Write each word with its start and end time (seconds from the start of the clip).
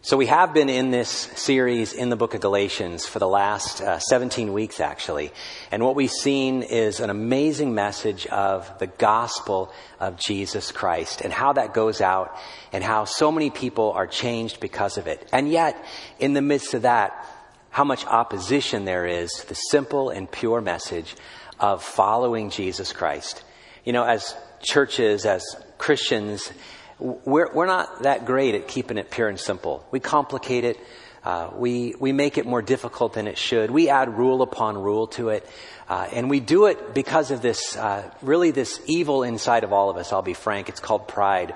So 0.00 0.16
we 0.16 0.26
have 0.26 0.54
been 0.54 0.68
in 0.68 0.92
this 0.92 1.08
series 1.10 1.92
in 1.92 2.08
the 2.08 2.14
book 2.14 2.34
of 2.34 2.40
Galatians 2.40 3.04
for 3.04 3.18
the 3.18 3.26
last 3.26 3.80
uh, 3.80 3.98
17 3.98 4.52
weeks, 4.52 4.78
actually. 4.78 5.32
And 5.72 5.82
what 5.82 5.96
we've 5.96 6.08
seen 6.08 6.62
is 6.62 7.00
an 7.00 7.10
amazing 7.10 7.74
message 7.74 8.24
of 8.28 8.78
the 8.78 8.86
gospel 8.86 9.72
of 9.98 10.16
Jesus 10.16 10.70
Christ 10.70 11.20
and 11.22 11.32
how 11.32 11.54
that 11.54 11.74
goes 11.74 12.00
out 12.00 12.38
and 12.72 12.84
how 12.84 13.06
so 13.06 13.32
many 13.32 13.50
people 13.50 13.90
are 13.90 14.06
changed 14.06 14.60
because 14.60 14.98
of 14.98 15.08
it. 15.08 15.28
And 15.32 15.50
yet, 15.50 15.76
in 16.20 16.32
the 16.32 16.42
midst 16.42 16.74
of 16.74 16.82
that, 16.82 17.26
how 17.70 17.82
much 17.82 18.06
opposition 18.06 18.84
there 18.84 19.04
is 19.04 19.32
to 19.32 19.48
the 19.48 19.56
simple 19.56 20.10
and 20.10 20.30
pure 20.30 20.60
message 20.60 21.16
of 21.58 21.82
following 21.82 22.50
Jesus 22.50 22.92
Christ. 22.92 23.42
You 23.84 23.92
know, 23.92 24.04
as 24.04 24.36
churches, 24.62 25.26
as 25.26 25.42
Christians, 25.76 26.52
we're, 26.98 27.52
we're 27.52 27.66
not 27.66 28.02
that 28.02 28.26
great 28.26 28.54
at 28.54 28.68
keeping 28.68 28.98
it 28.98 29.10
pure 29.10 29.28
and 29.28 29.38
simple. 29.38 29.86
We 29.90 30.00
complicate 30.00 30.64
it. 30.64 30.78
Uh, 31.24 31.50
we, 31.54 31.94
we 31.98 32.12
make 32.12 32.38
it 32.38 32.46
more 32.46 32.62
difficult 32.62 33.12
than 33.12 33.26
it 33.26 33.36
should. 33.36 33.70
We 33.70 33.88
add 33.88 34.16
rule 34.16 34.40
upon 34.42 34.78
rule 34.78 35.08
to 35.08 35.30
it. 35.30 35.46
Uh, 35.88 36.06
and 36.12 36.28
we 36.28 36.38
do 36.38 36.66
it 36.66 36.94
because 36.94 37.30
of 37.30 37.40
this, 37.40 37.76
uh, 37.76 38.08
really 38.20 38.50
this 38.50 38.80
evil 38.86 39.22
inside 39.22 39.64
of 39.64 39.72
all 39.72 39.88
of 39.88 39.96
us, 39.96 40.12
I'll 40.12 40.20
be 40.20 40.34
frank. 40.34 40.68
It's 40.68 40.80
called 40.80 41.08
pride. 41.08 41.54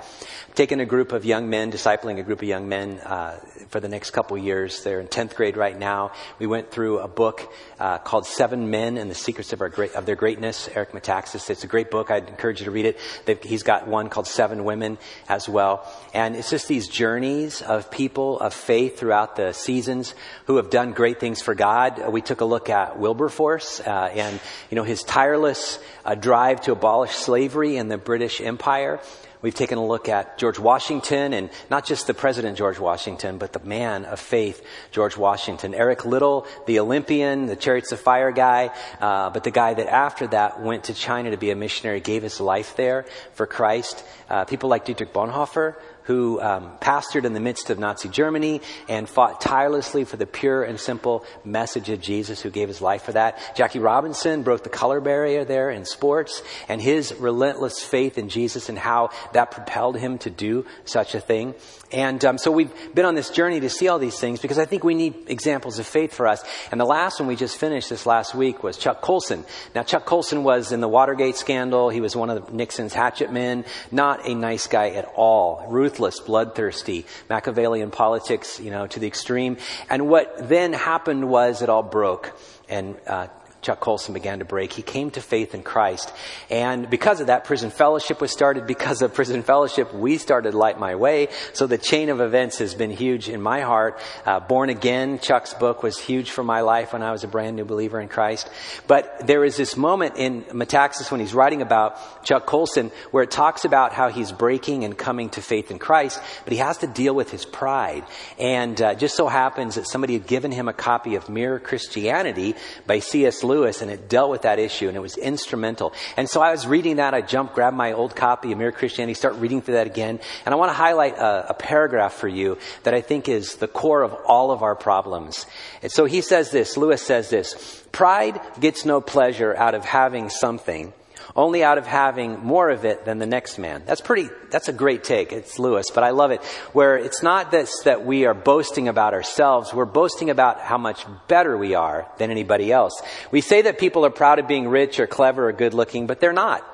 Taking 0.55 0.80
a 0.80 0.86
group 0.86 1.12
of 1.12 1.24
young 1.24 1.50
men, 1.50 1.70
discipling 1.70 2.19
a 2.19 2.22
group 2.22 2.41
of 2.41 2.48
young 2.48 2.69
men 2.69 2.98
uh, 3.00 3.39
for 3.69 3.80
the 3.80 3.89
next 3.89 4.11
couple 4.11 4.36
years. 4.39 4.83
They're 4.84 5.00
in 5.00 5.08
10th 5.08 5.34
grade 5.34 5.56
right 5.56 5.78
now. 5.78 6.12
We 6.39 6.47
went 6.47 6.70
through 6.70 7.00
a 7.00 7.08
book 7.08 7.52
uh, 7.78 7.98
called 7.98 8.27
Seven 8.27 8.70
Men 8.70 8.97
and 8.97 9.11
the 9.11 9.14
Secrets 9.14 9.52
of, 9.52 9.61
our 9.61 9.69
great, 9.69 9.92
of 9.94 10.06
Their 10.06 10.16
Greatness, 10.16 10.69
Eric 10.74 10.92
Metaxas. 10.92 11.50
It's 11.50 11.64
a 11.64 11.67
great 11.67 11.91
book. 11.91 12.11
I'd 12.11 12.28
encourage 12.28 12.61
you 12.61 12.67
to 12.67 12.70
read 12.70 12.86
it. 12.86 12.98
They've, 13.27 13.42
he's 13.42 13.62
got 13.62 13.86
one 13.86 14.08
called 14.08 14.27
Seven 14.27 14.64
Women 14.64 14.98
as 15.28 15.48
well. 15.48 15.91
And 16.14 16.36
it's 16.36 16.50
just 16.50 16.69
these 16.69 16.89
journeys 16.89 17.62
of 17.62 17.91
people 17.91 18.39
of 18.41 18.55
faith 18.55 18.98
throughout 18.98 19.36
the 19.36 19.52
seasons 19.52 20.14
who 20.46 20.56
have 20.56 20.70
done 20.70 20.92
great 20.92 21.20
things 21.20 21.42
for 21.42 21.55
God. 21.55 22.12
We 22.12 22.22
took 22.22 22.41
a 22.41 22.46
look 22.46 22.70
at 22.70 22.98
Wilberforce 22.98 23.80
uh, 23.80 24.11
and, 24.22 24.40
you 24.70 24.77
know, 24.77 24.84
his 24.84 25.02
tireless 25.02 25.78
uh, 26.05 26.14
drive 26.14 26.60
to 26.62 26.72
abolish 26.72 27.12
slavery 27.12 27.77
in 27.77 27.88
the 27.88 27.98
British 27.98 28.40
Empire. 28.40 29.00
We've 29.42 29.55
taken 29.55 29.77
a 29.77 29.84
look 29.84 30.08
at 30.08 30.38
George 30.38 30.60
Washington 30.60 31.34
and 31.34 31.50
not 31.68 31.84
just 31.84 32.06
the 32.06 32.14
President 32.14 32.56
George 32.56 32.78
Washington, 32.78 33.38
but 33.38 33.52
the 33.52 33.58
man 33.58 34.05
of 34.05 34.20
faith, 34.20 34.64
George 34.92 35.16
Washington. 35.16 35.74
Eric 35.74 36.05
Liddell, 36.05 36.46
the 36.66 36.78
Olympian, 36.78 37.46
the 37.46 37.56
Chariots 37.56 37.90
of 37.90 37.98
Fire 37.98 38.30
guy, 38.30 38.70
uh, 39.00 39.30
but 39.30 39.42
the 39.42 39.50
guy 39.50 39.74
that 39.74 39.88
after 39.88 40.28
that 40.28 40.62
went 40.62 40.84
to 40.84 40.94
China 40.94 41.32
to 41.32 41.36
be 41.36 41.50
a 41.50 41.56
missionary, 41.56 41.98
gave 41.98 42.22
his 42.22 42.40
life 42.40 42.77
there 42.77 43.05
for 43.34 43.48
Christ. 43.48 44.05
Uh, 44.30 44.44
people 44.44 44.70
like 44.70 44.84
Dietrich 44.84 45.12
Bonhoeffer, 45.12 45.74
who 46.05 46.40
um, 46.40 46.73
pastored 46.80 47.24
in 47.24 47.33
the 47.33 47.40
midst 47.40 47.70
of 47.70 47.79
Nazi 47.79 48.08
Germany 48.08 48.61
and 48.89 49.08
fought 49.08 49.40
tirelessly 49.40 50.05
for 50.05 50.17
the 50.17 50.27
pure 50.27 50.63
and 50.64 50.79
simple 50.79 51.24
message 51.45 51.89
of 51.89 52.01
Jesus, 52.01 52.40
who 52.40 52.51
gave 52.51 52.68
his 52.68 52.80
life 52.80 53.02
for 53.02 53.13
that. 53.13 53.39
Jackie 53.57 53.79
Robinson 53.79 54.42
broke 54.42 54.62
the 54.62 54.68
color 54.68 55.01
barrier 55.01 55.45
there 55.45 55.70
in 55.70 55.85
sports, 55.85 56.42
and 56.68 56.80
his 56.80 57.14
relentless 57.14 57.83
faith 57.83 58.18
in 58.18 58.29
Jesus 58.29 58.68
and 58.68 58.79
how 58.79 59.11
that 59.33 59.51
propelled 59.51 59.96
him 59.96 60.18
to 60.18 60.30
do 60.30 60.67
such 60.85 61.14
a 61.14 61.20
thing. 61.20 61.55
And 61.92 62.24
um, 62.24 62.39
so 62.39 62.51
we've 62.51 62.73
been 62.95 63.05
on 63.05 63.14
this 63.14 63.29
journey 63.29 63.61
to 63.61 63.68
see 63.68 63.89
all 63.89 63.98
these 63.98 64.18
things 64.18 64.41
because 64.41 64.58
I 64.58 64.64
think 64.64 64.83
we 64.83 64.95
need 64.95 65.29
examples 65.29 65.79
of 65.79 65.86
faith 65.86 66.14
for 66.14 66.27
us. 66.27 66.42
And 66.70 66.80
the 66.80 66.86
last 66.86 67.20
one 67.20 67.29
we 67.29 67.36
just 67.36 67.58
finished 67.58 67.91
this 67.91 68.07
last 68.07 68.35
week 68.35 68.62
was 68.62 68.79
Chuck 68.79 69.02
Colson. 69.02 69.45
Now, 69.74 69.83
Chuck 69.83 70.07
Colson 70.07 70.42
was 70.42 70.73
in 70.73 70.80
the 70.80 70.89
Watergate 70.89 71.36
scandal. 71.36 71.91
He 71.91 72.01
was 72.01 72.17
one 72.17 72.30
of 72.30 72.52
Nixon's 72.52 72.95
hatchet 72.95 73.30
men. 73.30 73.67
Not 73.91 74.27
a 74.27 74.35
nice 74.35 74.67
guy 74.67 74.91
at 74.91 75.05
all. 75.14 75.67
Ruthless, 75.92 76.20
bloodthirsty, 76.20 77.05
Machiavellian 77.29 77.91
politics, 77.91 78.58
you 78.58 78.70
know, 78.70 78.86
to 78.86 78.98
the 78.98 79.07
extreme. 79.07 79.58
And 79.91 80.08
what 80.08 80.48
then 80.48 80.73
happened 80.73 81.29
was 81.29 81.61
it 81.61 81.69
all 81.69 81.83
broke. 81.83 82.33
And 82.67 82.97
uh, 83.07 83.27
Chuck 83.62 83.78
Colson 83.78 84.12
began 84.12 84.40
to 84.40 84.45
break. 84.45 84.73
He 84.73 84.83
came 84.83 85.12
to 85.12 85.20
faith 85.20 85.55
in 85.55 85.62
Christ. 85.62 86.12
And 86.50 86.90
because 86.90 87.20
of 87.20 87.28
that, 87.28 87.45
prison 87.45 87.70
fellowship 87.70 88.20
was 88.20 88.33
started. 88.33 88.67
Because 88.67 89.02
of 89.02 89.14
prison 89.14 89.45
fellowship, 89.45 89.95
we 89.95 90.18
started 90.18 90.52
Light 90.52 90.80
My 90.80 90.96
Way. 90.96 91.28
So 91.52 91.68
the 91.68 91.78
chain 91.78 92.08
of 92.08 92.20
events 92.20 92.58
has 92.58 92.74
been 92.74 92.90
huge 92.90 93.28
in 93.28 93.40
my 93.40 93.61
heart. 93.61 94.00
Uh, 94.27 94.40
Born 94.40 94.68
Again, 94.68 95.20
Chuck's 95.20 95.55
book 95.55 95.84
was 95.84 95.96
huge 95.96 96.33
for 96.33 96.42
my 96.42 96.62
life 96.62 96.92
when 96.92 97.05
I 97.05 97.12
was 97.12 97.23
a 97.23 97.28
brand 97.28 97.55
new 97.55 97.64
believer 97.64 98.00
in 98.00 98.08
Christ. 98.08 98.50
But 98.89 99.28
there 99.28 99.45
is 99.45 99.56
this 99.56 99.77
moment 99.77 100.17
in 100.17 100.42
Metaxas 100.42 101.12
when 101.12 101.20
he's 101.20 101.33
writing 101.33 101.62
about 101.62 102.24
Chuck 102.24 102.46
Colson 102.46 102.90
where 103.12 103.23
it 103.23 103.30
talks 103.30 103.64
about 103.64 103.92
how 103.92 104.08
he's 104.08 104.33
breaking 104.33 104.83
and 104.83 104.98
coming 104.98 105.30
to 105.30 105.40
faith 105.40 105.70
in 105.70 105.79
Christ, 105.79 106.20
but 106.42 106.52
he 106.52 106.58
has 106.58 106.79
to 106.79 106.89
deal 106.89 107.14
with 107.14 107.30
his 107.30 107.44
pride. 107.44 108.05
And 108.40 108.80
uh, 108.83 108.96
just 108.96 109.17
so 109.17 109.29
happens 109.29 109.77
that 109.77 109.86
somebody 109.86 110.14
had 110.14 110.27
given 110.27 110.50
him 110.50 110.67
a 110.67 110.73
copy 110.73 111.14
of 111.14 111.29
Mere 111.29 111.61
Christianity 111.61 112.56
by 112.89 112.98
C.S. 112.98 113.44
Lewis 113.44 113.52
Lewis 113.52 113.83
and 113.83 113.90
it 113.90 114.08
dealt 114.08 114.30
with 114.30 114.42
that 114.42 114.58
issue 114.58 114.89
and 114.89 114.96
it 114.96 115.01
was 115.01 115.18
instrumental. 115.18 115.92
And 116.17 116.29
so 116.29 116.40
I 116.40 116.51
was 116.52 116.67
reading 116.67 116.96
that. 116.96 117.13
I 117.13 117.20
jumped, 117.20 117.55
grabbed 117.55 117.77
my 117.77 117.92
old 117.92 118.17
copy 118.17 118.51
of 118.52 118.58
Mere 118.58 118.73
Christianity, 118.73 119.13
start 119.14 119.35
reading 119.36 119.61
through 119.61 119.74
that 119.74 119.86
again. 119.86 120.20
And 120.46 120.55
I 120.55 120.57
want 120.57 120.70
to 120.70 120.74
highlight 120.74 121.18
a, 121.18 121.51
a 121.51 121.55
paragraph 121.55 122.14
for 122.14 122.29
you 122.29 122.57
that 122.85 122.95
I 122.95 123.02
think 123.02 123.29
is 123.29 123.57
the 123.57 123.68
core 123.68 124.02
of 124.02 124.14
all 124.27 124.51
of 124.51 124.62
our 124.62 124.74
problems. 124.74 125.46
And 125.83 125.92
so 125.92 126.07
he 126.07 126.23
says 126.23 126.51
this, 126.51 126.77
Lewis 126.79 127.02
says 127.02 127.29
this, 127.29 127.85
pride 127.92 128.41
gets 128.58 128.85
no 128.87 129.00
pleasure 129.00 129.55
out 129.55 129.75
of 129.75 129.85
having 129.85 130.31
something 130.31 130.94
only 131.34 131.64
out 131.64 131.78
of 131.78 131.87
having 131.87 132.40
more 132.40 132.70
of 132.70 132.84
it 132.84 133.04
than 133.04 133.19
the 133.19 133.26
next 133.26 133.58
man. 133.58 133.82
That's 133.87 134.00
pretty, 134.00 134.28
that's 134.50 134.69
a 134.69 134.72
great 134.72 135.04
take. 135.04 135.32
It's 135.32 135.58
Lewis, 135.58 135.90
but 135.90 136.04
I 136.04 136.10
love 136.10 136.31
it. 136.31 136.43
Where 136.72 136.96
it's 136.96 137.22
not 137.22 137.50
this 137.50 137.82
that 137.84 138.04
we 138.04 138.26
are 138.26 138.34
boasting 138.34 138.88
about 138.88 139.14
ourselves, 139.14 139.72
we're 139.72 139.84
boasting 139.84 140.31
about 140.31 140.60
how 140.60 140.78
much 140.78 141.06
better 141.28 141.56
we 141.56 141.75
are 141.75 142.06
than 142.19 142.31
anybody 142.31 142.70
else. 142.70 143.00
We 143.31 143.40
say 143.40 143.62
that 143.62 143.78
people 143.78 144.04
are 144.04 144.10
proud 144.10 144.38
of 144.38 144.46
being 144.46 144.69
rich 144.69 145.00
or 145.00 145.06
clever 145.06 145.48
or 145.48 145.52
good 145.52 145.75
looking, 145.75 146.06
but 146.06 146.20
they're 146.20 146.32
not. 146.32 146.64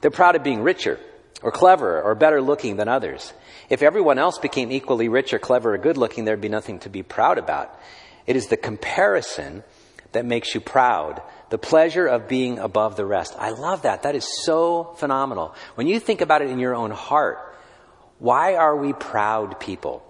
They're 0.00 0.10
proud 0.10 0.36
of 0.36 0.42
being 0.42 0.62
richer 0.62 0.98
or 1.42 1.52
cleverer 1.52 2.02
or 2.02 2.14
better 2.14 2.42
looking 2.42 2.76
than 2.76 2.88
others. 2.88 3.32
If 3.68 3.82
everyone 3.82 4.18
else 4.18 4.38
became 4.38 4.72
equally 4.72 5.08
rich 5.08 5.32
or 5.32 5.38
clever 5.38 5.74
or 5.74 5.78
good 5.78 5.96
looking, 5.96 6.24
there'd 6.24 6.40
be 6.40 6.48
nothing 6.48 6.80
to 6.80 6.88
be 6.88 7.02
proud 7.02 7.38
about. 7.38 7.78
It 8.26 8.36
is 8.36 8.48
the 8.48 8.56
comparison 8.56 9.62
that 10.12 10.24
makes 10.24 10.54
you 10.54 10.60
proud. 10.60 11.22
The 11.50 11.58
pleasure 11.58 12.06
of 12.06 12.28
being 12.28 12.58
above 12.58 12.96
the 12.96 13.04
rest. 13.04 13.34
I 13.38 13.50
love 13.50 13.82
that. 13.82 14.02
That 14.02 14.14
is 14.14 14.26
so 14.44 14.94
phenomenal. 14.96 15.54
When 15.74 15.86
you 15.86 16.00
think 16.00 16.20
about 16.20 16.42
it 16.42 16.48
in 16.48 16.58
your 16.58 16.74
own 16.74 16.92
heart, 16.92 17.38
why 18.18 18.54
are 18.54 18.76
we 18.76 18.92
proud 18.92 19.58
people? 19.60 20.06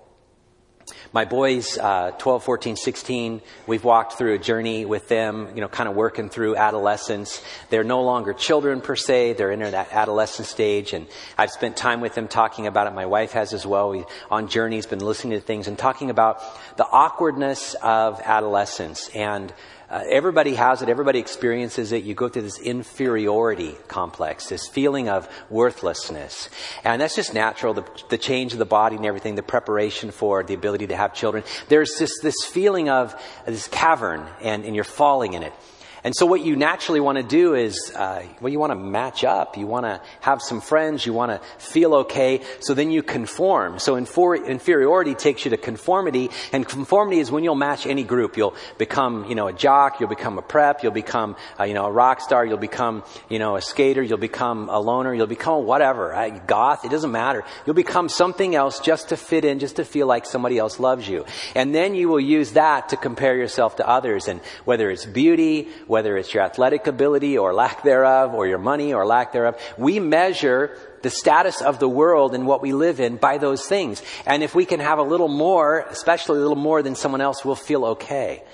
My 1.13 1.25
boys, 1.25 1.79
uh, 1.79 2.13
12, 2.19 2.45
14, 2.45 2.77
16, 2.77 3.41
we've 3.67 3.85
walked 3.85 4.15
through 4.15 4.35
a 4.35 4.39
journey 4.39 4.85
with 4.85 5.09
them, 5.09 5.49
you 5.55 5.61
know, 5.61 5.69
kind 5.69 5.89
of 5.89 5.95
working 5.95 6.29
through 6.29 6.57
adolescence. 6.57 7.43
They're 7.69 7.85
no 7.85 8.03
longer 8.03 8.33
children 8.33 8.81
per 8.81 8.97
se. 8.97 9.35
They're 9.35 9.51
in 9.51 9.61
that 9.61 9.93
adolescent 9.93 10.47
stage. 10.47 10.93
And 10.93 11.07
I've 11.37 11.51
spent 11.51 11.77
time 11.77 12.01
with 12.01 12.15
them 12.15 12.29
talking 12.29 12.67
about 12.67 12.87
it. 12.87 12.95
My 12.95 13.07
wife 13.07 13.33
has 13.33 13.53
as 13.53 13.67
well. 13.67 13.91
We, 13.91 14.05
on 14.31 14.49
journeys, 14.49 14.87
been 14.87 15.01
listening 15.01 15.39
to 15.39 15.45
things 15.45 15.69
and 15.69 15.79
talking 15.79 16.11
about 16.11 16.43
the 16.77 16.87
awkwardness 16.87 17.75
of 17.83 18.21
adolescence 18.25 19.09
and 19.15 19.53
Uh, 19.91 20.05
everybody 20.09 20.55
has 20.55 20.83
it. 20.83 20.89
Everybody 20.89 21.19
experiences 21.19 21.91
it. 21.91 22.05
You 22.05 22.15
go 22.15 22.29
through 22.29 22.43
this 22.43 22.61
inferiority 22.61 23.77
complex, 23.89 24.47
this 24.47 24.69
feeling 24.69 25.09
of 25.09 25.29
worthlessness. 25.51 26.49
And 26.85 27.03
that's 27.03 27.17
just 27.17 27.35
natural. 27.35 27.75
The, 27.75 27.85
the 28.09 28.19
change 28.19 28.53
of 28.53 28.61
the 28.61 28.65
body 28.65 28.95
and 28.95 29.05
everything, 29.05 29.35
the 29.35 29.43
preparation 29.43 30.13
for 30.13 30.45
the 30.45 30.55
ability 30.55 30.87
to 30.89 30.97
have 30.97 31.13
children. 31.13 31.43
There's 31.69 31.99
just 31.99 32.23
this 32.23 32.37
feeling 32.45 32.89
of 32.89 33.21
this 33.47 33.67
cavern 33.67 34.25
and, 34.41 34.65
and 34.65 34.77
you're 34.77 34.85
falling 34.85 35.33
in 35.33 35.43
it. 35.43 35.53
And 36.03 36.17
so 36.17 36.25
what 36.25 36.43
you 36.43 36.57
naturally 36.57 37.01
want 37.01 37.19
to 37.19 37.23
do 37.23 37.55
is, 37.55 37.93
uh, 37.95 38.23
well, 38.41 38.51
you 38.51 38.59
want 38.59 38.71
to 38.71 38.79
match 38.79 39.23
up. 39.25 39.57
You 39.59 39.67
want 39.67 39.85
to 39.85 40.01
have 40.21 40.41
some 40.41 40.61
friends. 40.61 41.05
You 41.05 41.13
want 41.13 41.31
to 41.33 41.47
feel 41.59 41.95
okay. 41.95 42.41
So 42.61 42.75
then 42.75 42.91
you 42.91 43.03
conform. 43.03 43.79
So 43.79 43.97
infor- 43.97 44.47
inferiority 44.47 45.15
takes 45.15 45.45
you 45.45 45.51
to 45.51 45.57
conformity. 45.57 46.31
And 46.53 46.67
conformity 46.67 47.21
is 47.21 47.31
when 47.31 47.45
you'll 47.45 47.55
match 47.55 47.87
any 47.87 48.03
group. 48.03 48.37
You'll 48.37 48.55
become, 48.79 49.27
you 49.27 49.35
know, 49.35 49.49
a 49.49 49.53
jock. 49.53 50.01
You'll 50.01 50.09
become 50.09 50.39
a 50.39 50.43
prep. 50.43 50.83
You'll 50.83 50.93
become, 50.93 51.37
uh, 51.59 51.65
you 51.65 51.75
know, 51.75 51.85
a 51.85 51.93
rock 51.93 52.21
star. 52.21 52.47
You'll 52.47 52.57
become, 52.57 53.05
you 53.29 53.39
know, 53.39 53.57
a 53.57 53.61
skater. 53.61 54.03
You'll 54.03 54.19
become 54.19 54.69
a 54.71 54.81
loner. 54.81 55.15
You'll 55.15 55.27
become 55.27 55.67
whatever. 55.67 56.09
Right? 56.09 56.47
Goth. 56.47 56.85
It 56.85 56.91
doesn't 56.91 57.13
matter. 57.13 57.45
You'll 57.67 57.75
become 57.75 58.09
something 58.09 58.55
else 58.55 58.81
just 58.81 59.11
to 59.11 59.17
fit 59.17 59.45
in, 59.45 59.59
just 59.59 59.77
to 59.77 59.85
feel 59.85 60.07
like 60.07 60.25
somebody 60.25 60.57
else 60.57 60.81
loves 60.81 61.07
you. 61.09 61.27
And 61.55 61.75
then 61.75 61.95
you 61.95 62.09
will 62.09 62.21
use 62.21 62.53
that 62.53 62.89
to 62.91 62.97
compare 62.97 63.37
yourself 63.37 63.77
to 63.77 63.89
others. 63.89 64.29
And 64.29 64.41
whether 64.65 64.91
it's 64.91 65.05
beauty, 65.05 65.69
whether 65.91 66.17
it's 66.17 66.33
your 66.33 66.45
athletic 66.45 66.87
ability 66.87 67.37
or 67.37 67.53
lack 67.53 67.83
thereof, 67.83 68.33
or 68.33 68.47
your 68.47 68.59
money 68.59 68.95
or 68.95 69.05
lack 69.05 69.33
thereof. 69.33 69.61
We 69.77 69.99
measure 69.99 70.79
the 71.03 71.11
status 71.11 71.61
of 71.61 71.81
the 71.81 71.89
world 71.89 72.33
and 72.33 72.47
what 72.47 72.63
we 72.63 72.73
live 72.73 73.01
in 73.01 73.17
by 73.17 73.39
those 73.39 73.67
things. 73.67 74.01
And 74.25 74.45
if 74.45 74.55
we 74.55 74.67
can 74.67 74.79
have 74.79 74.99
a 74.99 75.03
little 75.03 75.29
more, 75.29 75.81
especially 75.91 76.39
a 76.39 76.43
little 76.43 76.55
more 76.55 76.81
than 76.83 76.95
someone 76.95 77.21
else, 77.21 77.45
we'll 77.45 77.57
feel 77.57 77.85
okay. 77.87 78.45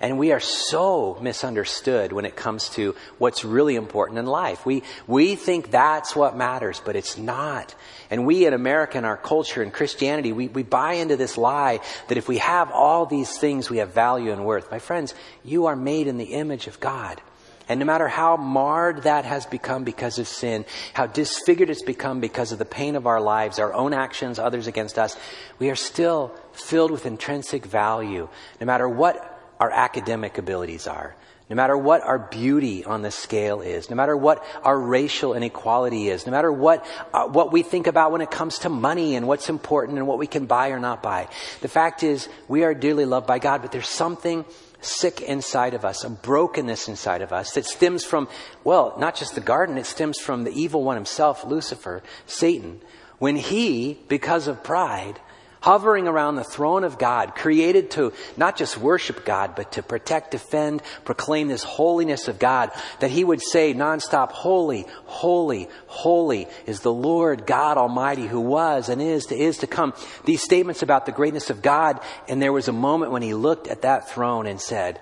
And 0.00 0.18
we 0.18 0.32
are 0.32 0.40
so 0.40 1.18
misunderstood 1.22 2.12
when 2.12 2.26
it 2.26 2.36
comes 2.36 2.68
to 2.70 2.94
what's 3.18 3.44
really 3.44 3.76
important 3.76 4.18
in 4.18 4.26
life. 4.26 4.66
We, 4.66 4.82
we 5.06 5.36
think 5.36 5.70
that's 5.70 6.14
what 6.14 6.36
matters, 6.36 6.82
but 6.84 6.96
it's 6.96 7.16
not. 7.16 7.74
And 8.10 8.26
we 8.26 8.46
in 8.46 8.52
America, 8.52 8.98
in 8.98 9.04
our 9.04 9.16
culture, 9.16 9.62
in 9.62 9.70
Christianity, 9.70 10.32
we, 10.32 10.48
we 10.48 10.62
buy 10.62 10.94
into 10.94 11.16
this 11.16 11.38
lie 11.38 11.80
that 12.08 12.18
if 12.18 12.28
we 12.28 12.38
have 12.38 12.70
all 12.70 13.06
these 13.06 13.38
things, 13.38 13.70
we 13.70 13.78
have 13.78 13.94
value 13.94 14.32
and 14.32 14.44
worth. 14.44 14.70
My 14.70 14.78
friends, 14.78 15.14
you 15.44 15.66
are 15.66 15.76
made 15.76 16.08
in 16.08 16.18
the 16.18 16.34
image 16.34 16.66
of 16.66 16.78
God. 16.78 17.20
And 17.68 17.80
no 17.80 17.86
matter 17.86 18.06
how 18.06 18.36
marred 18.36 19.02
that 19.02 19.24
has 19.24 19.44
become 19.44 19.82
because 19.82 20.20
of 20.20 20.28
sin, 20.28 20.64
how 20.94 21.06
disfigured 21.06 21.68
it's 21.68 21.82
become 21.82 22.20
because 22.20 22.52
of 22.52 22.58
the 22.58 22.64
pain 22.64 22.94
of 22.94 23.06
our 23.06 23.20
lives, 23.20 23.58
our 23.58 23.72
own 23.72 23.92
actions, 23.92 24.38
others 24.38 24.68
against 24.68 24.98
us, 24.98 25.16
we 25.58 25.68
are 25.70 25.74
still 25.74 26.32
filled 26.52 26.92
with 26.92 27.06
intrinsic 27.06 27.64
value, 27.64 28.28
no 28.60 28.66
matter 28.66 28.88
what 28.88 29.35
our 29.58 29.70
academic 29.70 30.38
abilities 30.38 30.86
are, 30.86 31.16
no 31.48 31.56
matter 31.56 31.76
what 31.76 32.02
our 32.02 32.18
beauty 32.18 32.84
on 32.84 33.02
the 33.02 33.10
scale 33.10 33.60
is, 33.60 33.88
no 33.88 33.96
matter 33.96 34.16
what 34.16 34.44
our 34.64 34.78
racial 34.78 35.34
inequality 35.34 36.08
is, 36.08 36.26
no 36.26 36.32
matter 36.32 36.52
what, 36.52 36.84
uh, 37.14 37.26
what 37.26 37.52
we 37.52 37.62
think 37.62 37.86
about 37.86 38.10
when 38.10 38.20
it 38.20 38.30
comes 38.30 38.58
to 38.60 38.68
money 38.68 39.14
and 39.14 39.28
what's 39.28 39.48
important 39.48 39.98
and 39.98 40.06
what 40.06 40.18
we 40.18 40.26
can 40.26 40.46
buy 40.46 40.70
or 40.70 40.80
not 40.80 41.02
buy. 41.02 41.28
The 41.60 41.68
fact 41.68 42.02
is, 42.02 42.28
we 42.48 42.64
are 42.64 42.74
dearly 42.74 43.04
loved 43.04 43.26
by 43.26 43.38
God, 43.38 43.62
but 43.62 43.70
there's 43.70 43.88
something 43.88 44.44
sick 44.80 45.20
inside 45.20 45.74
of 45.74 45.84
us, 45.84 46.04
a 46.04 46.10
brokenness 46.10 46.88
inside 46.88 47.22
of 47.22 47.32
us 47.32 47.52
that 47.52 47.64
stems 47.64 48.04
from, 48.04 48.28
well, 48.64 48.94
not 48.98 49.16
just 49.16 49.34
the 49.34 49.40
garden, 49.40 49.78
it 49.78 49.86
stems 49.86 50.18
from 50.18 50.44
the 50.44 50.52
evil 50.52 50.82
one 50.82 50.96
himself, 50.96 51.44
Lucifer, 51.44 52.02
Satan. 52.26 52.80
When 53.18 53.36
he, 53.36 53.98
because 54.08 54.46
of 54.46 54.62
pride, 54.62 55.20
hovering 55.66 56.06
around 56.06 56.36
the 56.36 56.44
throne 56.44 56.84
of 56.84 56.96
God, 56.96 57.34
created 57.34 57.90
to 57.90 58.12
not 58.36 58.56
just 58.56 58.78
worship 58.78 59.24
God, 59.24 59.56
but 59.56 59.72
to 59.72 59.82
protect, 59.82 60.30
defend, 60.30 60.80
proclaim 61.04 61.48
this 61.48 61.64
holiness 61.64 62.28
of 62.28 62.38
God, 62.38 62.70
that 63.00 63.10
he 63.10 63.24
would 63.24 63.42
say 63.42 63.74
nonstop, 63.74 64.30
holy, 64.30 64.86
holy, 65.06 65.68
holy 65.88 66.46
is 66.66 66.82
the 66.82 66.92
Lord 66.92 67.48
God 67.48 67.78
Almighty 67.78 68.28
who 68.28 68.40
was 68.40 68.88
and 68.88 69.02
is 69.02 69.26
to 69.26 69.34
is 69.34 69.58
to 69.58 69.66
come. 69.66 69.92
These 70.24 70.44
statements 70.44 70.82
about 70.82 71.04
the 71.04 71.10
greatness 71.10 71.50
of 71.50 71.62
God, 71.62 71.98
and 72.28 72.40
there 72.40 72.52
was 72.52 72.68
a 72.68 72.72
moment 72.72 73.10
when 73.10 73.22
he 73.22 73.34
looked 73.34 73.66
at 73.66 73.82
that 73.82 74.08
throne 74.08 74.46
and 74.46 74.60
said, 74.60 75.00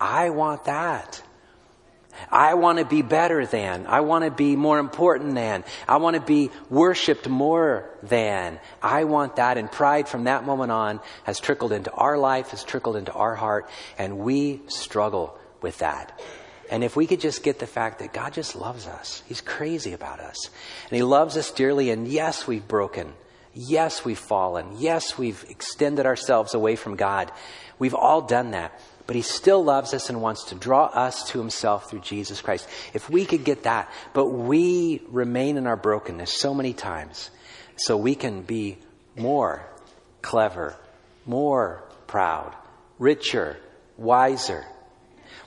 I 0.00 0.30
want 0.30 0.66
that. 0.66 1.20
I 2.30 2.54
want 2.54 2.78
to 2.78 2.84
be 2.84 3.02
better 3.02 3.46
than. 3.46 3.86
I 3.86 4.00
want 4.00 4.24
to 4.24 4.30
be 4.30 4.56
more 4.56 4.78
important 4.78 5.34
than. 5.34 5.64
I 5.88 5.96
want 5.96 6.14
to 6.16 6.22
be 6.22 6.50
worshiped 6.70 7.28
more 7.28 7.90
than. 8.02 8.60
I 8.82 9.04
want 9.04 9.36
that. 9.36 9.58
And 9.58 9.70
pride 9.70 10.08
from 10.08 10.24
that 10.24 10.44
moment 10.44 10.72
on 10.72 11.00
has 11.24 11.40
trickled 11.40 11.72
into 11.72 11.92
our 11.92 12.18
life, 12.18 12.50
has 12.50 12.64
trickled 12.64 12.96
into 12.96 13.12
our 13.12 13.34
heart, 13.34 13.68
and 13.98 14.18
we 14.18 14.62
struggle 14.68 15.38
with 15.62 15.78
that. 15.78 16.20
And 16.70 16.82
if 16.82 16.96
we 16.96 17.06
could 17.06 17.20
just 17.20 17.42
get 17.42 17.58
the 17.58 17.66
fact 17.66 18.00
that 18.00 18.12
God 18.12 18.32
just 18.32 18.56
loves 18.56 18.86
us, 18.86 19.22
He's 19.26 19.40
crazy 19.40 19.92
about 19.92 20.20
us. 20.20 20.50
And 20.90 20.96
He 20.96 21.02
loves 21.02 21.36
us 21.36 21.50
dearly, 21.50 21.90
and 21.90 22.08
yes, 22.08 22.46
we've 22.46 22.66
broken. 22.66 23.12
Yes, 23.54 24.04
we've 24.04 24.18
fallen. 24.18 24.76
Yes, 24.78 25.16
we've 25.16 25.44
extended 25.48 26.04
ourselves 26.04 26.54
away 26.54 26.76
from 26.76 26.96
God. 26.96 27.32
We've 27.78 27.94
all 27.94 28.22
done 28.22 28.50
that 28.50 28.80
but 29.06 29.16
he 29.16 29.22
still 29.22 29.62
loves 29.62 29.94
us 29.94 30.10
and 30.10 30.20
wants 30.20 30.44
to 30.44 30.54
draw 30.54 30.86
us 30.86 31.28
to 31.30 31.38
himself 31.38 31.88
through 31.88 32.00
Jesus 32.00 32.40
Christ. 32.40 32.68
If 32.92 33.08
we 33.08 33.24
could 33.24 33.44
get 33.44 33.62
that, 33.62 33.90
but 34.12 34.26
we 34.26 35.02
remain 35.08 35.56
in 35.56 35.66
our 35.66 35.76
brokenness 35.76 36.32
so 36.32 36.54
many 36.54 36.72
times, 36.72 37.30
so 37.76 37.96
we 37.96 38.14
can 38.14 38.42
be 38.42 38.78
more 39.16 39.64
clever, 40.22 40.76
more 41.24 41.84
proud, 42.06 42.54
richer, 42.98 43.58
wiser. 43.96 44.64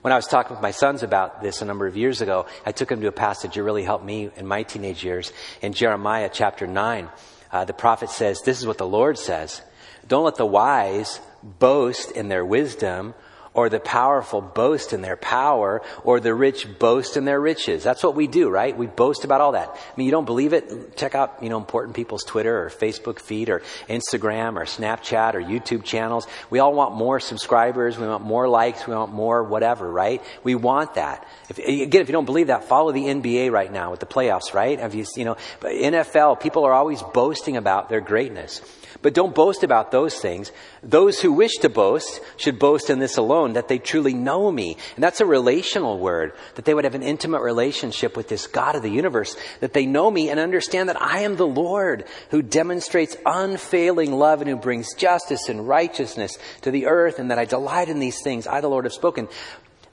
When 0.01 0.13
I 0.13 0.15
was 0.15 0.27
talking 0.27 0.55
with 0.55 0.61
my 0.61 0.71
sons 0.71 1.03
about 1.03 1.41
this 1.41 1.61
a 1.61 1.65
number 1.65 1.85
of 1.85 1.97
years 1.97 2.21
ago, 2.21 2.45
I 2.65 2.71
took 2.71 2.87
them 2.87 3.01
to 3.01 3.07
a 3.07 3.11
passage 3.11 3.55
that 3.55 3.63
really 3.63 3.83
helped 3.83 4.05
me 4.05 4.29
in 4.37 4.47
my 4.47 4.63
teenage 4.63 5.03
years. 5.03 5.33
In 5.61 5.73
Jeremiah 5.73 6.29
chapter 6.31 6.65
9, 6.65 7.09
uh, 7.51 7.65
the 7.65 7.73
prophet 7.73 8.09
says, 8.09 8.41
This 8.41 8.59
is 8.59 8.67
what 8.67 8.77
the 8.77 8.87
Lord 8.87 9.17
says. 9.17 9.61
Don't 10.07 10.23
let 10.23 10.35
the 10.35 10.45
wise 10.45 11.19
boast 11.43 12.11
in 12.11 12.29
their 12.29 12.45
wisdom 12.45 13.13
or 13.53 13.69
the 13.69 13.79
powerful 13.79 14.41
boast 14.41 14.93
in 14.93 15.01
their 15.01 15.17
power, 15.17 15.81
or 16.03 16.19
the 16.19 16.33
rich 16.33 16.67
boast 16.79 17.17
in 17.17 17.25
their 17.25 17.39
riches. 17.39 17.83
That's 17.83 18.03
what 18.03 18.15
we 18.15 18.27
do, 18.27 18.49
right? 18.49 18.77
We 18.77 18.87
boast 18.87 19.25
about 19.25 19.41
all 19.41 19.53
that. 19.53 19.69
I 19.69 19.93
mean, 19.97 20.05
you 20.05 20.11
don't 20.11 20.25
believe 20.25 20.53
it? 20.53 20.95
Check 20.95 21.15
out, 21.15 21.37
you 21.41 21.49
know, 21.49 21.57
important 21.57 21.95
people's 21.95 22.23
Twitter 22.23 22.63
or 22.63 22.69
Facebook 22.69 23.19
feed 23.19 23.49
or 23.49 23.61
Instagram 23.87 24.55
or 24.55 24.65
Snapchat 24.65 25.33
or 25.33 25.41
YouTube 25.41 25.83
channels. 25.83 26.27
We 26.49 26.59
all 26.59 26.73
want 26.73 26.95
more 26.95 27.19
subscribers. 27.19 27.97
We 27.97 28.07
want 28.07 28.23
more 28.23 28.47
likes. 28.47 28.87
We 28.87 28.95
want 28.95 29.13
more 29.13 29.43
whatever, 29.43 29.89
right? 29.89 30.21
We 30.43 30.55
want 30.55 30.95
that. 30.95 31.27
If, 31.49 31.57
again, 31.57 32.01
if 32.01 32.07
you 32.07 32.13
don't 32.13 32.25
believe 32.25 32.47
that, 32.47 32.65
follow 32.65 32.91
the 32.91 33.05
NBA 33.05 33.51
right 33.51 33.71
now 33.71 33.91
with 33.91 33.99
the 33.99 34.05
playoffs, 34.05 34.53
right? 34.53 34.79
Have 34.79 34.95
you, 34.95 35.05
you 35.15 35.25
know, 35.25 35.35
NFL, 35.61 36.39
people 36.39 36.65
are 36.65 36.73
always 36.73 37.01
boasting 37.01 37.57
about 37.57 37.89
their 37.89 38.01
greatness. 38.01 38.61
But 39.01 39.13
don't 39.13 39.35
boast 39.35 39.63
about 39.63 39.91
those 39.91 40.15
things. 40.15 40.51
Those 40.83 41.21
who 41.21 41.31
wish 41.31 41.55
to 41.57 41.69
boast 41.69 42.21
should 42.37 42.59
boast 42.59 42.89
in 42.89 42.99
this 42.99 43.17
alone, 43.17 43.53
that 43.53 43.67
they 43.67 43.77
truly 43.77 44.13
know 44.13 44.51
me. 44.51 44.77
And 44.95 45.03
that's 45.03 45.21
a 45.21 45.25
relational 45.25 45.99
word, 45.99 46.33
that 46.55 46.65
they 46.65 46.73
would 46.73 46.83
have 46.83 46.95
an 46.95 47.03
intimate 47.03 47.41
relationship 47.41 48.17
with 48.17 48.27
this 48.27 48.47
God 48.47 48.75
of 48.75 48.81
the 48.81 48.89
universe, 48.89 49.37
that 49.59 49.73
they 49.73 49.85
know 49.85 50.09
me 50.09 50.29
and 50.29 50.39
understand 50.39 50.89
that 50.89 51.01
I 51.01 51.19
am 51.19 51.35
the 51.35 51.47
Lord 51.47 52.05
who 52.31 52.41
demonstrates 52.41 53.15
unfailing 53.25 54.11
love 54.11 54.41
and 54.41 54.49
who 54.49 54.55
brings 54.55 54.93
justice 54.93 55.49
and 55.49 55.67
righteousness 55.67 56.37
to 56.61 56.71
the 56.71 56.87
earth 56.87 57.19
and 57.19 57.31
that 57.31 57.39
I 57.39 57.45
delight 57.45 57.89
in 57.89 57.99
these 57.99 58.21
things. 58.21 58.47
I, 58.47 58.61
the 58.61 58.69
Lord, 58.69 58.85
have 58.85 58.93
spoken. 58.93 59.27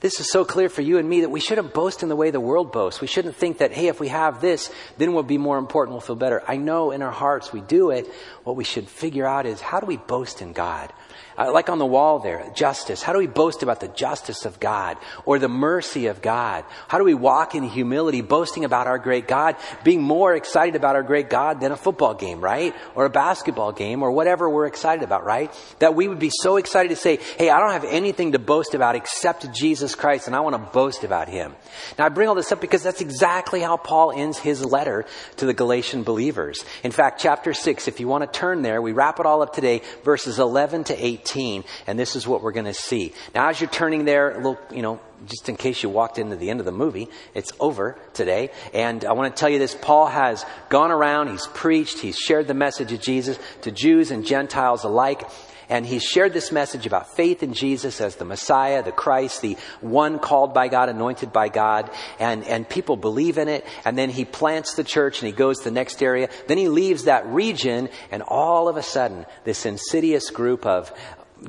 This 0.01 0.21
is 0.21 0.31
so 0.31 0.45
clear 0.45 0.69
for 0.69 0.83
you 0.83 0.99
and 0.99 1.09
me 1.09 1.23
that 1.23 1.31
we 1.31 1.41
shouldn't 1.41 1.73
boast 1.73 2.03
in 2.03 2.11
the 2.11 2.17
way 2.17 2.31
the 2.31 2.41
world 2.41 2.71
boasts. 2.71 3.01
We 3.01 3.07
shouldn't 3.07 3.37
think 3.37 3.59
that, 3.59 3.73
hey, 3.73 3.87
if 3.87 3.99
we 3.99 4.09
have 4.09 4.43
this, 4.43 4.71
then 4.99 5.15
we'll 5.15 5.23
be 5.23 5.39
more 5.39 5.57
important, 5.57 5.95
we'll 5.95 6.03
feel 6.03 6.17
better. 6.17 6.43
I 6.47 6.59
know 6.59 6.91
in 6.91 7.01
our 7.01 7.11
hearts 7.11 7.53
we 7.53 7.63
do 7.63 7.91
it. 7.91 8.07
What 8.45 8.57
we 8.57 8.65
should 8.65 8.89
figure 8.89 9.27
out 9.27 9.47
is 9.47 9.61
how 9.61 9.81
do 9.81 9.87
we 9.87 9.97
boast 9.97 10.43
in 10.43 10.53
God? 10.53 10.93
Uh, 11.39 11.53
like 11.53 11.69
on 11.69 11.79
the 11.79 11.87
wall 11.87 12.19
there, 12.19 12.51
justice. 12.55 13.03
How 13.03 13.13
do 13.13 13.19
we 13.19 13.27
boast 13.27 13.63
about 13.63 13.81
the 13.81 13.89
justice 13.89 14.47
of 14.47 14.59
God 14.61 14.97
or 15.27 15.39
the 15.39 15.49
mercy 15.49 16.07
of 16.07 16.23
God? 16.23 16.65
How 16.89 16.97
do 16.97 17.05
we 17.05 17.13
walk 17.13 17.55
in 17.55 17.65
humility, 17.65 18.23
boasting 18.23 18.65
about 18.65 18.87
our 18.87 18.99
great 18.99 19.29
God, 19.29 19.57
being 19.85 20.01
more 20.01 20.35
excited 20.35 20.77
about 20.77 20.97
our 20.97 21.03
great 21.03 21.29
God 21.29 21.61
than 21.61 21.73
a 21.73 21.77
football 21.77 22.15
game, 22.15 22.41
right? 22.41 22.75
Or 22.95 23.05
a 23.05 23.11
basketball 23.11 23.73
game 23.73 24.03
or 24.03 24.13
whatever 24.13 24.49
we're 24.49 24.67
excited 24.67 25.03
about, 25.03 25.25
right? 25.25 25.53
That 25.79 25.95
we 25.95 26.09
would 26.09 26.19
be 26.19 26.31
so 26.31 26.57
excited 26.57 26.89
to 26.91 26.97
say, 26.97 27.19
hey, 27.39 27.51
I 27.51 27.61
don't 27.61 27.73
have 27.73 27.85
anything 27.85 28.33
to 28.33 28.39
boast 28.39 28.75
about 28.75 28.95
except 28.95 29.53
Jesus 29.53 29.95
Christ 29.97 30.29
and 30.29 30.37
I 30.37 30.41
want 30.41 30.55
to 30.55 30.73
boast 30.73 31.03
about 31.03 31.29
Him. 31.29 31.55
Now 31.99 32.07
I 32.07 32.09
bring 32.09 32.29
all 32.29 32.37
this 32.37 32.53
up 32.53 32.61
because 32.61 32.85
that's 32.85 33.01
exactly 33.01 33.61
how 33.61 33.77
Paul 33.77 34.13
ends 34.13 34.39
his 34.39 34.65
letter 34.65 35.07
to 35.39 35.47
the 35.47 35.55
Galatian 35.55 36.05
believers. 36.05 36.65
In 36.85 36.93
fact, 36.93 37.21
chapter 37.21 37.53
6, 37.53 37.89
if 37.89 37.99
you 37.99 38.07
want 38.07 38.31
to 38.31 38.39
turn 38.39 38.63
there, 38.63 38.81
we 38.81 38.93
wrap 38.93 39.19
it 39.19 39.27
all 39.27 39.43
up 39.43 39.53
today, 39.53 39.83
verses 40.05 40.39
11 40.39 40.85
to 40.85 41.05
18. 41.05 41.17
18, 41.17 41.65
and 41.87 41.99
this 41.99 42.17
is 42.17 42.27
what 42.27 42.43
we're 42.43 42.53
going 42.53 42.67
to 42.67 42.75
see. 42.75 43.13
Now, 43.35 43.49
as 43.49 43.61
you're 43.61 43.71
turning 43.71 44.05
there, 44.05 44.33
a 44.33 44.37
little, 44.37 44.59
you 44.71 44.83
know, 44.83 45.01
just 45.27 45.49
in 45.49 45.57
case 45.57 45.83
you 45.83 45.89
walked 45.89 46.19
into 46.19 46.37
the 46.37 46.51
end 46.51 46.61
of 46.61 46.67
the 46.67 46.73
movie, 46.73 47.09
it's 47.35 47.53
over 47.59 47.99
today. 48.13 48.51
And 48.75 49.05
I 49.05 49.13
want 49.13 49.35
to 49.35 49.41
tell 49.41 49.49
you 49.49 49.59
this 49.59 49.75
Paul 49.75 50.07
has 50.07 50.45
gone 50.69 50.91
around, 50.91 51.29
he's 51.29 51.47
preached, 51.49 51.99
he's 51.99 52.19
shared 52.19 52.47
the 52.47 52.55
message 52.55 52.93
of 52.93 53.01
Jesus 53.01 53.39
to 53.63 53.71
Jews 53.71 54.11
and 54.11 54.27
Gentiles 54.27 54.85
alike. 54.85 55.29
And 55.69 55.85
he's 55.87 56.03
shared 56.03 56.33
this 56.33 56.53
message 56.53 56.87
about 56.87 57.15
faith 57.15 57.43
in 57.43 57.55
Jesus 57.55 58.01
as 58.01 58.17
the 58.17 58.25
Messiah, 58.25 58.83
the 58.83 58.93
Christ, 58.93 59.43
the 59.43 59.57
one 59.81 60.19
called 60.19 60.55
by 60.55 60.69
God, 60.69 60.89
anointed 60.89 61.33
by 61.33 61.49
God. 61.49 61.91
And, 62.19 62.45
and 62.45 62.69
people 62.69 62.97
believe 62.97 63.39
in 63.39 63.49
it. 63.49 63.67
And 63.85 63.97
then 63.99 64.11
he 64.11 64.25
plants 64.25 64.75
the 64.75 64.85
church 64.85 65.21
and 65.21 65.27
he 65.27 65.33
goes 65.33 65.59
to 65.59 65.65
the 65.65 65.71
next 65.71 66.03
area. 66.03 66.29
Then 66.47 66.59
he 66.59 66.69
leaves 66.69 67.05
that 67.05 67.27
region 67.27 67.89
and 68.11 68.23
all 68.23 68.69
of 68.69 68.77
a 68.77 68.83
sudden 68.83 69.27
this 69.45 69.67
insidious 69.67 70.31
group 70.31 70.67
of 70.67 70.93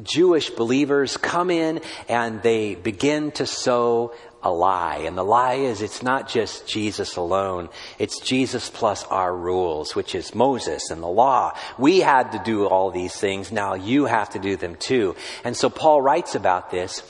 Jewish 0.03 0.49
believers 0.49 1.17
come 1.17 1.49
in 1.49 1.81
and 2.09 2.41
they 2.41 2.75
begin 2.75 3.31
to 3.33 3.45
sow 3.45 4.13
a 4.47 4.51
lie. 4.51 5.03
And 5.05 5.17
the 5.17 5.23
lie 5.23 5.55
is 5.55 5.81
it's 5.81 6.01
not 6.01 6.29
just 6.29 6.67
Jesus 6.67 7.17
alone. 7.17 7.69
It's 7.99 8.19
Jesus 8.21 8.69
plus 8.69 9.03
our 9.03 9.35
rules, 9.35 9.95
which 9.95 10.15
is 10.15 10.33
Moses 10.33 10.89
and 10.89 11.03
the 11.03 11.07
law. 11.07 11.53
We 11.77 11.99
had 11.99 12.31
to 12.31 12.41
do 12.43 12.65
all 12.65 12.89
these 12.89 13.13
things. 13.13 13.51
Now 13.51 13.75
you 13.75 14.05
have 14.05 14.31
to 14.31 14.39
do 14.39 14.55
them 14.55 14.75
too. 14.75 15.15
And 15.43 15.55
so 15.55 15.69
Paul 15.69 16.01
writes 16.01 16.33
about 16.33 16.71
this 16.71 17.03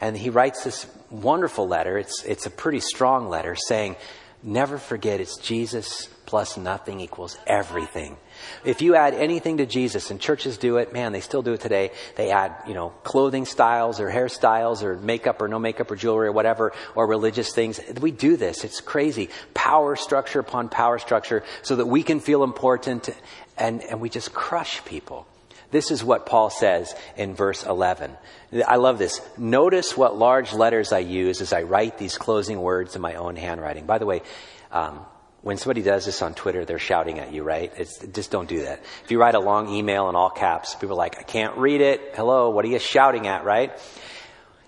and 0.00 0.16
he 0.16 0.30
writes 0.30 0.64
this 0.64 0.86
wonderful 1.10 1.68
letter. 1.68 1.96
It's, 1.96 2.24
it's 2.24 2.46
a 2.46 2.50
pretty 2.50 2.80
strong 2.80 3.28
letter 3.28 3.54
saying, 3.54 3.96
never 4.42 4.78
forget 4.78 5.20
it's 5.20 5.36
Jesus 5.38 6.08
plus 6.30 6.56
nothing 6.56 7.00
equals 7.00 7.36
everything. 7.44 8.16
If 8.64 8.82
you 8.82 8.94
add 8.94 9.14
anything 9.14 9.56
to 9.56 9.66
Jesus, 9.66 10.12
and 10.12 10.20
churches 10.20 10.58
do 10.58 10.76
it, 10.76 10.92
man, 10.92 11.10
they 11.10 11.18
still 11.18 11.42
do 11.42 11.54
it 11.54 11.60
today. 11.60 11.90
They 12.14 12.30
add, 12.30 12.54
you 12.68 12.72
know, 12.72 12.90
clothing 13.02 13.46
styles 13.46 13.98
or 13.98 14.08
hairstyles 14.08 14.84
or 14.84 14.94
makeup 14.94 15.42
or 15.42 15.48
no 15.48 15.58
makeup 15.58 15.90
or 15.90 15.96
jewelry 15.96 16.28
or 16.28 16.32
whatever, 16.32 16.72
or 16.94 17.08
religious 17.08 17.52
things. 17.52 17.80
We 18.00 18.12
do 18.12 18.36
this. 18.36 18.62
It's 18.62 18.80
crazy. 18.80 19.28
Power 19.54 19.96
structure 19.96 20.38
upon 20.38 20.68
power 20.68 21.00
structure 21.00 21.42
so 21.62 21.74
that 21.74 21.86
we 21.86 22.04
can 22.04 22.20
feel 22.20 22.44
important 22.44 23.10
and, 23.58 23.82
and 23.82 24.00
we 24.00 24.08
just 24.08 24.32
crush 24.32 24.84
people. 24.84 25.26
This 25.72 25.90
is 25.90 26.04
what 26.04 26.26
Paul 26.26 26.48
says 26.48 26.94
in 27.16 27.34
verse 27.34 27.64
11. 27.66 28.12
I 28.68 28.76
love 28.76 28.98
this. 28.98 29.20
Notice 29.36 29.96
what 29.96 30.16
large 30.16 30.52
letters 30.52 30.92
I 30.92 31.00
use 31.00 31.40
as 31.40 31.52
I 31.52 31.64
write 31.64 31.98
these 31.98 32.16
closing 32.16 32.60
words 32.60 32.94
in 32.94 33.02
my 33.02 33.16
own 33.16 33.34
handwriting. 33.34 33.84
By 33.84 33.98
the 33.98 34.06
way, 34.06 34.22
um, 34.70 35.00
when 35.42 35.56
somebody 35.56 35.82
does 35.82 36.04
this 36.04 36.20
on 36.20 36.34
Twitter, 36.34 36.64
they're 36.64 36.78
shouting 36.78 37.18
at 37.18 37.32
you, 37.32 37.42
right? 37.42 37.72
It's, 37.76 37.98
just 38.06 38.30
don't 38.30 38.48
do 38.48 38.62
that. 38.64 38.82
If 39.04 39.10
you 39.10 39.18
write 39.18 39.34
a 39.34 39.40
long 39.40 39.70
email 39.70 40.08
in 40.10 40.14
all 40.14 40.30
caps, 40.30 40.74
people 40.74 40.92
are 40.92 40.98
like, 40.98 41.18
I 41.18 41.22
can't 41.22 41.56
read 41.56 41.80
it. 41.80 42.12
Hello, 42.14 42.50
what 42.50 42.64
are 42.64 42.68
you 42.68 42.78
shouting 42.78 43.26
at, 43.26 43.44
right? 43.44 43.72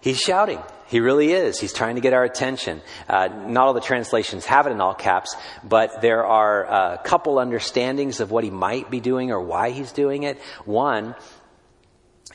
He's 0.01 0.19
shouting. 0.19 0.61
He 0.87 1.01
really 1.01 1.33
is. 1.33 1.61
He's 1.61 1.73
trying 1.73 1.95
to 1.95 2.01
get 2.01 2.13
our 2.13 2.25
attention. 2.25 2.83
Uh, 3.09 3.29
not 3.29 3.67
all 3.67 3.75
the 3.75 3.81
translations 3.81 4.45
have 4.47 4.67
it 4.67 4.71
in 4.71 4.81
all 4.81 4.95
caps, 4.95 5.37
but 5.63 6.01
there 6.01 6.27
are 6.27 6.65
a 6.65 6.99
couple 7.05 7.39
understandings 7.39 8.21
of 8.21 8.31
what 8.31 8.43
he 8.43 8.51
might 8.51 8.91
be 8.91 9.01
doing 9.01 9.31
or 9.31 9.41
why 9.41 9.71
he's 9.71 9.93
doing 9.93 10.23
it. 10.25 10.41
One, 10.65 11.15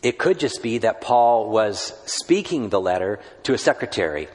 it 0.02 0.18
could 0.18 0.40
just 0.40 0.62
be 0.62 0.80
that 0.80 1.02
Paul 1.02 1.50
was 1.50 1.94
speaking 2.06 2.70
the 2.70 2.80
letter 2.80 3.20
to 3.44 3.54
a 3.54 3.58
secretary 3.58 4.28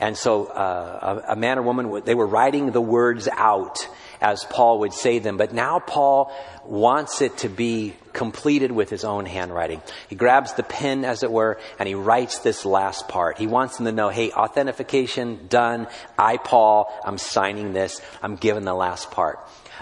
and 0.00 0.16
so 0.16 0.46
uh, 0.46 1.22
a, 1.28 1.32
a 1.32 1.36
man 1.36 1.58
or 1.58 1.62
woman, 1.62 2.02
they 2.04 2.14
were 2.14 2.26
writing 2.26 2.70
the 2.70 2.80
words 2.80 3.28
out 3.30 3.78
as 4.20 4.44
Paul 4.44 4.80
would 4.80 4.92
say 4.92 5.18
them. 5.18 5.36
But 5.36 5.52
now 5.52 5.78
Paul 5.78 6.32
wants 6.64 7.20
it 7.22 7.38
to 7.38 7.48
be 7.48 7.94
completed 8.12 8.72
with 8.72 8.90
his 8.90 9.04
own 9.04 9.26
handwriting. 9.26 9.80
He 10.08 10.16
grabs 10.16 10.54
the 10.54 10.62
pen, 10.62 11.04
as 11.04 11.22
it 11.22 11.30
were, 11.30 11.58
and 11.78 11.88
he 11.88 11.94
writes 11.94 12.40
this 12.40 12.64
last 12.64 13.08
part. 13.08 13.38
He 13.38 13.46
wants 13.46 13.76
them 13.76 13.86
to 13.86 13.92
know, 13.92 14.08
hey, 14.08 14.32
authentication 14.32 15.46
done. 15.48 15.86
I, 16.18 16.36
Paul, 16.36 16.92
I'm 17.04 17.18
signing 17.18 17.72
this. 17.72 18.00
I'm 18.22 18.36
giving 18.36 18.64
the 18.64 18.74
last 18.74 19.10
part. 19.10 19.38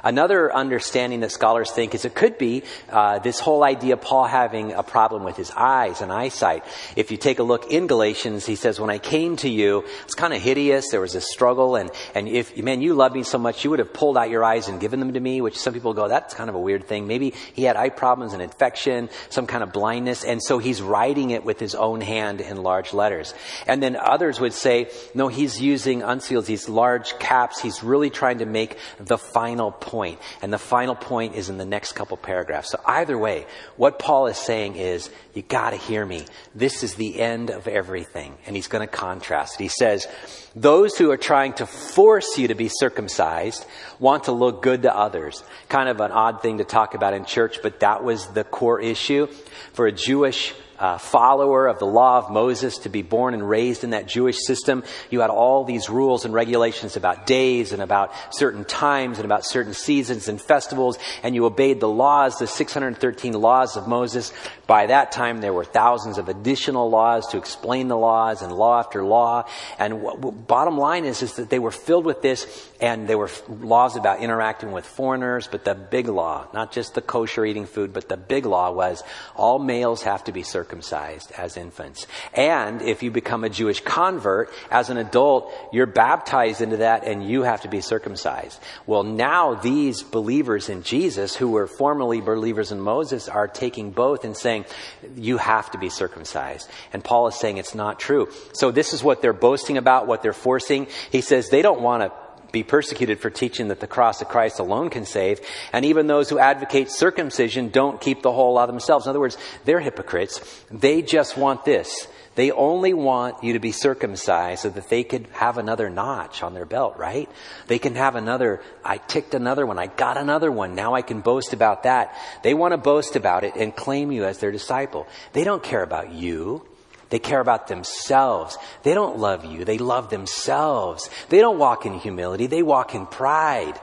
Another 0.07 0.55
understanding 0.55 1.19
that 1.23 1.33
scholars 1.33 1.73
think 1.73 1.93
is 1.93 2.05
it 2.05 2.15
could 2.15 2.39
be 2.39 2.63
uh, 2.93 3.19
this 3.19 3.41
whole 3.41 3.65
idea 3.65 3.95
of 3.95 4.01
Paul 4.01 4.27
having 4.27 4.71
a 4.71 4.85
problem 4.85 5.25
with 5.25 5.37
his 5.37 5.51
eyes 5.51 6.01
and 6.01 6.13
eyesight. 6.13 6.63
If 6.95 7.11
you 7.11 7.17
take 7.17 7.41
a 7.41 7.43
look 7.43 7.73
in 7.73 7.89
Galatians, 7.89 8.47
he 8.47 8.55
says, 8.55 8.79
"When 8.79 8.89
I 8.89 8.99
came 8.99 9.35
to 9.39 9.49
you, 9.49 9.85
it's 10.05 10.15
kind 10.15 10.33
of 10.33 10.41
hideous. 10.41 10.91
There 10.93 11.01
was 11.01 11.17
a 11.17 11.21
struggle, 11.21 11.75
and 11.75 11.91
and 12.15 12.29
if 12.29 12.57
man, 12.57 12.83
you 12.83 12.95
love 12.95 13.15
me 13.15 13.25
so 13.25 13.37
much, 13.37 13.65
you 13.65 13.71
would 13.71 13.81
have 13.81 13.93
pulled 13.93 14.17
out 14.17 14.31
your 14.31 14.45
eyes 14.45 14.69
and 14.69 14.79
given 14.79 15.01
them 15.01 15.13
to 15.15 15.19
me." 15.19 15.41
Which 15.41 15.59
some 15.59 15.75
people 15.75 15.93
go, 15.93 16.07
"That's 16.07 16.35
kind 16.35 16.49
of 16.49 16.55
a 16.55 16.61
weird 16.61 16.87
thing." 16.87 17.09
Maybe 17.09 17.35
he 17.55 17.65
had 17.65 17.75
eye 17.75 17.89
problems, 17.89 18.33
an 18.33 18.41
infection, 18.41 19.11
some 19.29 19.49
kind 19.49 19.65
of 19.65 19.73
blindness, 19.73 20.23
and 20.23 20.41
so 20.41 20.59
he's 20.59 20.81
writing 20.81 21.31
it 21.31 21.45
with 21.45 21.59
his 21.59 21.75
own 21.75 22.01
hand 22.01 22.41
in 22.41 22.63
large 22.63 22.95
letters. 22.95 23.35
And 23.67 23.83
then 23.83 23.97
others 23.97 24.39
would 24.39 24.55
say, 24.55 24.87
"No, 25.15 25.27
he's 25.27 25.61
using 25.61 26.03
uncials, 26.03 26.45
these 26.47 26.69
large 26.69 27.19
caps. 27.19 27.61
He's 27.61 27.83
really 27.83 28.11
trying 28.11 28.39
to 28.39 28.47
make 28.47 28.79
the 29.01 29.19
final 29.19 29.73
point." 29.73 29.96
Point, 29.97 30.19
and 30.43 30.53
the 30.53 30.59
final 30.59 30.95
point 30.95 31.35
is 31.37 31.49
in 31.49 31.57
the 31.57 31.65
next 31.65 31.93
couple 31.93 32.19
paragraphs. 32.19 32.71
So 32.71 32.81
either 32.85 33.17
way, 33.17 33.47
what 33.79 33.99
Paul 33.99 34.27
is 34.27 34.37
saying 34.37 34.77
is, 34.77 35.09
you 35.33 35.41
gotta 35.41 35.77
hear 35.77 36.05
me. 36.05 36.27
This 36.55 36.83
is 36.83 36.97
the 36.97 37.19
end 37.19 37.49
of 37.49 37.67
everything. 37.67 38.37
And 38.47 38.55
he's 38.55 38.69
gonna 38.69 38.87
contrast 38.87 39.59
it. 39.59 39.63
He 39.63 39.69
says, 39.71 40.07
those 40.55 40.99
who 40.99 41.11
are 41.11 41.17
trying 41.17 41.55
to 41.55 41.67
force 41.67 42.37
you 42.37 42.49
to 42.49 42.55
be 42.55 42.69
circumcised 42.69 43.65
want 43.99 44.25
to 44.25 44.33
look 44.33 44.61
good 44.61 44.83
to 44.83 44.95
others. 44.95 45.43
Kind 45.71 45.89
of 45.89 45.99
an 46.01 46.13
odd 46.13 46.43
thing 46.43 46.59
to 46.59 46.65
talk 46.65 46.95
about 46.95 47.15
in 47.15 47.25
church, 47.25 47.61
but 47.63 47.81
that 47.81 48.05
was 48.05 48.27
the 48.29 48.45
core 48.45 48.81
issue. 48.81 49.29
For 49.73 49.87
a 49.87 49.93
Jewish 49.93 50.53
uh, 50.79 50.99
follower 50.99 51.67
of 51.67 51.79
the 51.79 51.87
law 51.87 52.19
of 52.19 52.31
Moses 52.31 52.79
to 52.79 52.89
be 52.89 53.03
born 53.03 53.35
and 53.35 53.49
raised 53.49 53.85
in 53.85 53.91
that 53.91 54.07
Jewish 54.07 54.39
system. 54.45 54.85
You 55.11 55.21
had 55.21 55.31
all 55.31 55.65
these 55.65 55.89
rules 55.89 56.25
and 56.25 56.35
regulations 56.35 56.97
about 56.97 57.27
days 57.27 57.73
and 57.73 57.83
about 57.83 58.13
certain 58.31 58.65
times 58.65 59.19
and 59.19 59.25
about 59.25 59.45
certain 59.45 59.75
seasons 59.75 60.29
and 60.29 60.41
festivals, 60.41 60.99
and 61.23 61.35
you 61.35 61.45
obeyed 61.45 61.81
the 61.81 61.89
laws, 61.89 62.39
the 62.39 62.47
613 62.47 63.33
laws 63.33 63.77
of 63.77 63.89
Moses. 63.89 64.33
By 64.67 64.87
that 64.87 65.13
time, 65.13 65.41
there 65.41 65.53
were 65.53 65.65
thousands 65.65 66.19
of 66.19 66.29
additional 66.29 66.91
laws 66.91 67.29
to 67.29 67.39
explain 67.39 67.89
the 67.89 67.97
laws 67.97 68.43
and 68.43 68.53
law 68.53 68.81
after 68.81 69.05
law. 69.05 69.49
And 69.79 70.03
what, 70.03 70.47
bottom 70.47 70.77
line 70.77 71.05
is, 71.05 71.23
is 71.23 71.35
that 71.35 71.51
they 71.51 71.59
were 71.59 71.71
filled 71.71 72.05
with 72.05 72.23
this, 72.23 72.71
and 72.81 73.09
there 73.09 73.19
were 73.19 73.31
laws 73.49 73.97
about 73.97 74.21
interacting 74.21 74.73
with 74.73 74.85
foreigners, 74.85 75.47
but 75.47 75.65
the 75.65 75.75
big 75.75 76.09
law, 76.09 76.49
not 76.53 76.73
just 76.73 76.95
the 76.95 77.01
kosher 77.01 77.45
eating 77.45 77.67
food, 77.67 77.93
but 77.93 78.09
the 78.09 78.17
big 78.17 78.47
law 78.47 78.71
was 78.71 79.03
all 79.35 79.59
males 79.59 80.03
have 80.03 80.25
to 80.25 80.33
be 80.33 80.43
circumcised 80.43 81.33
as 81.33 81.57
infants. 81.57 82.07
And 82.35 82.83
if 82.83 83.03
you 83.03 83.11
become 83.11 83.45
a 83.45 83.49
Jewish 83.49 83.81
convert 83.81 84.51
as 84.71 84.91
an 84.91 84.97
adult, 84.97 85.53
you're 85.73 85.87
baptized 85.87 86.61
into 86.61 86.79
that 86.79 87.05
and 87.05 87.27
you 87.27 87.43
have 87.43 87.63
to 87.63 87.69
be 87.69 87.81
circumcised. 87.81 88.61
Well, 88.87 89.03
now 89.03 89.55
these 89.55 90.03
believers 90.03 90.69
in 90.69 90.83
Jesus 90.83 91.35
who 91.35 91.51
were 91.51 91.67
formerly 91.67 92.21
believers 92.21 92.73
in 92.73 92.81
Moses 92.81 93.29
are 93.29 93.49
taking 93.49 93.91
both 93.91 94.25
and 94.25 94.37
saying, 94.37 94.67
you 95.15 95.39
have 95.39 95.71
to 95.71 95.79
be 95.79 95.89
circumcised. 95.89 96.71
And 96.93 97.03
Paul 97.03 97.29
is 97.29 97.37
saying 97.37 97.57
it's 97.57 97.75
not 97.75 97.99
true. 97.99 98.29
So 98.53 98.71
this 98.71 98.93
is 98.93 99.03
what 99.03 99.23
they're 99.23 99.33
boasting 99.33 99.79
about, 99.79 100.07
what 100.07 100.23
they're 100.23 100.33
forcing. 100.33 100.89
He 101.11 101.21
says 101.21 101.49
they 101.49 101.63
don't 101.63 101.81
want 101.81 102.03
to 102.03 102.26
be 102.57 102.63
persecuted 102.63 103.21
for 103.21 103.31
teaching 103.31 103.69
that 103.69 103.81
the 103.81 103.87
cross 103.87 104.23
of 104.23 104.29
Christ 104.29 104.59
alone 104.59 104.91
can 104.91 105.05
save. 105.05 105.41
And 105.73 105.85
even 105.85 106.07
those 106.07 106.31
who 106.31 106.39
advocate 106.39 106.91
circumcision 106.91 107.69
don't 107.69 108.01
keep 108.01 108.23
the 108.23 108.33
whole 108.33 108.55
law 108.55 108.67
themselves. 108.67 109.07
In 109.07 109.11
other 109.11 109.21
words, 109.21 109.37
they're 109.65 109.81
hypocrites. 109.81 110.41
They 110.71 111.03
just 111.03 111.37
want 111.37 111.65
this. 111.65 112.09
They 112.35 112.51
only 112.51 112.93
want 112.93 113.43
you 113.43 113.55
to 113.55 113.59
be 113.59 113.73
circumcised 113.73 114.63
so 114.63 114.69
that 114.71 114.89
they 114.89 115.05
could 115.05 115.27
have 115.33 115.57
another 115.57 115.89
notch 115.89 116.43
on 116.43 116.53
their 116.53 116.67
belt, 116.67 116.97
right? 116.99 117.31
They 117.67 117.79
can 117.79 117.95
have 117.95 118.15
another, 118.15 118.63
I 118.85 118.99
ticked 118.99 119.35
another 119.35 119.65
one, 119.65 119.79
I 119.79 119.87
got 119.87 120.19
another 120.19 120.53
one, 120.53 120.75
now 120.75 120.95
I 120.95 121.01
can 121.01 121.23
boast 121.23 121.55
about 121.55 121.85
that. 121.85 122.15
They 122.43 122.53
want 122.53 122.73
to 122.73 122.79
boast 122.79 123.17
about 123.17 123.45
it 123.45 123.57
and 123.57 123.75
claim 123.75 124.13
you 124.13 124.25
as 124.25 124.39
their 124.39 124.53
disciple. 124.53 125.07
They 125.33 125.45
don't 125.45 125.63
care 125.63 125.83
about 125.83 126.13
you. 126.13 126.67
They 127.11 127.19
care 127.19 127.41
about 127.41 127.69
themselves. 127.69 128.59
They 128.83 128.95
don't 128.95 129.19
love 129.19 129.45
you. 129.45 129.65
They 129.65 129.79
love 129.79 130.11
themselves. 130.11 131.09
They 131.29 131.39
don't 131.39 131.59
walk 131.59 131.87
in 131.87 131.95
humility. 131.95 132.47
They 132.47 132.63
walk 132.63 132.95
in 132.95 133.07
pride. 133.07 133.79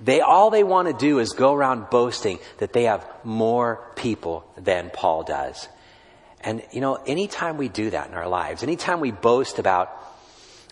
They, 0.00 0.20
all 0.20 0.50
they 0.50 0.62
want 0.62 0.88
to 0.88 0.94
do 0.94 1.18
is 1.18 1.32
go 1.32 1.54
around 1.54 1.90
boasting 1.90 2.38
that 2.58 2.72
they 2.72 2.84
have 2.84 3.04
more 3.24 3.90
people 3.96 4.44
than 4.56 4.90
Paul 4.90 5.24
does. 5.24 5.68
And, 6.40 6.62
you 6.70 6.80
know, 6.80 6.94
anytime 7.06 7.56
we 7.56 7.68
do 7.68 7.90
that 7.90 8.08
in 8.08 8.14
our 8.14 8.28
lives, 8.28 8.62
anytime 8.62 9.00
we 9.00 9.10
boast 9.10 9.58
about 9.58 9.92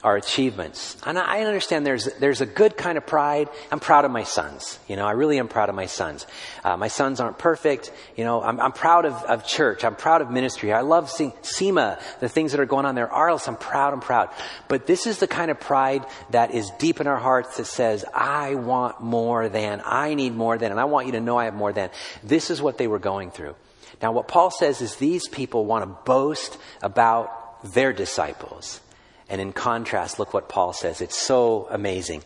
our 0.07 0.15
achievements. 0.15 0.97
And 1.05 1.19
I 1.19 1.41
understand 1.41 1.85
there's, 1.85 2.05
there's 2.21 2.41
a 2.41 2.47
good 2.47 2.77
kind 2.77 2.97
of 2.97 3.05
pride. 3.05 3.49
I'm 3.73 3.81
proud 3.81 4.05
of 4.05 4.13
my 4.13 4.23
sons. 4.23 4.79
You 4.87 4.95
know, 4.95 5.05
I 5.05 5.11
really 5.11 5.41
am 5.41 5.49
proud 5.49 5.69
of 5.69 5.75
my 5.75 5.87
sons. 5.87 6.29
Uh, 6.63 6.77
my 6.77 6.87
sons 6.87 7.19
aren't 7.19 7.39
perfect. 7.39 7.91
You 8.17 8.23
know, 8.23 8.41
I'm, 8.41 8.61
I'm 8.61 8.71
proud 8.71 9.05
of, 9.05 9.15
of 9.25 9.45
church. 9.45 9.85
I'm 9.85 9.97
proud 9.97 10.23
of 10.23 10.31
ministry. 10.31 10.73
I 10.73 10.83
love 10.83 11.11
seeing 11.11 11.33
SEMA, 11.43 11.99
the 12.21 12.29
things 12.29 12.53
that 12.53 12.61
are 12.61 12.67
going 12.67 12.87
on 12.87 12.95
there. 12.95 13.09
Arliss, 13.09 13.49
I'm 13.49 13.57
proud, 13.57 13.95
I'm 13.95 14.01
proud. 14.01 14.31
But 14.69 14.87
this 14.87 15.09
is 15.09 15.19
the 15.19 15.27
kind 15.27 15.51
of 15.51 15.59
pride 15.59 16.07
that 16.31 16.55
is 16.55 16.71
deep 16.79 17.01
in 17.01 17.09
our 17.09 17.19
hearts 17.19 17.57
that 17.57 17.65
says, 17.65 18.05
I 18.15 18.55
want 18.55 19.01
more 19.01 19.49
than, 19.49 19.83
I 19.85 20.15
need 20.15 20.37
more 20.37 20.57
than, 20.57 20.71
and 20.71 20.79
I 20.79 20.85
want 20.85 21.07
you 21.07 21.13
to 21.15 21.21
know 21.21 21.37
I 21.37 21.47
have 21.47 21.55
more 21.55 21.73
than. 21.73 21.91
This 22.23 22.51
is 22.51 22.63
what 22.63 22.79
they 22.79 22.87
were 22.87 23.01
going 23.01 23.33
through. 23.33 23.57
Now, 24.01 24.13
what 24.13 24.29
Paul 24.29 24.53
says 24.53 24.83
is 24.83 24.95
these 24.95 25.27
people 25.27 25.65
want 25.65 25.83
to 25.83 25.89
boast 26.05 26.59
about 26.81 27.75
their 27.75 27.93
disciples. 27.93 28.81
And 29.29 29.41
in 29.41 29.53
contrast, 29.53 30.19
look 30.19 30.33
what 30.33 30.49
Paul 30.49 30.73
says. 30.73 31.01
It's 31.01 31.17
so 31.17 31.67
amazing. 31.71 32.23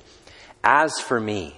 As 0.63 1.01
for 1.01 1.19
me, 1.19 1.57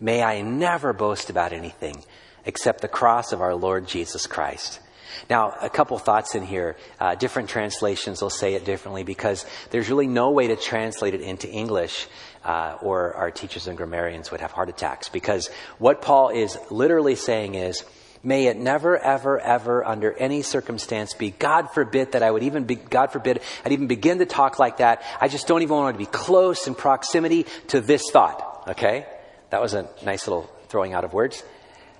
may 0.00 0.22
I 0.22 0.42
never 0.42 0.92
boast 0.92 1.30
about 1.30 1.52
anything 1.52 2.04
except 2.44 2.80
the 2.80 2.88
cross 2.88 3.32
of 3.32 3.40
our 3.40 3.54
Lord 3.54 3.88
Jesus 3.88 4.26
Christ. 4.26 4.80
Now, 5.28 5.54
a 5.60 5.70
couple 5.70 5.98
thoughts 5.98 6.34
in 6.34 6.44
here. 6.44 6.76
Uh, 7.00 7.14
different 7.14 7.48
translations 7.48 8.22
will 8.22 8.30
say 8.30 8.54
it 8.54 8.64
differently 8.64 9.02
because 9.02 9.46
there's 9.70 9.88
really 9.88 10.06
no 10.06 10.30
way 10.30 10.48
to 10.48 10.56
translate 10.56 11.14
it 11.14 11.20
into 11.20 11.48
English, 11.48 12.06
uh, 12.44 12.76
or 12.82 13.14
our 13.14 13.30
teachers 13.30 13.66
and 13.66 13.76
grammarians 13.76 14.30
would 14.30 14.40
have 14.40 14.52
heart 14.52 14.68
attacks. 14.68 15.08
Because 15.08 15.48
what 15.78 16.02
Paul 16.02 16.28
is 16.28 16.58
literally 16.70 17.16
saying 17.16 17.54
is, 17.54 17.84
May 18.26 18.48
it 18.48 18.56
never, 18.56 18.98
ever, 18.98 19.38
ever, 19.38 19.86
under 19.86 20.12
any 20.12 20.42
circumstance 20.42 21.14
be, 21.14 21.30
God 21.30 21.70
forbid 21.70 22.10
that 22.10 22.24
I 22.24 22.30
would 22.32 22.42
even 22.42 22.64
be, 22.64 22.74
God 22.74 23.12
forbid, 23.12 23.40
I'd 23.64 23.70
even 23.70 23.86
begin 23.86 24.18
to 24.18 24.26
talk 24.26 24.58
like 24.58 24.78
that. 24.78 25.04
I 25.20 25.28
just 25.28 25.46
don't 25.46 25.62
even 25.62 25.76
want 25.76 25.94
to 25.94 25.98
be 25.98 26.10
close 26.10 26.66
in 26.66 26.74
proximity 26.74 27.46
to 27.68 27.80
this 27.80 28.02
thought. 28.10 28.64
Okay? 28.66 29.06
That 29.50 29.62
was 29.62 29.74
a 29.74 29.88
nice 30.04 30.26
little 30.26 30.50
throwing 30.66 30.92
out 30.92 31.04
of 31.04 31.12
words. 31.12 31.44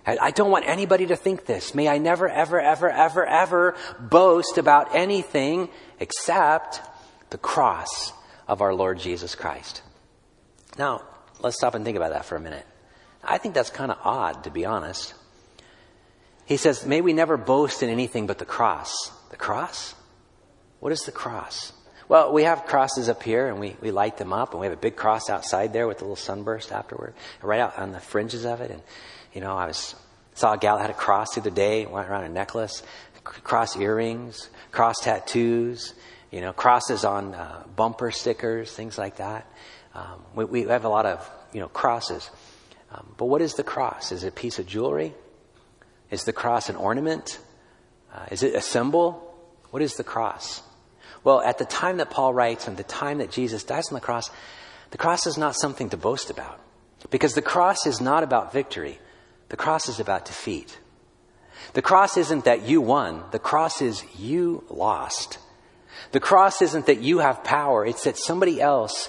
I 0.05 0.33
don't 0.33 0.51
want 0.51 0.69
anybody 0.69 1.07
to 1.07 1.17
think 1.17 1.47
this. 1.47 1.77
May 1.77 1.87
I 1.87 1.99
never, 1.99 2.29
ever, 2.29 2.61
ever, 2.61 2.91
ever, 2.91 3.25
ever 3.25 3.77
boast 4.01 4.59
about 4.59 4.97
anything 4.97 5.69
except 6.01 6.81
the 7.31 7.39
cross 7.39 8.13
of 8.49 8.63
our 8.63 8.75
Lord 8.75 8.99
Jesus 8.99 9.37
Christ. 9.37 9.81
Now, 10.77 11.03
let's 11.41 11.57
stop 11.57 11.77
and 11.77 11.85
think 11.85 11.97
about 11.97 12.11
that 12.11 12.25
for 12.25 12.35
a 12.35 12.41
minute. 12.41 12.67
I 13.23 13.39
think 13.39 13.55
that's 13.55 13.71
kind 13.71 13.93
of 13.93 13.99
odd, 14.03 14.43
to 14.43 14.51
be 14.51 14.65
honest. 14.65 15.15
He 16.47 16.57
says, 16.57 16.87
May 16.87 17.01
we 17.01 17.13
never 17.13 17.37
boast 17.37 17.83
in 17.83 17.91
anything 17.91 18.27
but 18.27 18.39
the 18.39 18.45
cross. 18.45 19.11
The 19.31 19.37
cross? 19.37 19.95
What 20.81 20.93
is 20.93 21.03
the 21.03 21.13
cross? 21.13 21.73
Well, 22.09 22.33
we 22.33 22.45
have 22.45 22.67
crosses 22.67 23.09
up 23.09 23.23
here 23.23 23.49
and 23.49 23.59
we, 23.59 23.77
we 23.81 23.91
light 23.91 24.17
them 24.17 24.33
up 24.33 24.53
and 24.53 24.61
we 24.61 24.67
have 24.67 24.73
a 24.73 24.81
big 24.81 24.95
cross 24.95 25.29
outside 25.29 25.73
there 25.73 25.89
with 25.89 26.01
a 26.01 26.05
little 26.05 26.15
sunburst 26.15 26.71
afterward, 26.71 27.15
right 27.43 27.59
out 27.59 27.77
on 27.77 27.91
the 27.91 27.99
fringes 27.99 28.45
of 28.45 28.61
it. 28.61 28.71
And, 28.71 28.81
you 29.35 29.41
know, 29.41 29.57
I 29.57 29.67
was, 29.67 29.97
saw 30.35 30.53
a 30.53 30.59
gal 30.59 30.79
had 30.79 30.91
a 30.91 30.95
cross 30.95 31.35
the 31.35 31.41
other 31.41 31.51
day, 31.51 31.85
went 31.85 32.09
around 32.09 32.25
a 32.25 32.29
necklace, 32.29 32.85
cross 33.25 33.77
earrings, 33.77 34.49
cross 34.71 35.01
tattoos, 35.03 35.95
you 36.31 36.41
know, 36.41 36.53
crosses 36.53 37.05
on 37.05 37.35
uh, 37.35 37.65
bumper 37.75 38.13
stickers, 38.13 38.73
things 38.73 38.97
like 38.99 39.17
that. 39.17 39.51
Um, 39.95 40.23
we, 40.35 40.45
we, 40.45 40.63
have 40.63 40.85
a 40.85 40.89
lot 40.89 41.07
of, 41.07 41.29
you 41.53 41.59
know, 41.59 41.69
crosses. 41.69 42.31
Um, 42.93 43.15
but 43.17 43.25
what 43.25 43.43
is 43.43 43.55
the 43.55 43.65
cross? 43.65 44.13
Is 44.13 44.23
it 44.23 44.29
a 44.29 44.33
piece 44.33 44.61
of 44.61 44.67
jewelry? 44.67 45.13
Is 46.11 46.25
the 46.25 46.33
cross 46.33 46.69
an 46.69 46.77
ornament? 46.77 47.39
Uh, 48.13 48.27
is 48.31 48.43
it 48.43 48.55
a 48.55 48.61
symbol? 48.61 49.35
What 49.71 49.83
is 49.83 49.95
the 49.95 50.05
cross? 50.05 50.63
Well, 51.25 51.41
at 51.41 51.59
the 51.59 51.65
time 51.65 51.97
that 51.97 52.11
Paul 52.11 52.33
writes 52.33 52.69
and 52.69 52.77
the 52.77 52.85
time 52.85 53.19
that 53.19 53.33
Jesus 53.33 53.65
dies 53.65 53.89
on 53.89 53.95
the 53.95 54.01
cross, 54.01 54.31
the 54.91 54.99
cross 54.99 55.27
is 55.27 55.37
not 55.37 55.57
something 55.57 55.91
to 55.91 55.97
boast 55.97 56.31
about. 56.31 56.61
Because 57.11 57.35
the 57.35 57.43
cross 57.43 57.87
is 57.87 58.01
not 58.01 58.23
about 58.23 58.53
victory. 58.53 58.99
The 59.49 59.57
cross 59.57 59.89
is 59.89 60.01
about 60.01 60.25
defeat. 60.25 60.79
The 61.73 61.83
cross 61.83 62.17
isn't 62.17 62.45
that 62.45 62.63
you 62.63 62.81
won. 62.81 63.25
The 63.33 63.39
cross 63.39 63.83
is 63.83 64.05
you 64.19 64.65
lost. 64.71 65.39
The 66.13 66.21
cross 66.21 66.63
isn't 66.63 66.87
that 66.87 67.01
you 67.01 67.19
have 67.19 67.45
power. 67.45 67.85
It's 67.85 68.05
that 68.05 68.17
somebody 68.17 68.61
else 68.61 69.09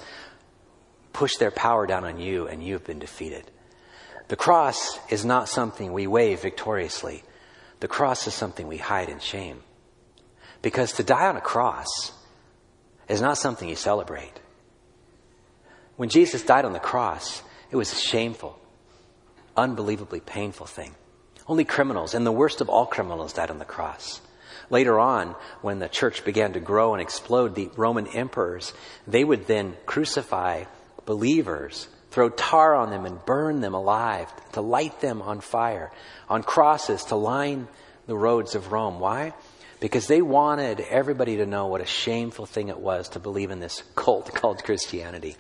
pushed 1.14 1.40
their 1.40 1.52
power 1.52 1.86
down 1.86 2.06
on 2.06 2.20
you 2.20 2.48
and 2.48 2.64
you 2.64 2.74
have 2.74 2.84
been 2.84 3.00
defeated. 3.00 3.50
The 4.28 4.36
cross 4.36 5.00
is 5.10 5.24
not 5.24 5.48
something 5.48 5.94
we 5.94 6.08
wave 6.08 6.42
victoriously. 6.42 7.24
The 7.80 7.88
cross 7.88 8.28
is 8.28 8.34
something 8.34 8.68
we 8.68 8.78
hide 8.78 9.10
in 9.10 9.20
shame. 9.20 9.64
Because 10.62 10.94
to 10.94 11.04
die 11.04 11.28
on 11.28 11.38
a 11.38 11.42
cross 11.42 12.12
is 13.08 13.22
not 13.22 13.38
something 13.38 13.70
you 13.70 13.76
celebrate. 13.76 14.34
When 15.96 16.10
Jesus 16.10 16.44
died 16.44 16.66
on 16.66 16.74
the 16.74 16.80
cross, 16.80 17.42
it 17.72 17.76
was 17.76 17.92
a 17.92 17.96
shameful, 17.96 18.60
unbelievably 19.56 20.22
painful 20.22 20.66
thing. 20.66 20.96
Only 21.48 21.64
criminals, 21.64 22.14
and 22.14 22.26
the 22.26 22.32
worst 22.32 22.60
of 22.60 22.70
all 22.70 22.86
criminals, 22.86 23.34
died 23.34 23.50
on 23.50 23.60
the 23.60 23.66
cross. 23.66 24.20
Later 24.70 25.00
on, 25.00 25.36
when 25.62 25.80
the 25.80 25.88
church 25.88 26.26
began 26.26 26.54
to 26.54 26.60
grow 26.60 26.94
and 26.94 27.02
explode, 27.02 27.56
the 27.56 27.70
Roman 27.78 28.08
emperors, 28.08 28.74
they 29.08 29.24
would 29.24 29.48
then 29.48 29.78
crucify 29.86 30.66
believers 31.06 31.88
throw 32.12 32.30
tar 32.30 32.76
on 32.76 32.90
them 32.90 33.06
and 33.06 33.24
burn 33.26 33.62
them 33.62 33.74
alive, 33.74 34.32
to 34.54 34.62
light 34.62 35.02
them 35.02 35.22
on 35.22 35.42
fire, 35.42 35.92
on 36.30 36.44
crosses 36.44 37.04
to 37.06 37.16
line 37.16 37.68
the 38.06 38.18
roads 38.18 38.56
of 38.56 38.72
Rome. 38.72 39.00
Why? 39.00 39.34
Because 39.80 40.08
they 40.08 40.22
wanted 40.22 40.80
everybody 40.80 41.38
to 41.38 41.46
know 41.46 41.68
what 41.68 41.82
a 41.82 41.86
shameful 41.86 42.46
thing 42.46 42.70
it 42.70 42.80
was 42.80 43.10
to 43.10 43.20
believe 43.20 43.52
in 43.52 43.60
this 43.60 43.84
cult 43.96 44.34
called 44.34 44.64
Christianity. 44.64 45.36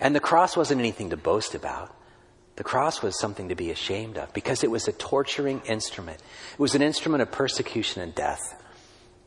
And 0.00 0.14
the 0.14 0.20
cross 0.20 0.56
wasn't 0.56 0.80
anything 0.80 1.10
to 1.10 1.16
boast 1.16 1.54
about. 1.54 1.94
The 2.56 2.64
cross 2.64 3.02
was 3.02 3.18
something 3.18 3.48
to 3.48 3.54
be 3.54 3.70
ashamed 3.70 4.18
of 4.18 4.32
because 4.32 4.64
it 4.64 4.70
was 4.70 4.88
a 4.88 4.92
torturing 4.92 5.60
instrument. 5.66 6.20
It 6.52 6.58
was 6.58 6.74
an 6.74 6.82
instrument 6.82 7.22
of 7.22 7.30
persecution 7.30 8.02
and 8.02 8.14
death. 8.14 8.40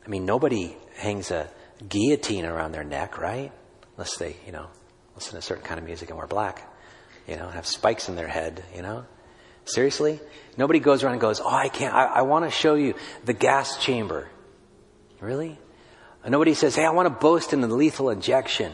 I 0.06 0.10
mean, 0.10 0.26
nobody 0.26 0.76
hangs 0.98 1.32
a 1.32 1.50
guillotine 1.88 2.46
around 2.46 2.74
their 2.74 2.84
neck, 2.84 3.18
right? 3.18 3.52
Unless 3.96 4.18
they, 4.18 4.36
you 4.46 4.52
know, 4.52 4.68
listen 5.16 5.34
to 5.34 5.38
a 5.38 5.42
certain 5.42 5.64
kind 5.64 5.80
of 5.80 5.86
music 5.86 6.10
and 6.10 6.18
wear 6.18 6.28
black, 6.28 6.70
you 7.28 7.36
know, 7.36 7.48
have 7.48 7.66
spikes 7.66 8.10
in 8.10 8.16
their 8.16 8.28
head, 8.28 8.64
you 8.76 8.82
know. 8.82 9.06
Seriously? 9.66 10.20
Nobody 10.58 10.80
goes 10.80 11.04
around 11.04 11.14
and 11.14 11.22
goes, 11.22 11.40
Oh, 11.40 11.48
I 11.48 11.70
can't, 11.70 11.94
I, 11.94 12.06
I 12.06 12.22
want 12.24 12.46
to 12.46 12.52
show 12.52 12.76
you 12.76 12.96
the 13.24 13.34
gas 13.34 13.78
chamber. 13.78 14.30
Really? 15.20 15.58
Nobody 16.28 16.54
says, 16.54 16.76
Hey, 16.76 16.86
I 16.86 16.92
want 16.92 17.08
to 17.08 17.10
boast 17.10 17.54
in 17.54 17.62
the 17.62 17.68
lethal 17.68 18.10
injection. 18.10 18.74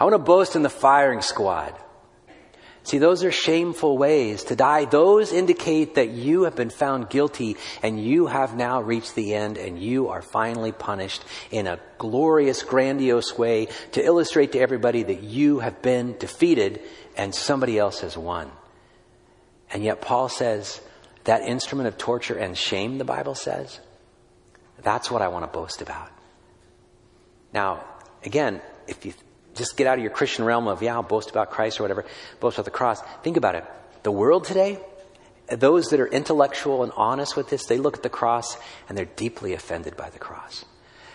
I 0.00 0.04
want 0.04 0.14
to 0.14 0.18
boast 0.18 0.56
in 0.56 0.62
the 0.62 0.70
firing 0.70 1.22
squad. 1.22 1.74
See, 2.86 2.98
those 2.98 3.24
are 3.24 3.32
shameful 3.32 3.98
ways 3.98 4.44
to 4.44 4.54
die. 4.54 4.84
Those 4.84 5.32
indicate 5.32 5.96
that 5.96 6.10
you 6.10 6.44
have 6.44 6.54
been 6.54 6.70
found 6.70 7.10
guilty 7.10 7.56
and 7.82 8.00
you 8.00 8.28
have 8.28 8.56
now 8.56 8.80
reached 8.80 9.16
the 9.16 9.34
end 9.34 9.58
and 9.58 9.76
you 9.76 10.10
are 10.10 10.22
finally 10.22 10.70
punished 10.70 11.24
in 11.50 11.66
a 11.66 11.80
glorious, 11.98 12.62
grandiose 12.62 13.36
way 13.36 13.66
to 13.90 14.04
illustrate 14.04 14.52
to 14.52 14.60
everybody 14.60 15.02
that 15.02 15.24
you 15.24 15.58
have 15.58 15.82
been 15.82 16.16
defeated 16.18 16.80
and 17.16 17.34
somebody 17.34 17.76
else 17.76 18.02
has 18.02 18.16
won. 18.16 18.52
And 19.72 19.82
yet 19.82 20.00
Paul 20.00 20.28
says 20.28 20.80
that 21.24 21.42
instrument 21.42 21.88
of 21.88 21.98
torture 21.98 22.38
and 22.38 22.56
shame, 22.56 22.98
the 22.98 23.04
Bible 23.04 23.34
says, 23.34 23.80
that's 24.80 25.10
what 25.10 25.22
I 25.22 25.26
want 25.26 25.42
to 25.42 25.50
boast 25.50 25.82
about. 25.82 26.12
Now, 27.52 27.84
again, 28.22 28.60
if 28.86 29.04
you 29.04 29.12
just 29.56 29.76
get 29.76 29.86
out 29.86 29.98
of 29.98 30.04
your 30.04 30.12
Christian 30.12 30.44
realm 30.44 30.68
of, 30.68 30.82
yeah, 30.82 30.94
I'll 30.94 31.02
boast 31.02 31.30
about 31.30 31.50
Christ 31.50 31.80
or 31.80 31.84
whatever, 31.84 32.04
boast 32.40 32.56
about 32.56 32.64
the 32.64 32.70
cross. 32.70 33.00
Think 33.22 33.36
about 33.36 33.54
it. 33.54 33.64
The 34.02 34.12
world 34.12 34.44
today, 34.44 34.78
those 35.48 35.86
that 35.86 36.00
are 36.00 36.06
intellectual 36.06 36.82
and 36.82 36.92
honest 36.96 37.36
with 37.36 37.48
this, 37.48 37.66
they 37.66 37.78
look 37.78 37.96
at 37.96 38.02
the 38.02 38.08
cross 38.08 38.56
and 38.88 38.96
they're 38.96 39.04
deeply 39.04 39.52
offended 39.52 39.96
by 39.96 40.10
the 40.10 40.18
cross. 40.18 40.64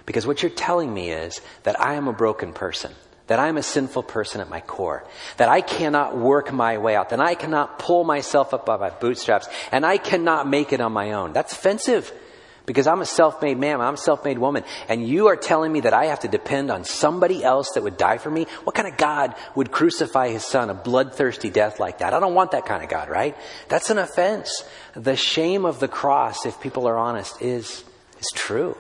Because 0.06 0.26
what 0.26 0.42
you're 0.42 0.50
telling 0.50 0.94
me 0.94 1.12
is 1.12 1.42
that 1.64 1.80
I 1.80 1.94
am 1.94 2.08
a 2.08 2.14
broken 2.14 2.54
person, 2.54 2.92
that 3.28 3.40
I'm 3.40 3.58
a 3.58 3.64
sinful 3.64 4.04
person 4.04 4.42
at 4.42 4.50
my 4.50 4.60
core, 4.60 5.06
that 5.38 5.48
I 5.48 5.62
cannot 5.62 6.18
work 6.18 6.52
my 6.52 6.78
way 6.80 6.96
out, 6.96 7.10
that 7.10 7.20
I 7.20 7.36
cannot 7.36 7.80
pull 7.80 8.04
myself 8.04 8.54
up 8.54 8.66
by 8.66 8.78
my 8.78 8.90
bootstraps, 8.90 9.48
and 9.72 9.86
I 9.86 9.98
cannot 9.98 10.48
make 10.48 10.74
it 10.74 10.82
on 10.82 10.92
my 10.92 11.12
own. 11.14 11.34
That's 11.34 11.54
offensive. 11.54 12.12
Because 12.66 12.86
I'm 12.86 13.02
a 13.02 13.06
self-made 13.06 13.58
man, 13.58 13.82
I'm 13.82 13.96
a 13.96 13.98
self-made 13.98 14.38
woman, 14.38 14.64
and 14.88 15.08
you 15.08 15.28
are 15.28 15.36
telling 15.36 15.72
me 15.72 15.82
that 15.82 15.94
I 15.94 16.06
have 16.06 16.20
to 16.22 16.28
depend 16.28 16.70
on 16.70 16.84
somebody 16.84 17.44
else 17.44 17.72
that 17.74 17.84
would 17.84 17.98
die 17.98 18.18
for 18.18 18.30
me? 18.30 18.46
What 18.64 18.76
kind 18.76 18.88
of 18.88 18.98
God 18.98 19.36
would 19.56 19.72
crucify 19.72 20.30
his 20.30 20.46
son 20.46 20.70
a 20.70 20.74
bloodthirsty 20.74 21.50
death 21.50 21.80
like 21.80 22.00
that? 22.00 22.14
I 22.14 22.20
don't 22.20 22.36
want 22.36 22.52
that 22.52 22.66
kind 22.66 22.84
of 22.84 22.90
God, 22.90 23.10
right? 23.10 23.36
That's 23.68 23.90
an 23.90 23.98
offense. 23.98 24.64
The 24.94 25.16
shame 25.16 25.66
of 25.66 25.80
the 25.80 25.88
cross, 25.88 26.46
if 26.46 26.62
people 26.62 26.88
are 26.88 26.98
honest, 26.98 27.42
is, 27.42 27.84
is 28.20 28.32
true. 28.36 28.78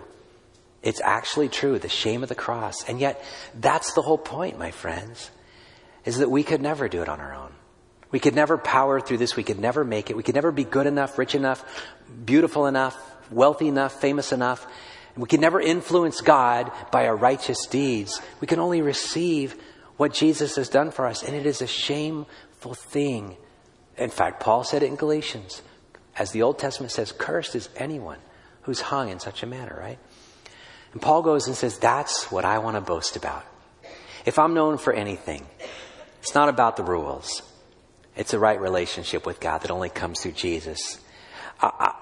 It's 0.83 1.01
actually 1.01 1.49
true, 1.49 1.77
the 1.79 1.89
shame 1.89 2.23
of 2.23 2.29
the 2.29 2.35
cross. 2.35 2.87
And 2.87 2.99
yet, 2.99 3.23
that's 3.59 3.93
the 3.93 4.01
whole 4.01 4.17
point, 4.17 4.57
my 4.57 4.71
friends, 4.71 5.29
is 6.05 6.19
that 6.19 6.29
we 6.29 6.43
could 6.43 6.61
never 6.61 6.87
do 6.87 7.01
it 7.01 7.09
on 7.09 7.19
our 7.19 7.33
own. 7.33 7.51
We 8.11 8.19
could 8.19 8.35
never 8.35 8.57
power 8.57 8.99
through 8.99 9.17
this. 9.17 9.35
We 9.35 9.43
could 9.43 9.59
never 9.59 9.83
make 9.83 10.09
it. 10.09 10.17
We 10.17 10.23
could 10.23 10.35
never 10.35 10.51
be 10.51 10.65
good 10.65 10.85
enough, 10.85 11.17
rich 11.17 11.33
enough, 11.33 11.63
beautiful 12.25 12.65
enough, 12.65 12.97
wealthy 13.31 13.67
enough, 13.67 13.99
famous 13.99 14.31
enough. 14.31 14.67
We 15.17 15.27
can 15.27 15.41
never 15.41 15.59
influence 15.59 16.21
God 16.21 16.71
by 16.91 17.07
our 17.07 17.15
righteous 17.15 17.65
deeds. 17.65 18.21
We 18.39 18.47
can 18.47 18.59
only 18.59 18.81
receive 18.81 19.55
what 19.97 20.13
Jesus 20.13 20.55
has 20.55 20.69
done 20.69 20.91
for 20.91 21.05
us, 21.05 21.23
and 21.23 21.35
it 21.35 21.45
is 21.45 21.61
a 21.61 21.67
shameful 21.67 22.73
thing. 22.73 23.37
In 23.97 24.09
fact, 24.09 24.39
Paul 24.39 24.63
said 24.63 24.83
it 24.83 24.87
in 24.87 24.95
Galatians. 24.95 25.61
As 26.17 26.31
the 26.31 26.41
Old 26.41 26.59
Testament 26.59 26.91
says, 26.91 27.11
cursed 27.11 27.55
is 27.55 27.69
anyone 27.75 28.19
who's 28.63 28.81
hung 28.81 29.09
in 29.09 29.19
such 29.19 29.43
a 29.43 29.47
manner, 29.47 29.77
right? 29.79 29.99
And 30.93 31.01
Paul 31.01 31.21
goes 31.21 31.47
and 31.47 31.55
says, 31.55 31.77
That's 31.77 32.31
what 32.31 32.45
I 32.45 32.59
want 32.59 32.75
to 32.75 32.81
boast 32.81 33.15
about. 33.15 33.45
If 34.25 34.37
I'm 34.37 34.53
known 34.53 34.77
for 34.77 34.93
anything, 34.93 35.45
it's 36.19 36.35
not 36.35 36.49
about 36.49 36.77
the 36.77 36.83
rules. 36.83 37.41
It's 38.15 38.33
a 38.33 38.39
right 38.39 38.59
relationship 38.59 39.25
with 39.25 39.39
God 39.39 39.59
that 39.59 39.71
only 39.71 39.89
comes 39.89 40.19
through 40.19 40.33
Jesus. 40.33 40.99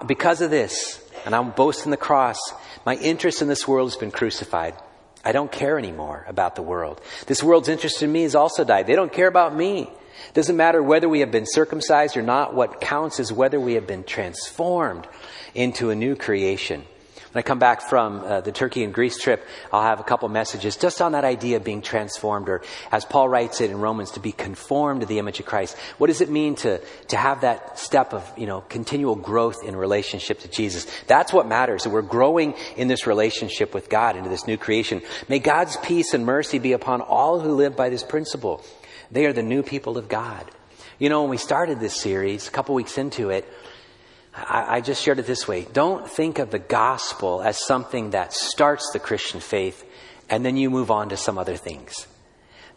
Because 0.05 0.41
of 0.41 0.49
this, 0.49 1.03
and 1.25 1.35
I'm 1.35 1.51
boasting 1.51 1.91
the 1.91 1.97
cross. 1.97 2.37
My 2.85 2.95
interest 2.95 3.41
in 3.41 3.47
this 3.47 3.67
world 3.67 3.89
has 3.89 3.97
been 3.97 4.11
crucified. 4.11 4.75
I 5.23 5.31
don't 5.31 5.51
care 5.51 5.77
anymore 5.77 6.25
about 6.27 6.55
the 6.55 6.61
world. 6.61 7.01
This 7.27 7.43
world's 7.43 7.69
interest 7.69 8.01
in 8.01 8.11
me 8.11 8.23
has 8.23 8.35
also 8.35 8.63
died. 8.63 8.87
They 8.87 8.95
don't 8.95 9.11
care 9.11 9.27
about 9.27 9.55
me. 9.55 9.81
It 9.81 10.33
Doesn't 10.33 10.57
matter 10.57 10.81
whether 10.81 11.09
we 11.09 11.21
have 11.21 11.31
been 11.31 11.45
circumcised 11.45 12.17
or 12.17 12.21
not. 12.21 12.53
What 12.53 12.81
counts 12.81 13.19
is 13.19 13.31
whether 13.31 13.59
we 13.59 13.73
have 13.73 13.87
been 13.87 14.03
transformed 14.03 15.07
into 15.53 15.89
a 15.89 15.95
new 15.95 16.15
creation. 16.15 16.85
When 17.31 17.41
I 17.41 17.43
come 17.43 17.59
back 17.59 17.81
from 17.81 18.21
uh, 18.21 18.41
the 18.41 18.51
Turkey 18.51 18.83
and 18.83 18.91
Greece 18.91 19.19
trip, 19.19 19.45
I'll 19.71 19.83
have 19.83 19.99
a 19.99 20.03
couple 20.03 20.27
messages 20.29 20.75
just 20.75 20.99
on 20.99 21.11
that 21.11 21.25
idea 21.25 21.57
of 21.57 21.63
being 21.63 21.83
transformed, 21.83 22.49
or 22.49 22.63
as 22.91 23.05
Paul 23.05 23.29
writes 23.29 23.61
it 23.61 23.69
in 23.69 23.79
Romans, 23.79 24.11
to 24.11 24.19
be 24.19 24.31
conformed 24.31 25.01
to 25.01 25.05
the 25.05 25.19
image 25.19 25.39
of 25.39 25.45
Christ. 25.45 25.77
What 25.99 26.07
does 26.07 26.21
it 26.21 26.31
mean 26.31 26.55
to, 26.55 26.81
to 27.09 27.17
have 27.17 27.41
that 27.41 27.77
step 27.77 28.13
of, 28.13 28.27
you 28.35 28.47
know, 28.47 28.61
continual 28.61 29.15
growth 29.15 29.63
in 29.63 29.75
relationship 29.75 30.39
to 30.39 30.47
Jesus? 30.47 30.87
That's 31.05 31.31
what 31.31 31.47
matters. 31.47 31.83
That 31.83 31.91
we're 31.91 32.01
growing 32.01 32.55
in 32.75 32.87
this 32.87 33.05
relationship 33.05 33.75
with 33.75 33.89
God 33.89 34.15
into 34.15 34.29
this 34.29 34.47
new 34.47 34.57
creation. 34.57 35.03
May 35.27 35.37
God's 35.37 35.77
peace 35.77 36.15
and 36.15 36.25
mercy 36.25 36.57
be 36.57 36.73
upon 36.73 37.01
all 37.01 37.39
who 37.39 37.53
live 37.53 37.75
by 37.75 37.89
this 37.89 38.03
principle. 38.03 38.65
They 39.11 39.27
are 39.27 39.33
the 39.33 39.43
new 39.43 39.61
people 39.61 39.99
of 39.99 40.07
God. 40.07 40.49
You 40.97 41.09
know, 41.09 41.21
when 41.21 41.29
we 41.29 41.37
started 41.37 41.79
this 41.79 41.95
series, 41.95 42.47
a 42.47 42.51
couple 42.51 42.73
weeks 42.73 42.97
into 42.97 43.29
it, 43.29 43.47
I, 44.33 44.77
I 44.77 44.81
just 44.81 45.03
shared 45.03 45.19
it 45.19 45.27
this 45.27 45.47
way. 45.47 45.67
Don't 45.73 46.09
think 46.09 46.39
of 46.39 46.51
the 46.51 46.59
gospel 46.59 47.41
as 47.41 47.63
something 47.65 48.11
that 48.11 48.33
starts 48.33 48.91
the 48.91 48.99
Christian 48.99 49.39
faith 49.39 49.85
and 50.29 50.45
then 50.45 50.57
you 50.57 50.69
move 50.69 50.91
on 50.91 51.09
to 51.09 51.17
some 51.17 51.37
other 51.37 51.55
things. 51.55 52.07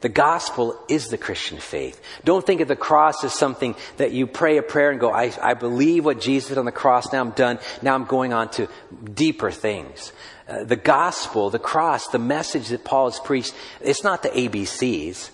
The 0.00 0.08
gospel 0.08 0.76
is 0.88 1.08
the 1.08 1.18
Christian 1.18 1.58
faith. 1.58 2.00
Don't 2.24 2.44
think 2.44 2.60
of 2.60 2.66
the 2.66 2.74
cross 2.74 3.22
as 3.22 3.34
something 3.34 3.76
that 3.98 4.10
you 4.10 4.26
pray 4.26 4.56
a 4.56 4.62
prayer 4.62 4.90
and 4.90 4.98
go, 4.98 5.12
I, 5.12 5.32
I 5.40 5.54
believe 5.54 6.04
what 6.04 6.20
Jesus 6.20 6.48
did 6.48 6.58
on 6.58 6.64
the 6.64 6.72
cross. 6.72 7.12
Now 7.12 7.20
I'm 7.20 7.30
done. 7.30 7.60
Now 7.82 7.94
I'm 7.94 8.06
going 8.06 8.32
on 8.32 8.50
to 8.52 8.68
deeper 9.04 9.52
things. 9.52 10.12
Uh, 10.48 10.64
the 10.64 10.76
gospel, 10.76 11.50
the 11.50 11.60
cross, 11.60 12.08
the 12.08 12.18
message 12.18 12.70
that 12.70 12.82
Paul 12.82 13.10
has 13.10 13.20
preached, 13.20 13.54
it's 13.80 14.02
not 14.02 14.24
the 14.24 14.30
ABCs. 14.30 15.30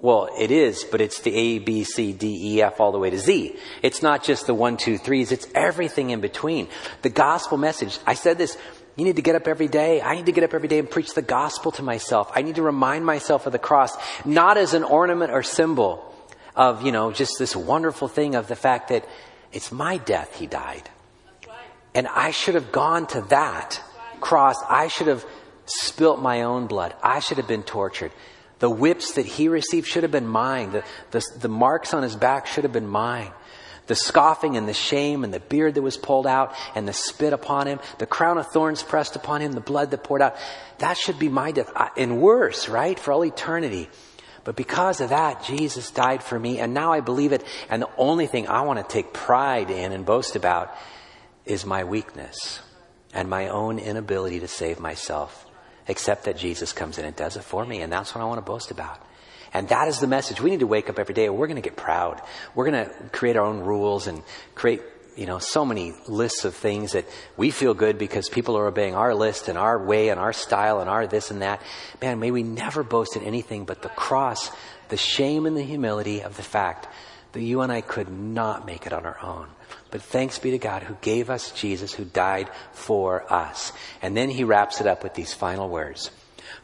Well, 0.00 0.28
it 0.38 0.52
is, 0.52 0.84
but 0.84 1.00
it's 1.00 1.20
the 1.22 1.34
A, 1.34 1.58
B, 1.58 1.82
C, 1.82 2.12
D, 2.12 2.54
E, 2.54 2.62
F 2.62 2.80
all 2.80 2.92
the 2.92 2.98
way 2.98 3.10
to 3.10 3.18
Z. 3.18 3.56
It's 3.82 4.00
not 4.00 4.22
just 4.22 4.46
the 4.46 4.54
one, 4.54 4.76
two, 4.76 4.96
threes. 4.96 5.32
It's 5.32 5.48
everything 5.54 6.10
in 6.10 6.20
between. 6.20 6.68
The 7.02 7.10
gospel 7.10 7.58
message. 7.58 7.98
I 8.06 8.14
said 8.14 8.38
this. 8.38 8.56
You 8.94 9.04
need 9.04 9.16
to 9.16 9.22
get 9.22 9.36
up 9.36 9.46
every 9.46 9.68
day. 9.68 10.00
I 10.00 10.16
need 10.16 10.26
to 10.26 10.32
get 10.32 10.42
up 10.42 10.54
every 10.54 10.68
day 10.68 10.80
and 10.80 10.90
preach 10.90 11.14
the 11.14 11.22
gospel 11.22 11.70
to 11.72 11.82
myself. 11.82 12.32
I 12.34 12.42
need 12.42 12.56
to 12.56 12.62
remind 12.62 13.06
myself 13.06 13.46
of 13.46 13.52
the 13.52 13.58
cross, 13.58 13.96
not 14.24 14.56
as 14.56 14.74
an 14.74 14.82
ornament 14.82 15.30
or 15.30 15.44
symbol 15.44 16.14
of, 16.56 16.82
you 16.82 16.90
know, 16.90 17.12
just 17.12 17.38
this 17.38 17.54
wonderful 17.54 18.08
thing 18.08 18.34
of 18.34 18.48
the 18.48 18.56
fact 18.56 18.88
that 18.88 19.06
it's 19.52 19.70
my 19.70 19.98
death 19.98 20.36
he 20.36 20.46
died. 20.46 20.90
And 21.94 22.08
I 22.08 22.32
should 22.32 22.54
have 22.54 22.72
gone 22.72 23.06
to 23.08 23.20
that 23.30 23.80
cross. 24.20 24.56
I 24.68 24.88
should 24.88 25.06
have 25.06 25.24
spilt 25.66 26.20
my 26.20 26.42
own 26.42 26.66
blood. 26.66 26.94
I 27.02 27.20
should 27.20 27.36
have 27.38 27.48
been 27.48 27.62
tortured. 27.62 28.10
The 28.58 28.70
whips 28.70 29.12
that 29.12 29.26
he 29.26 29.48
received 29.48 29.86
should 29.86 30.02
have 30.02 30.12
been 30.12 30.26
mine. 30.26 30.72
The, 30.72 30.84
the, 31.12 31.22
the, 31.40 31.48
marks 31.48 31.94
on 31.94 32.02
his 32.02 32.16
back 32.16 32.46
should 32.46 32.64
have 32.64 32.72
been 32.72 32.88
mine. 32.88 33.30
The 33.86 33.94
scoffing 33.94 34.56
and 34.56 34.68
the 34.68 34.74
shame 34.74 35.24
and 35.24 35.32
the 35.32 35.40
beard 35.40 35.74
that 35.74 35.82
was 35.82 35.96
pulled 35.96 36.26
out 36.26 36.54
and 36.74 36.86
the 36.86 36.92
spit 36.92 37.32
upon 37.32 37.66
him, 37.66 37.80
the 37.98 38.06
crown 38.06 38.36
of 38.36 38.48
thorns 38.48 38.82
pressed 38.82 39.16
upon 39.16 39.40
him, 39.40 39.52
the 39.52 39.60
blood 39.60 39.90
that 39.92 40.04
poured 40.04 40.22
out. 40.22 40.36
That 40.78 40.96
should 40.96 41.18
be 41.18 41.28
my 41.28 41.52
death. 41.52 41.72
And 41.96 42.20
worse, 42.20 42.68
right? 42.68 42.98
For 42.98 43.12
all 43.12 43.24
eternity. 43.24 43.88
But 44.44 44.56
because 44.56 45.00
of 45.00 45.10
that, 45.10 45.44
Jesus 45.44 45.90
died 45.90 46.22
for 46.22 46.38
me 46.38 46.58
and 46.58 46.74
now 46.74 46.92
I 46.92 47.00
believe 47.00 47.32
it. 47.32 47.44
And 47.70 47.80
the 47.80 47.90
only 47.96 48.26
thing 48.26 48.48
I 48.48 48.62
want 48.62 48.78
to 48.78 48.92
take 48.92 49.12
pride 49.12 49.70
in 49.70 49.92
and 49.92 50.04
boast 50.04 50.36
about 50.36 50.74
is 51.46 51.64
my 51.64 51.84
weakness 51.84 52.60
and 53.14 53.30
my 53.30 53.48
own 53.48 53.78
inability 53.78 54.40
to 54.40 54.48
save 54.48 54.80
myself 54.80 55.47
except 55.88 56.24
that 56.24 56.36
Jesus 56.36 56.72
comes 56.72 56.98
in 56.98 57.04
and 57.04 57.16
does 57.16 57.36
it 57.36 57.42
for 57.42 57.64
me. 57.64 57.80
And 57.80 57.92
that's 57.92 58.14
what 58.14 58.20
I 58.20 58.24
want 58.26 58.38
to 58.38 58.42
boast 58.42 58.70
about. 58.70 59.02
And 59.52 59.68
that 59.70 59.88
is 59.88 59.98
the 59.98 60.06
message. 60.06 60.40
We 60.40 60.50
need 60.50 60.60
to 60.60 60.66
wake 60.66 60.90
up 60.90 60.98
every 60.98 61.14
day. 61.14 61.28
We're 61.30 61.46
going 61.46 61.60
to 61.60 61.66
get 61.66 61.76
proud. 61.76 62.20
We're 62.54 62.70
going 62.70 62.84
to 62.84 62.92
create 63.10 63.36
our 63.36 63.44
own 63.44 63.60
rules 63.60 64.06
and 64.06 64.22
create, 64.54 64.82
you 65.16 65.24
know, 65.24 65.38
so 65.38 65.64
many 65.64 65.94
lists 66.06 66.44
of 66.44 66.54
things 66.54 66.92
that 66.92 67.06
we 67.36 67.50
feel 67.50 67.72
good 67.72 67.98
because 67.98 68.28
people 68.28 68.58
are 68.58 68.66
obeying 68.66 68.94
our 68.94 69.14
list 69.14 69.48
and 69.48 69.56
our 69.56 69.82
way 69.82 70.10
and 70.10 70.20
our 70.20 70.34
style 70.34 70.80
and 70.80 70.90
our 70.90 71.06
this 71.06 71.30
and 71.30 71.40
that. 71.40 71.62
Man, 72.02 72.20
may 72.20 72.30
we 72.30 72.42
never 72.42 72.82
boast 72.82 73.16
in 73.16 73.22
anything 73.22 73.64
but 73.64 73.80
the 73.80 73.88
cross, 73.88 74.50
the 74.90 74.98
shame 74.98 75.46
and 75.46 75.56
the 75.56 75.62
humility 75.62 76.20
of 76.20 76.36
the 76.36 76.42
fact 76.42 76.86
that 77.32 77.42
you 77.42 77.62
and 77.62 77.72
I 77.72 77.80
could 77.80 78.10
not 78.10 78.66
make 78.66 78.86
it 78.86 78.92
on 78.92 79.06
our 79.06 79.18
own. 79.22 79.48
But 79.90 80.02
thanks 80.02 80.38
be 80.38 80.50
to 80.50 80.58
God 80.58 80.82
who 80.82 80.96
gave 81.00 81.30
us 81.30 81.50
Jesus, 81.52 81.92
who 81.92 82.04
died 82.04 82.50
for 82.72 83.30
us. 83.32 83.72
And 84.02 84.16
then 84.16 84.28
he 84.28 84.44
wraps 84.44 84.80
it 84.80 84.86
up 84.86 85.02
with 85.02 85.14
these 85.14 85.32
final 85.32 85.68
words. 85.68 86.10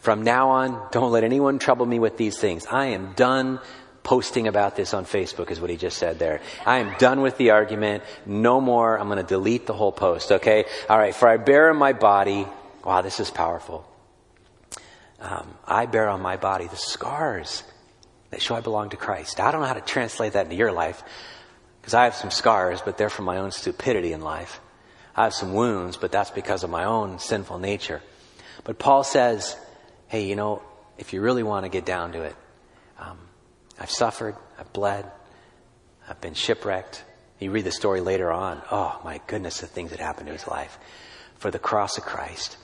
From 0.01 0.23
now 0.23 0.51
on, 0.51 0.89
don't 0.93 1.13
let 1.13 1.25
anyone 1.25 1.59
trouble 1.59 1.87
me 1.87 1.99
with 1.99 2.17
these 2.17 2.39
things. 2.39 2.67
I 2.67 2.87
am 2.87 3.15
done 3.15 3.61
posting 4.03 4.47
about 4.47 4.77
this 4.77 4.93
on 4.93 5.07
Facebook 5.07 5.51
is 5.51 5.61
what 5.61 5.71
he 5.71 5.77
just 5.77 5.97
said 5.97 6.19
there. 6.19 6.41
I 6.67 6.79
am 6.79 6.95
done 6.99 7.23
with 7.23 7.39
the 7.39 7.51
argument. 7.51 8.05
No 8.27 8.61
more. 8.61 8.99
I'm 8.99 9.09
going 9.09 9.19
to 9.19 9.25
delete 9.25 9.67
the 9.67 9.73
whole 9.73 9.93
post. 9.93 10.31
Okay. 10.31 10.67
All 10.89 10.99
right. 10.99 11.15
For 11.15 11.27
I 11.27 11.39
bear 11.39 11.71
in 11.71 11.77
my 11.77 11.95
body. 11.95 12.47
Wow, 12.85 13.01
this 13.01 13.19
is 13.19 13.31
powerful. 13.31 13.91
Um, 15.21 15.55
I 15.67 15.87
bear 15.87 16.09
on 16.11 16.21
my 16.21 16.37
body 16.37 16.67
the 16.67 16.77
scars 16.77 17.63
that 18.31 18.43
show 18.43 18.55
I 18.55 18.61
belong 18.61 18.91
to 18.91 18.97
Christ. 18.97 19.41
I 19.41 19.51
don't 19.51 19.63
know 19.63 19.67
how 19.67 19.75
to 19.75 19.81
translate 19.81 20.35
that 20.35 20.45
into 20.45 20.57
your 20.57 20.73
life, 20.73 21.03
because 21.85 21.92
I 21.92 22.05
have 22.05 22.14
some 22.14 22.31
scars, 22.31 22.81
but 22.81 22.97
they're 22.97 23.11
from 23.11 23.27
my 23.27 23.37
own 23.37 23.51
stupidity 23.51 24.14
in 24.14 24.23
life. 24.23 24.59
I 25.14 25.25
have 25.25 25.35
some 25.35 25.53
wounds, 25.53 25.99
but 25.99 26.11
that's 26.11 26.31
because 26.31 26.64
of 26.64 26.70
my 26.70 26.85
own 26.85 27.18
sinful 27.18 27.59
nature. 27.59 28.01
But 28.64 28.79
Paul 28.79 29.05
says, 29.05 29.55
hey, 30.09 30.25
you 30.25 30.35
know, 30.35 30.62
if 30.97 31.12
you 31.12 31.20
really 31.20 31.42
want 31.42 31.66
to 31.66 31.68
get 31.68 31.85
down 31.85 32.12
to 32.12 32.23
it, 32.23 32.35
um, 32.99 33.18
I've 33.79 33.90
suffered, 33.90 34.35
I've 34.59 34.73
bled, 34.73 35.05
I've 36.09 36.23
been 36.23 36.33
shipwrecked. 36.33 37.05
You 37.38 37.51
read 37.51 37.66
the 37.66 37.70
story 37.70 38.01
later 38.01 38.33
on. 38.33 38.62
Oh, 38.70 38.99
my 39.05 39.20
goodness, 39.27 39.61
the 39.61 39.66
things 39.66 39.90
that 39.90 40.01
happened 40.01 40.29
to 40.29 40.33
his 40.33 40.47
life 40.47 40.79
for 41.37 41.51
the 41.51 41.59
cross 41.59 41.99
of 41.99 42.05
Christ. 42.05 42.57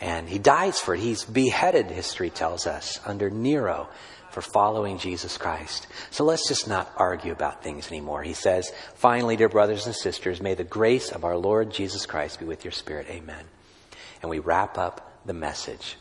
And 0.00 0.28
he 0.28 0.38
dies 0.38 0.78
for 0.78 0.94
it. 0.94 1.00
He's 1.00 1.24
beheaded, 1.24 1.90
history 1.90 2.30
tells 2.30 2.68
us, 2.68 3.00
under 3.04 3.30
Nero 3.30 3.88
for 4.34 4.42
following 4.42 4.98
Jesus 4.98 5.38
Christ. 5.38 5.86
So 6.10 6.24
let's 6.24 6.48
just 6.48 6.66
not 6.66 6.92
argue 6.96 7.30
about 7.30 7.62
things 7.62 7.86
anymore. 7.86 8.24
He 8.24 8.32
says, 8.32 8.72
finally, 8.96 9.36
dear 9.36 9.48
brothers 9.48 9.86
and 9.86 9.94
sisters, 9.94 10.42
may 10.42 10.54
the 10.54 10.64
grace 10.64 11.12
of 11.12 11.24
our 11.24 11.36
Lord 11.36 11.70
Jesus 11.70 12.04
Christ 12.04 12.40
be 12.40 12.44
with 12.44 12.64
your 12.64 12.72
spirit. 12.72 13.06
Amen. 13.08 13.44
And 14.20 14.28
we 14.28 14.40
wrap 14.40 14.76
up 14.76 15.20
the 15.24 15.34
message. 15.34 15.96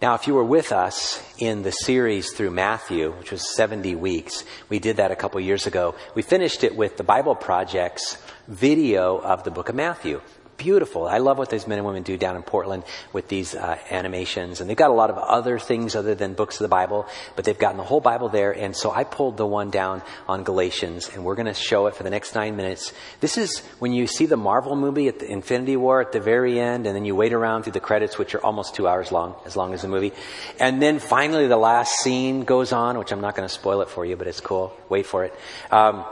Now, 0.00 0.14
if 0.14 0.26
you 0.26 0.34
were 0.34 0.44
with 0.44 0.72
us 0.72 1.22
in 1.38 1.62
the 1.62 1.72
series 1.72 2.32
through 2.32 2.52
Matthew, 2.52 3.12
which 3.12 3.32
was 3.32 3.54
70 3.54 3.94
weeks, 3.96 4.44
we 4.70 4.78
did 4.78 4.96
that 4.96 5.10
a 5.10 5.16
couple 5.16 5.38
years 5.40 5.66
ago. 5.66 5.94
We 6.14 6.22
finished 6.22 6.64
it 6.64 6.74
with 6.74 6.96
the 6.96 7.04
Bible 7.04 7.34
Project's 7.34 8.16
video 8.48 9.18
of 9.18 9.44
the 9.44 9.50
book 9.50 9.68
of 9.68 9.74
Matthew 9.74 10.22
beautiful. 10.56 11.06
I 11.06 11.18
love 11.18 11.38
what 11.38 11.50
these 11.50 11.66
men 11.66 11.78
and 11.78 11.86
women 11.86 12.02
do 12.02 12.16
down 12.16 12.36
in 12.36 12.42
Portland 12.42 12.84
with 13.12 13.28
these 13.28 13.54
uh, 13.54 13.78
animations. 13.90 14.60
And 14.60 14.68
they've 14.68 14.76
got 14.76 14.90
a 14.90 14.94
lot 14.94 15.10
of 15.10 15.18
other 15.18 15.58
things 15.58 15.94
other 15.94 16.14
than 16.14 16.34
books 16.34 16.56
of 16.56 16.64
the 16.64 16.68
Bible, 16.68 17.06
but 17.34 17.44
they've 17.44 17.58
gotten 17.58 17.76
the 17.76 17.84
whole 17.84 18.00
Bible 18.00 18.28
there. 18.28 18.52
And 18.52 18.76
so 18.76 18.90
I 18.90 19.04
pulled 19.04 19.36
the 19.36 19.46
one 19.46 19.70
down 19.70 20.02
on 20.28 20.44
Galatians, 20.44 21.10
and 21.12 21.24
we're 21.24 21.34
going 21.34 21.46
to 21.46 21.54
show 21.54 21.86
it 21.86 21.94
for 21.94 22.02
the 22.02 22.10
next 22.10 22.34
nine 22.34 22.56
minutes. 22.56 22.92
This 23.20 23.38
is 23.38 23.60
when 23.78 23.92
you 23.92 24.06
see 24.06 24.26
the 24.26 24.36
Marvel 24.36 24.76
movie 24.76 25.08
at 25.08 25.18
the 25.18 25.30
Infinity 25.30 25.76
War 25.76 26.00
at 26.00 26.12
the 26.12 26.20
very 26.20 26.58
end, 26.58 26.86
and 26.86 26.96
then 26.96 27.04
you 27.04 27.14
wait 27.14 27.32
around 27.32 27.64
through 27.64 27.72
the 27.72 27.80
credits, 27.80 28.18
which 28.18 28.34
are 28.34 28.44
almost 28.44 28.74
two 28.74 28.88
hours 28.88 29.12
long, 29.12 29.34
as 29.44 29.56
long 29.56 29.74
as 29.74 29.82
the 29.82 29.88
movie. 29.88 30.12
And 30.58 30.80
then 30.80 30.98
finally 30.98 31.46
the 31.46 31.56
last 31.56 31.92
scene 32.00 32.44
goes 32.44 32.72
on, 32.72 32.98
which 32.98 33.12
I'm 33.12 33.20
not 33.20 33.34
going 33.36 33.48
to 33.48 33.54
spoil 33.54 33.80
it 33.82 33.88
for 33.88 34.04
you, 34.04 34.16
but 34.16 34.26
it's 34.26 34.40
cool. 34.40 34.76
Wait 34.88 35.06
for 35.06 35.24
it. 35.24 35.34
Um, 35.70 36.04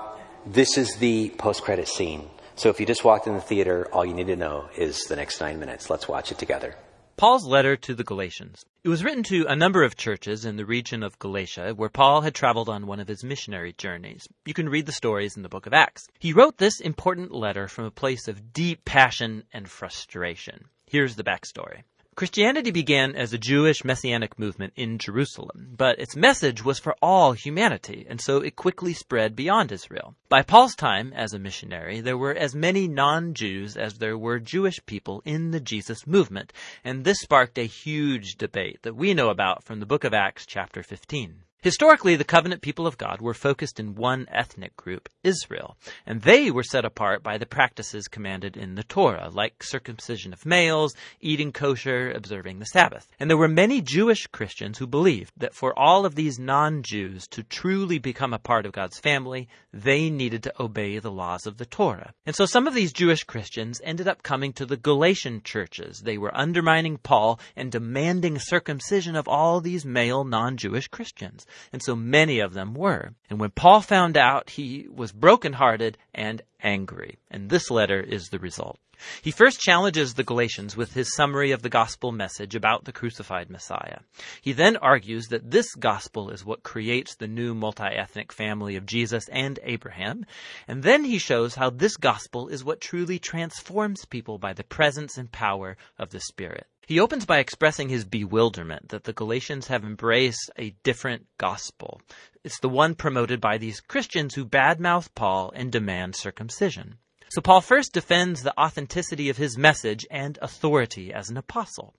this 0.46 0.76
is 0.76 0.96
the 0.96 1.30
post-credit 1.30 1.88
scene. 1.88 2.28
So 2.56 2.68
if 2.68 2.78
you 2.78 2.86
just 2.86 3.04
walked 3.04 3.26
in 3.26 3.34
the 3.34 3.40
theater, 3.40 3.88
all 3.92 4.06
you 4.06 4.14
need 4.14 4.28
to 4.28 4.36
know 4.36 4.68
is 4.76 5.04
the 5.04 5.16
next 5.16 5.40
nine 5.40 5.58
minutes. 5.58 5.90
Let's 5.90 6.08
watch 6.08 6.30
it 6.30 6.38
together. 6.38 6.76
Paul's 7.16 7.46
letter 7.46 7.76
to 7.76 7.94
the 7.94 8.02
Galatians. 8.04 8.64
It 8.82 8.88
was 8.88 9.04
written 9.04 9.22
to 9.24 9.46
a 9.46 9.54
number 9.54 9.84
of 9.84 9.96
churches 9.96 10.44
in 10.44 10.56
the 10.56 10.66
region 10.66 11.02
of 11.02 11.18
Galatia 11.18 11.72
where 11.74 11.88
Paul 11.88 12.22
had 12.22 12.34
traveled 12.34 12.68
on 12.68 12.86
one 12.86 12.98
of 12.98 13.06
his 13.06 13.22
missionary 13.22 13.72
journeys. 13.72 14.26
You 14.44 14.54
can 14.54 14.68
read 14.68 14.86
the 14.86 14.92
stories 14.92 15.36
in 15.36 15.42
the 15.42 15.48
book 15.48 15.66
of 15.66 15.72
Acts. 15.72 16.08
He 16.18 16.32
wrote 16.32 16.58
this 16.58 16.80
important 16.80 17.32
letter 17.32 17.68
from 17.68 17.84
a 17.84 17.90
place 17.90 18.26
of 18.26 18.52
deep 18.52 18.84
passion 18.84 19.44
and 19.52 19.68
frustration. 19.68 20.64
Here's 20.86 21.16
the 21.16 21.24
backstory. 21.24 21.82
Christianity 22.16 22.70
began 22.70 23.16
as 23.16 23.32
a 23.32 23.38
Jewish 23.38 23.84
messianic 23.84 24.38
movement 24.38 24.72
in 24.76 24.98
Jerusalem, 24.98 25.74
but 25.76 25.98
its 25.98 26.14
message 26.14 26.64
was 26.64 26.78
for 26.78 26.94
all 27.02 27.32
humanity, 27.32 28.06
and 28.08 28.20
so 28.20 28.38
it 28.38 28.54
quickly 28.54 28.92
spread 28.92 29.34
beyond 29.34 29.72
Israel. 29.72 30.14
By 30.28 30.42
Paul's 30.42 30.76
time 30.76 31.12
as 31.12 31.32
a 31.32 31.40
missionary, 31.40 32.00
there 32.00 32.16
were 32.16 32.32
as 32.32 32.54
many 32.54 32.86
non-Jews 32.86 33.76
as 33.76 33.94
there 33.94 34.16
were 34.16 34.38
Jewish 34.38 34.78
people 34.86 35.22
in 35.24 35.50
the 35.50 35.58
Jesus 35.58 36.06
movement, 36.06 36.52
and 36.84 37.02
this 37.02 37.18
sparked 37.18 37.58
a 37.58 37.66
huge 37.66 38.36
debate 38.36 38.82
that 38.82 38.94
we 38.94 39.12
know 39.12 39.30
about 39.30 39.64
from 39.64 39.80
the 39.80 39.86
book 39.86 40.04
of 40.04 40.14
Acts 40.14 40.46
chapter 40.46 40.84
15. 40.84 41.42
Historically, 41.64 42.14
the 42.14 42.24
covenant 42.24 42.60
people 42.60 42.86
of 42.86 42.98
God 42.98 43.22
were 43.22 43.32
focused 43.32 43.80
in 43.80 43.94
one 43.94 44.26
ethnic 44.30 44.76
group, 44.76 45.08
Israel, 45.22 45.78
and 46.04 46.20
they 46.20 46.50
were 46.50 46.62
set 46.62 46.84
apart 46.84 47.22
by 47.22 47.38
the 47.38 47.46
practices 47.46 48.06
commanded 48.06 48.54
in 48.54 48.74
the 48.74 48.82
Torah, 48.82 49.30
like 49.32 49.62
circumcision 49.62 50.34
of 50.34 50.44
males, 50.44 50.94
eating 51.22 51.52
kosher, 51.52 52.10
observing 52.10 52.58
the 52.58 52.66
Sabbath. 52.66 53.08
And 53.18 53.30
there 53.30 53.38
were 53.38 53.48
many 53.48 53.80
Jewish 53.80 54.26
Christians 54.26 54.76
who 54.76 54.86
believed 54.86 55.32
that 55.38 55.54
for 55.54 55.72
all 55.78 56.04
of 56.04 56.16
these 56.16 56.38
non-Jews 56.38 57.26
to 57.28 57.42
truly 57.42 57.98
become 57.98 58.34
a 58.34 58.38
part 58.38 58.66
of 58.66 58.72
God's 58.72 58.98
family, 58.98 59.48
they 59.72 60.10
needed 60.10 60.42
to 60.42 60.62
obey 60.62 60.98
the 60.98 61.10
laws 61.10 61.46
of 61.46 61.56
the 61.56 61.64
Torah. 61.64 62.12
And 62.26 62.36
so 62.36 62.44
some 62.44 62.66
of 62.66 62.74
these 62.74 62.92
Jewish 62.92 63.24
Christians 63.24 63.80
ended 63.82 64.06
up 64.06 64.22
coming 64.22 64.52
to 64.52 64.66
the 64.66 64.76
Galatian 64.76 65.40
churches. 65.42 66.00
They 66.00 66.18
were 66.18 66.36
undermining 66.36 66.98
Paul 66.98 67.40
and 67.56 67.72
demanding 67.72 68.38
circumcision 68.38 69.16
of 69.16 69.26
all 69.26 69.62
these 69.62 69.86
male 69.86 70.24
non-Jewish 70.24 70.88
Christians 70.88 71.46
and 71.72 71.82
so 71.82 71.96
many 71.96 72.40
of 72.40 72.54
them 72.54 72.74
were. 72.74 73.14
And 73.30 73.40
when 73.40 73.50
Paul 73.50 73.80
found 73.80 74.16
out, 74.16 74.50
he 74.50 74.86
was 74.92 75.12
brokenhearted 75.12 75.98
and 76.14 76.42
angry. 76.62 77.18
And 77.30 77.50
this 77.50 77.70
letter 77.70 78.00
is 78.00 78.28
the 78.28 78.38
result. 78.38 78.78
He 79.22 79.30
first 79.32 79.60
challenges 79.60 80.14
the 80.14 80.24
Galatians 80.24 80.76
with 80.76 80.94
his 80.94 81.14
summary 81.14 81.50
of 81.50 81.62
the 81.62 81.68
gospel 81.68 82.12
message 82.12 82.54
about 82.54 82.84
the 82.84 82.92
crucified 82.92 83.50
Messiah. 83.50 83.98
He 84.40 84.52
then 84.52 84.76
argues 84.76 85.26
that 85.28 85.50
this 85.50 85.74
gospel 85.74 86.30
is 86.30 86.44
what 86.44 86.62
creates 86.62 87.16
the 87.16 87.26
new 87.26 87.54
multi-ethnic 87.54 88.32
family 88.32 88.76
of 88.76 88.86
Jesus 88.86 89.28
and 89.28 89.58
Abraham. 89.62 90.24
And 90.68 90.82
then 90.82 91.04
he 91.04 91.18
shows 91.18 91.54
how 91.54 91.70
this 91.70 91.96
gospel 91.96 92.48
is 92.48 92.64
what 92.64 92.80
truly 92.80 93.18
transforms 93.18 94.04
people 94.04 94.38
by 94.38 94.52
the 94.52 94.64
presence 94.64 95.18
and 95.18 95.30
power 95.30 95.76
of 95.98 96.10
the 96.10 96.20
Spirit. 96.20 96.66
He 96.86 97.00
opens 97.00 97.24
by 97.24 97.38
expressing 97.38 97.88
his 97.88 98.04
bewilderment 98.04 98.90
that 98.90 99.04
the 99.04 99.12
Galatians 99.12 99.68
have 99.68 99.84
embraced 99.84 100.50
a 100.56 100.76
different 100.82 101.26
gospel. 101.38 102.02
It's 102.42 102.60
the 102.60 102.68
one 102.68 102.94
promoted 102.94 103.40
by 103.40 103.56
these 103.56 103.80
Christians 103.80 104.34
who 104.34 104.44
badmouth 104.44 105.08
Paul 105.14 105.50
and 105.54 105.72
demand 105.72 106.14
circumcision. 106.14 106.98
So 107.30 107.40
Paul 107.40 107.62
first 107.62 107.92
defends 107.92 108.42
the 108.42 108.58
authenticity 108.60 109.30
of 109.30 109.38
his 109.38 109.56
message 109.56 110.06
and 110.10 110.38
authority 110.42 111.12
as 111.12 111.30
an 111.30 111.36
apostle. 111.36 111.94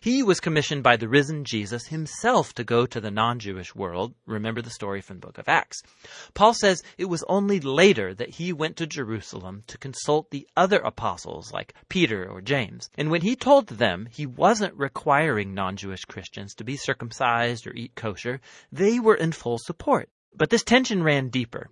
He 0.00 0.22
was 0.22 0.40
commissioned 0.40 0.82
by 0.82 0.96
the 0.96 1.08
risen 1.08 1.44
Jesus 1.44 1.86
himself 1.86 2.52
to 2.54 2.64
go 2.64 2.84
to 2.84 3.00
the 3.00 3.10
non-Jewish 3.10 3.74
world. 3.74 4.14
Remember 4.26 4.60
the 4.60 4.68
story 4.68 5.00
from 5.00 5.16
the 5.16 5.26
book 5.26 5.38
of 5.38 5.48
Acts. 5.48 5.82
Paul 6.34 6.52
says 6.52 6.82
it 6.98 7.06
was 7.06 7.24
only 7.28 7.60
later 7.60 8.12
that 8.12 8.28
he 8.28 8.52
went 8.52 8.76
to 8.76 8.86
Jerusalem 8.86 9.64
to 9.68 9.78
consult 9.78 10.30
the 10.30 10.46
other 10.56 10.78
apostles 10.80 11.52
like 11.52 11.74
Peter 11.88 12.28
or 12.28 12.42
James. 12.42 12.90
And 12.98 13.10
when 13.10 13.22
he 13.22 13.36
told 13.36 13.68
them 13.68 14.06
he 14.10 14.26
wasn't 14.26 14.74
requiring 14.74 15.54
non-Jewish 15.54 16.04
Christians 16.04 16.54
to 16.56 16.64
be 16.64 16.76
circumcised 16.76 17.66
or 17.66 17.72
eat 17.72 17.94
kosher, 17.94 18.40
they 18.70 19.00
were 19.00 19.14
in 19.14 19.32
full 19.32 19.58
support. 19.58 20.10
But 20.36 20.50
this 20.50 20.64
tension 20.64 21.02
ran 21.02 21.28
deeper. 21.28 21.70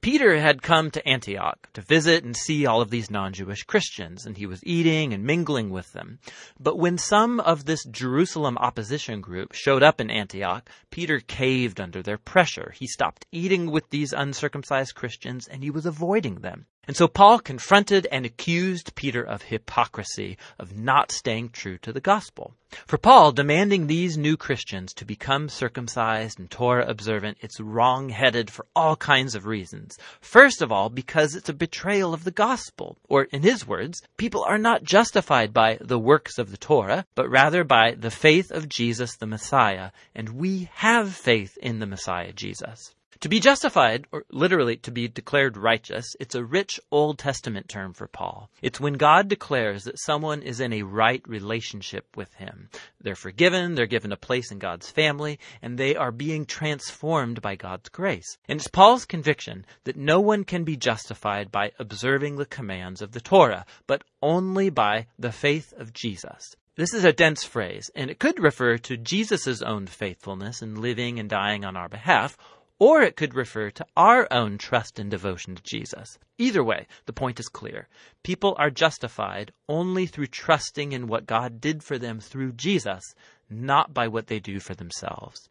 Peter 0.00 0.38
had 0.38 0.62
come 0.62 0.90
to 0.90 1.08
Antioch 1.08 1.68
to 1.72 1.80
visit 1.80 2.24
and 2.24 2.36
see 2.36 2.66
all 2.66 2.80
of 2.80 2.90
these 2.90 3.10
non-Jewish 3.10 3.64
Christians, 3.64 4.26
and 4.26 4.36
he 4.36 4.46
was 4.46 4.64
eating 4.64 5.12
and 5.12 5.24
mingling 5.24 5.70
with 5.70 5.92
them. 5.92 6.18
But 6.58 6.78
when 6.78 6.98
some 6.98 7.40
of 7.40 7.64
this 7.64 7.84
Jerusalem 7.84 8.58
opposition 8.58 9.20
group 9.20 9.52
showed 9.52 9.82
up 9.82 10.00
in 10.00 10.10
Antioch, 10.10 10.68
Peter 10.90 11.20
caved 11.20 11.80
under 11.80 12.02
their 12.02 12.18
pressure. 12.18 12.72
He 12.76 12.86
stopped 12.86 13.26
eating 13.32 13.70
with 13.70 13.90
these 13.90 14.12
uncircumcised 14.12 14.94
Christians, 14.94 15.46
and 15.46 15.62
he 15.62 15.70
was 15.70 15.86
avoiding 15.86 16.36
them. 16.36 16.66
And 16.88 16.96
so 16.96 17.06
Paul 17.06 17.38
confronted 17.38 18.08
and 18.10 18.24
accused 18.24 18.94
Peter 18.94 19.22
of 19.22 19.42
hypocrisy, 19.42 20.38
of 20.58 20.74
not 20.74 21.12
staying 21.12 21.50
true 21.50 21.76
to 21.78 21.92
the 21.92 22.00
gospel. 22.00 22.54
For 22.86 22.96
Paul, 22.96 23.32
demanding 23.32 23.86
these 23.86 24.16
new 24.16 24.38
Christians 24.38 24.94
to 24.94 25.04
become 25.04 25.50
circumcised 25.50 26.38
and 26.38 26.50
Torah 26.50 26.86
observant, 26.88 27.36
it's 27.42 27.60
wrong-headed 27.60 28.50
for 28.50 28.64
all 28.74 28.96
kinds 28.96 29.34
of 29.34 29.44
reasons. 29.44 29.98
First 30.22 30.62
of 30.62 30.72
all, 30.72 30.88
because 30.88 31.34
it's 31.34 31.50
a 31.50 31.54
betrayal 31.54 32.14
of 32.14 32.24
the 32.24 32.30
gospel. 32.30 32.96
Or, 33.06 33.24
in 33.24 33.42
his 33.42 33.66
words, 33.66 34.02
people 34.16 34.42
are 34.44 34.58
not 34.58 34.82
justified 34.82 35.52
by 35.52 35.76
the 35.82 35.98
works 35.98 36.38
of 36.38 36.50
the 36.50 36.56
Torah, 36.56 37.04
but 37.14 37.28
rather 37.28 37.64
by 37.64 37.96
the 37.98 38.10
faith 38.10 38.50
of 38.50 38.68
Jesus 38.68 39.16
the 39.16 39.26
Messiah. 39.26 39.90
And 40.14 40.30
we 40.30 40.70
have 40.72 41.14
faith 41.14 41.58
in 41.60 41.80
the 41.80 41.86
Messiah 41.86 42.32
Jesus. 42.32 42.94
To 43.22 43.28
be 43.28 43.40
justified, 43.40 44.06
or 44.12 44.24
literally 44.30 44.76
to 44.76 44.92
be 44.92 45.08
declared 45.08 45.56
righteous, 45.56 46.14
it's 46.20 46.36
a 46.36 46.44
rich 46.44 46.78
Old 46.92 47.18
Testament 47.18 47.68
term 47.68 47.92
for 47.92 48.06
Paul. 48.06 48.48
It's 48.62 48.78
when 48.78 48.92
God 48.92 49.26
declares 49.26 49.82
that 49.84 49.98
someone 49.98 50.40
is 50.40 50.60
in 50.60 50.72
a 50.72 50.84
right 50.84 51.20
relationship 51.26 52.16
with 52.16 52.32
Him. 52.34 52.68
They're 53.00 53.16
forgiven, 53.16 53.74
they're 53.74 53.86
given 53.86 54.12
a 54.12 54.16
place 54.16 54.52
in 54.52 54.60
God's 54.60 54.88
family, 54.88 55.40
and 55.60 55.76
they 55.76 55.96
are 55.96 56.12
being 56.12 56.46
transformed 56.46 57.42
by 57.42 57.56
God's 57.56 57.88
grace. 57.88 58.38
And 58.48 58.60
it's 58.60 58.68
Paul's 58.68 59.04
conviction 59.04 59.66
that 59.82 59.96
no 59.96 60.20
one 60.20 60.44
can 60.44 60.62
be 60.62 60.76
justified 60.76 61.50
by 61.50 61.72
observing 61.80 62.36
the 62.36 62.46
commands 62.46 63.02
of 63.02 63.10
the 63.10 63.20
Torah, 63.20 63.66
but 63.88 64.04
only 64.22 64.70
by 64.70 65.08
the 65.18 65.32
faith 65.32 65.72
of 65.76 65.92
Jesus. 65.92 66.54
This 66.76 66.94
is 66.94 67.02
a 67.02 67.12
dense 67.12 67.42
phrase, 67.42 67.90
and 67.96 68.08
it 68.08 68.20
could 68.20 68.38
refer 68.38 68.78
to 68.78 68.96
Jesus' 68.96 69.60
own 69.62 69.88
faithfulness 69.88 70.62
in 70.62 70.80
living 70.80 71.18
and 71.18 71.28
dying 71.28 71.64
on 71.64 71.76
our 71.76 71.88
behalf, 71.88 72.38
or 72.78 73.02
it 73.02 73.16
could 73.16 73.34
refer 73.34 73.70
to 73.70 73.86
our 73.96 74.26
own 74.32 74.58
trust 74.58 74.98
and 74.98 75.10
devotion 75.10 75.54
to 75.54 75.62
Jesus. 75.62 76.18
Either 76.38 76.62
way, 76.62 76.86
the 77.06 77.12
point 77.12 77.40
is 77.40 77.48
clear. 77.48 77.88
People 78.22 78.54
are 78.58 78.70
justified 78.70 79.52
only 79.68 80.06
through 80.06 80.28
trusting 80.28 80.92
in 80.92 81.08
what 81.08 81.26
God 81.26 81.60
did 81.60 81.82
for 81.82 81.98
them 81.98 82.20
through 82.20 82.52
Jesus, 82.52 83.14
not 83.50 83.92
by 83.92 84.08
what 84.08 84.28
they 84.28 84.38
do 84.38 84.60
for 84.60 84.74
themselves. 84.74 85.48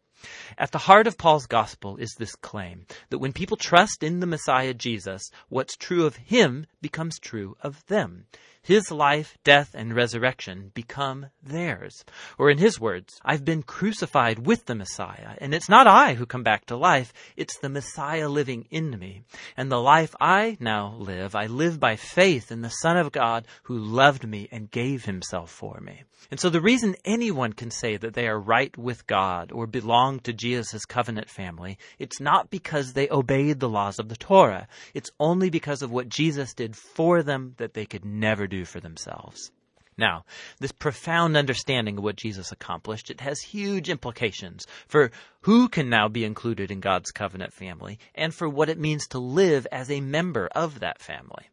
At 0.56 0.72
the 0.72 0.78
heart 0.78 1.06
of 1.06 1.16
Paul's 1.16 1.46
gospel 1.46 1.96
is 1.96 2.14
this 2.18 2.34
claim 2.34 2.86
that 3.10 3.18
when 3.18 3.32
people 3.32 3.56
trust 3.56 4.02
in 4.02 4.18
the 4.18 4.26
Messiah 4.26 4.74
Jesus, 4.74 5.30
what's 5.48 5.76
true 5.76 6.06
of 6.06 6.16
him 6.16 6.66
becomes 6.80 7.20
true 7.20 7.56
of 7.60 7.86
them. 7.86 8.26
His 8.68 8.90
life, 8.90 9.38
death, 9.44 9.70
and 9.72 9.94
resurrection 9.94 10.72
become 10.74 11.30
theirs. 11.42 12.04
Or 12.36 12.50
in 12.50 12.58
his 12.58 12.78
words, 12.78 13.18
I've 13.24 13.42
been 13.42 13.62
crucified 13.62 14.40
with 14.40 14.66
the 14.66 14.74
Messiah, 14.74 15.36
and 15.38 15.54
it's 15.54 15.70
not 15.70 15.86
I 15.86 16.12
who 16.12 16.26
come 16.26 16.42
back 16.42 16.66
to 16.66 16.76
life, 16.76 17.14
it's 17.34 17.56
the 17.60 17.70
Messiah 17.70 18.28
living 18.28 18.66
in 18.70 18.98
me. 18.98 19.22
And 19.56 19.72
the 19.72 19.80
life 19.80 20.14
I 20.20 20.58
now 20.60 20.96
live, 20.98 21.34
I 21.34 21.46
live 21.46 21.80
by 21.80 21.96
faith 21.96 22.52
in 22.52 22.60
the 22.60 22.68
Son 22.68 22.98
of 22.98 23.10
God 23.10 23.46
who 23.62 23.78
loved 23.78 24.28
me 24.28 24.50
and 24.52 24.70
gave 24.70 25.06
himself 25.06 25.50
for 25.50 25.80
me. 25.80 26.02
And 26.30 26.38
so 26.38 26.50
the 26.50 26.60
reason 26.60 26.94
anyone 27.06 27.54
can 27.54 27.70
say 27.70 27.96
that 27.96 28.12
they 28.12 28.28
are 28.28 28.38
right 28.38 28.76
with 28.76 29.06
God 29.06 29.50
or 29.50 29.66
belong 29.66 30.20
to 30.20 30.34
Jesus' 30.34 30.84
covenant 30.84 31.30
family, 31.30 31.78
it's 31.98 32.20
not 32.20 32.50
because 32.50 32.92
they 32.92 33.08
obeyed 33.08 33.60
the 33.60 33.68
laws 33.68 33.98
of 33.98 34.10
the 34.10 34.16
Torah. 34.16 34.68
It's 34.92 35.10
only 35.18 35.48
because 35.48 35.80
of 35.80 35.90
what 35.90 36.10
Jesus 36.10 36.52
did 36.52 36.76
for 36.76 37.22
them 37.22 37.54
that 37.56 37.72
they 37.72 37.86
could 37.86 38.04
never 38.04 38.46
do 38.46 38.57
for 38.64 38.80
themselves. 38.80 39.50
Now, 39.98 40.24
this 40.60 40.70
profound 40.70 41.36
understanding 41.36 41.98
of 41.98 42.04
what 42.04 42.14
Jesus 42.14 42.52
accomplished, 42.52 43.10
it 43.10 43.20
has 43.20 43.40
huge 43.40 43.90
implications 43.90 44.64
for 44.86 45.10
who 45.40 45.68
can 45.68 45.90
now 45.90 46.06
be 46.06 46.24
included 46.24 46.70
in 46.70 46.78
God's 46.78 47.10
covenant 47.10 47.52
family 47.52 47.98
and 48.14 48.32
for 48.32 48.48
what 48.48 48.68
it 48.68 48.78
means 48.78 49.08
to 49.08 49.18
live 49.18 49.66
as 49.72 49.90
a 49.90 50.00
member 50.00 50.48
of 50.54 50.78
that 50.80 51.00
family. 51.00 51.50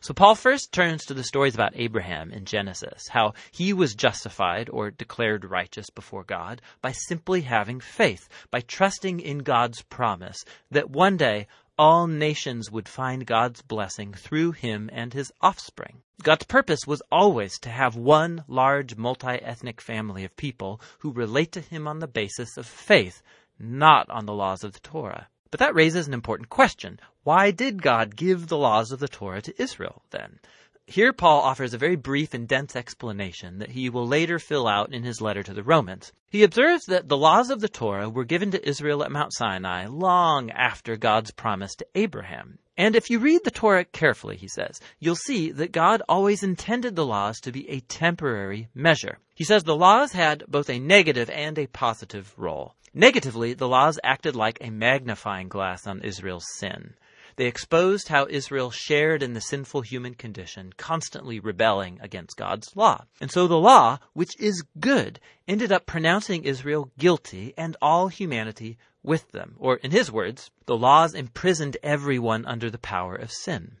So 0.00 0.12
Paul 0.12 0.34
first 0.34 0.72
turns 0.72 1.04
to 1.06 1.14
the 1.14 1.24
stories 1.24 1.54
about 1.54 1.72
Abraham 1.76 2.30
in 2.30 2.44
Genesis, 2.44 3.08
how 3.08 3.34
he 3.52 3.72
was 3.72 3.94
justified 3.94 4.68
or 4.68 4.90
declared 4.90 5.44
righteous 5.44 5.88
before 5.88 6.24
God 6.24 6.60
by 6.82 6.92
simply 6.92 7.42
having 7.42 7.80
faith, 7.80 8.28
by 8.50 8.60
trusting 8.60 9.20
in 9.20 9.38
God's 9.38 9.82
promise 9.82 10.44
that 10.70 10.90
one 10.90 11.16
day 11.16 11.46
all 11.78 12.06
nations 12.06 12.70
would 12.70 12.88
find 12.88 13.24
God's 13.24 13.62
blessing 13.62 14.12
through 14.12 14.52
him 14.52 14.90
and 14.92 15.14
his 15.14 15.32
offspring. 15.40 16.02
God's 16.22 16.44
purpose 16.44 16.80
was 16.86 17.02
always 17.12 17.58
to 17.60 17.70
have 17.70 17.94
one 17.94 18.44
large 18.48 18.96
multi-ethnic 18.96 19.80
family 19.80 20.24
of 20.24 20.36
people 20.36 20.80
who 20.98 21.12
relate 21.12 21.52
to 21.52 21.60
him 21.60 21.86
on 21.86 22.00
the 22.00 22.08
basis 22.08 22.56
of 22.56 22.66
faith, 22.66 23.22
not 23.58 24.10
on 24.10 24.26
the 24.26 24.34
laws 24.34 24.64
of 24.64 24.72
the 24.72 24.80
Torah. 24.80 25.28
But 25.50 25.60
that 25.60 25.74
raises 25.74 26.08
an 26.08 26.14
important 26.14 26.50
question. 26.50 26.98
Why 27.22 27.52
did 27.52 27.80
God 27.82 28.16
give 28.16 28.48
the 28.48 28.58
laws 28.58 28.90
of 28.90 28.98
the 28.98 29.08
Torah 29.08 29.42
to 29.42 29.62
Israel 29.62 30.02
then? 30.10 30.40
Here, 30.90 31.12
Paul 31.12 31.42
offers 31.42 31.74
a 31.74 31.78
very 31.78 31.96
brief 31.96 32.32
and 32.32 32.48
dense 32.48 32.74
explanation 32.74 33.58
that 33.58 33.72
he 33.72 33.90
will 33.90 34.06
later 34.06 34.38
fill 34.38 34.66
out 34.66 34.94
in 34.94 35.02
his 35.02 35.20
letter 35.20 35.42
to 35.42 35.52
the 35.52 35.62
Romans. 35.62 36.14
He 36.30 36.42
observes 36.42 36.86
that 36.86 37.08
the 37.10 37.16
laws 37.16 37.50
of 37.50 37.60
the 37.60 37.68
Torah 37.68 38.08
were 38.08 38.24
given 38.24 38.50
to 38.52 38.66
Israel 38.66 39.04
at 39.04 39.12
Mount 39.12 39.34
Sinai 39.34 39.86
long 39.86 40.50
after 40.50 40.96
God's 40.96 41.30
promise 41.30 41.74
to 41.74 41.86
Abraham. 41.94 42.58
And 42.78 42.96
if 42.96 43.10
you 43.10 43.18
read 43.18 43.44
the 43.44 43.50
Torah 43.50 43.84
carefully, 43.84 44.38
he 44.38 44.48
says, 44.48 44.80
you'll 44.98 45.14
see 45.14 45.50
that 45.50 45.72
God 45.72 46.00
always 46.08 46.42
intended 46.42 46.96
the 46.96 47.04
laws 47.04 47.38
to 47.40 47.52
be 47.52 47.68
a 47.68 47.80
temporary 47.80 48.68
measure. 48.74 49.18
He 49.34 49.44
says 49.44 49.64
the 49.64 49.76
laws 49.76 50.12
had 50.12 50.44
both 50.48 50.70
a 50.70 50.78
negative 50.78 51.28
and 51.28 51.58
a 51.58 51.66
positive 51.66 52.32
role. 52.38 52.76
Negatively, 52.94 53.52
the 53.52 53.68
laws 53.68 54.00
acted 54.02 54.34
like 54.34 54.56
a 54.62 54.70
magnifying 54.70 55.48
glass 55.48 55.86
on 55.86 56.00
Israel's 56.00 56.46
sin. 56.56 56.94
They 57.38 57.46
exposed 57.46 58.08
how 58.08 58.26
Israel 58.28 58.72
shared 58.72 59.22
in 59.22 59.32
the 59.32 59.40
sinful 59.40 59.82
human 59.82 60.14
condition, 60.14 60.72
constantly 60.76 61.38
rebelling 61.38 62.00
against 62.02 62.36
God's 62.36 62.74
law. 62.74 63.04
And 63.20 63.30
so 63.30 63.46
the 63.46 63.60
law, 63.60 64.00
which 64.12 64.36
is 64.40 64.64
good, 64.80 65.20
ended 65.46 65.70
up 65.70 65.86
pronouncing 65.86 66.42
Israel 66.42 66.90
guilty 66.98 67.54
and 67.56 67.76
all 67.80 68.08
humanity 68.08 68.76
with 69.04 69.30
them. 69.30 69.54
Or 69.60 69.76
in 69.76 69.92
his 69.92 70.10
words, 70.10 70.50
the 70.66 70.76
laws 70.76 71.14
imprisoned 71.14 71.76
everyone 71.80 72.44
under 72.44 72.70
the 72.70 72.76
power 72.76 73.14
of 73.14 73.30
sin. 73.30 73.76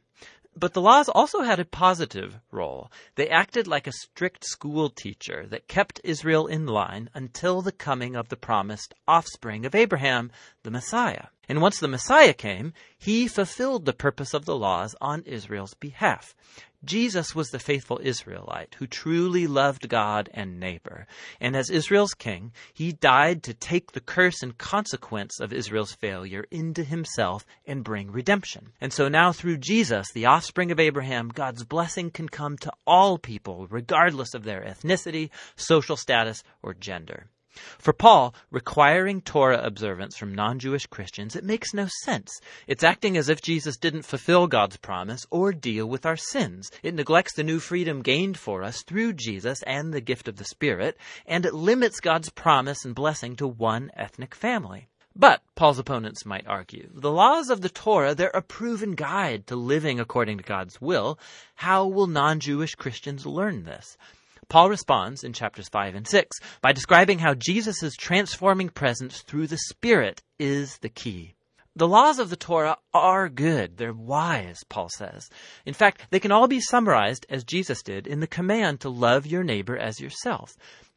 But 0.60 0.72
the 0.72 0.80
laws 0.80 1.08
also 1.08 1.42
had 1.42 1.60
a 1.60 1.64
positive 1.64 2.40
role. 2.50 2.90
They 3.14 3.28
acted 3.28 3.68
like 3.68 3.86
a 3.86 3.92
strict 3.92 4.44
school 4.44 4.90
teacher 4.90 5.46
that 5.46 5.68
kept 5.68 6.00
Israel 6.02 6.48
in 6.48 6.66
line 6.66 7.10
until 7.14 7.62
the 7.62 7.70
coming 7.70 8.16
of 8.16 8.28
the 8.28 8.36
promised 8.36 8.92
offspring 9.06 9.64
of 9.64 9.76
Abraham, 9.76 10.32
the 10.64 10.72
Messiah. 10.72 11.26
And 11.48 11.62
once 11.62 11.78
the 11.78 11.86
Messiah 11.86 12.34
came, 12.34 12.72
he 12.98 13.28
fulfilled 13.28 13.84
the 13.84 13.92
purpose 13.92 14.34
of 14.34 14.46
the 14.46 14.56
laws 14.56 14.96
on 15.00 15.22
Israel's 15.22 15.74
behalf. 15.74 16.34
Jesus 16.84 17.34
was 17.34 17.50
the 17.50 17.58
faithful 17.58 18.00
Israelite 18.02 18.76
who 18.78 18.86
truly 18.86 19.48
loved 19.48 19.88
God 19.88 20.30
and 20.32 20.60
neighbor. 20.60 21.06
And 21.40 21.56
as 21.56 21.70
Israel's 21.70 22.14
king, 22.14 22.52
he 22.72 22.92
died 22.92 23.42
to 23.42 23.54
take 23.54 23.92
the 23.92 24.00
curse 24.00 24.42
and 24.42 24.56
consequence 24.56 25.40
of 25.40 25.52
Israel's 25.52 25.92
failure 25.92 26.44
into 26.52 26.84
himself 26.84 27.44
and 27.66 27.82
bring 27.82 28.12
redemption. 28.12 28.72
And 28.80 28.92
so 28.92 29.08
now 29.08 29.32
through 29.32 29.58
Jesus, 29.58 30.12
the 30.12 30.26
offspring 30.26 30.70
of 30.70 30.78
Abraham, 30.78 31.30
God's 31.30 31.64
blessing 31.64 32.10
can 32.12 32.28
come 32.28 32.56
to 32.58 32.72
all 32.86 33.18
people, 33.18 33.66
regardless 33.68 34.34
of 34.34 34.44
their 34.44 34.62
ethnicity, 34.62 35.30
social 35.56 35.96
status, 35.96 36.44
or 36.62 36.74
gender. 36.74 37.28
For 37.78 37.92
Paul, 37.92 38.34
requiring 38.50 39.20
Torah 39.20 39.62
observance 39.62 40.16
from 40.16 40.34
non 40.34 40.58
Jewish 40.58 40.86
Christians, 40.86 41.36
it 41.36 41.44
makes 41.44 41.74
no 41.74 41.86
sense. 42.04 42.40
It's 42.66 42.84
acting 42.84 43.16
as 43.16 43.28
if 43.28 43.42
Jesus 43.42 43.76
didn't 43.76 44.02
fulfill 44.02 44.46
God's 44.46 44.76
promise 44.76 45.26
or 45.30 45.52
deal 45.52 45.86
with 45.86 46.06
our 46.06 46.16
sins. 46.16 46.70
It 46.82 46.94
neglects 46.94 47.34
the 47.34 47.42
new 47.42 47.60
freedom 47.60 48.02
gained 48.02 48.38
for 48.38 48.62
us 48.62 48.82
through 48.82 49.14
Jesus 49.14 49.62
and 49.62 49.92
the 49.92 50.00
gift 50.00 50.28
of 50.28 50.36
the 50.36 50.44
Spirit, 50.44 50.96
and 51.26 51.44
it 51.44 51.54
limits 51.54 52.00
God's 52.00 52.30
promise 52.30 52.84
and 52.84 52.94
blessing 52.94 53.36
to 53.36 53.46
one 53.46 53.90
ethnic 53.94 54.34
family. 54.34 54.88
But, 55.16 55.42
Paul's 55.56 55.80
opponents 55.80 56.24
might 56.24 56.46
argue, 56.46 56.90
the 56.94 57.10
laws 57.10 57.50
of 57.50 57.60
the 57.60 57.68
Torah, 57.68 58.14
they're 58.14 58.30
a 58.32 58.40
proven 58.40 58.92
guide 58.92 59.48
to 59.48 59.56
living 59.56 59.98
according 59.98 60.38
to 60.38 60.44
God's 60.44 60.80
will. 60.80 61.18
How 61.56 61.86
will 61.86 62.06
non-Jewish 62.06 62.76
Christians 62.76 63.26
learn 63.26 63.64
this? 63.64 63.96
Paul 64.48 64.70
responds 64.70 65.24
in 65.24 65.34
chapters 65.34 65.68
5 65.68 65.94
and 65.94 66.08
6 66.08 66.38
by 66.62 66.72
describing 66.72 67.18
how 67.18 67.34
Jesus' 67.34 67.94
transforming 67.94 68.70
presence 68.70 69.20
through 69.20 69.46
the 69.46 69.58
Spirit 69.58 70.22
is 70.38 70.78
the 70.78 70.88
key. 70.88 71.34
The 71.76 71.86
laws 71.86 72.18
of 72.18 72.30
the 72.30 72.36
Torah 72.36 72.78
are 72.94 73.28
good. 73.28 73.76
They're 73.76 73.92
wise, 73.92 74.64
Paul 74.70 74.88
says. 74.88 75.28
In 75.66 75.74
fact, 75.74 76.06
they 76.08 76.18
can 76.18 76.32
all 76.32 76.48
be 76.48 76.60
summarized, 76.60 77.26
as 77.28 77.44
Jesus 77.44 77.82
did, 77.82 78.06
in 78.06 78.20
the 78.20 78.26
command 78.26 78.80
to 78.80 78.88
love 78.88 79.26
your 79.26 79.44
neighbor 79.44 79.76
as 79.76 80.00
yourself. 80.00 80.56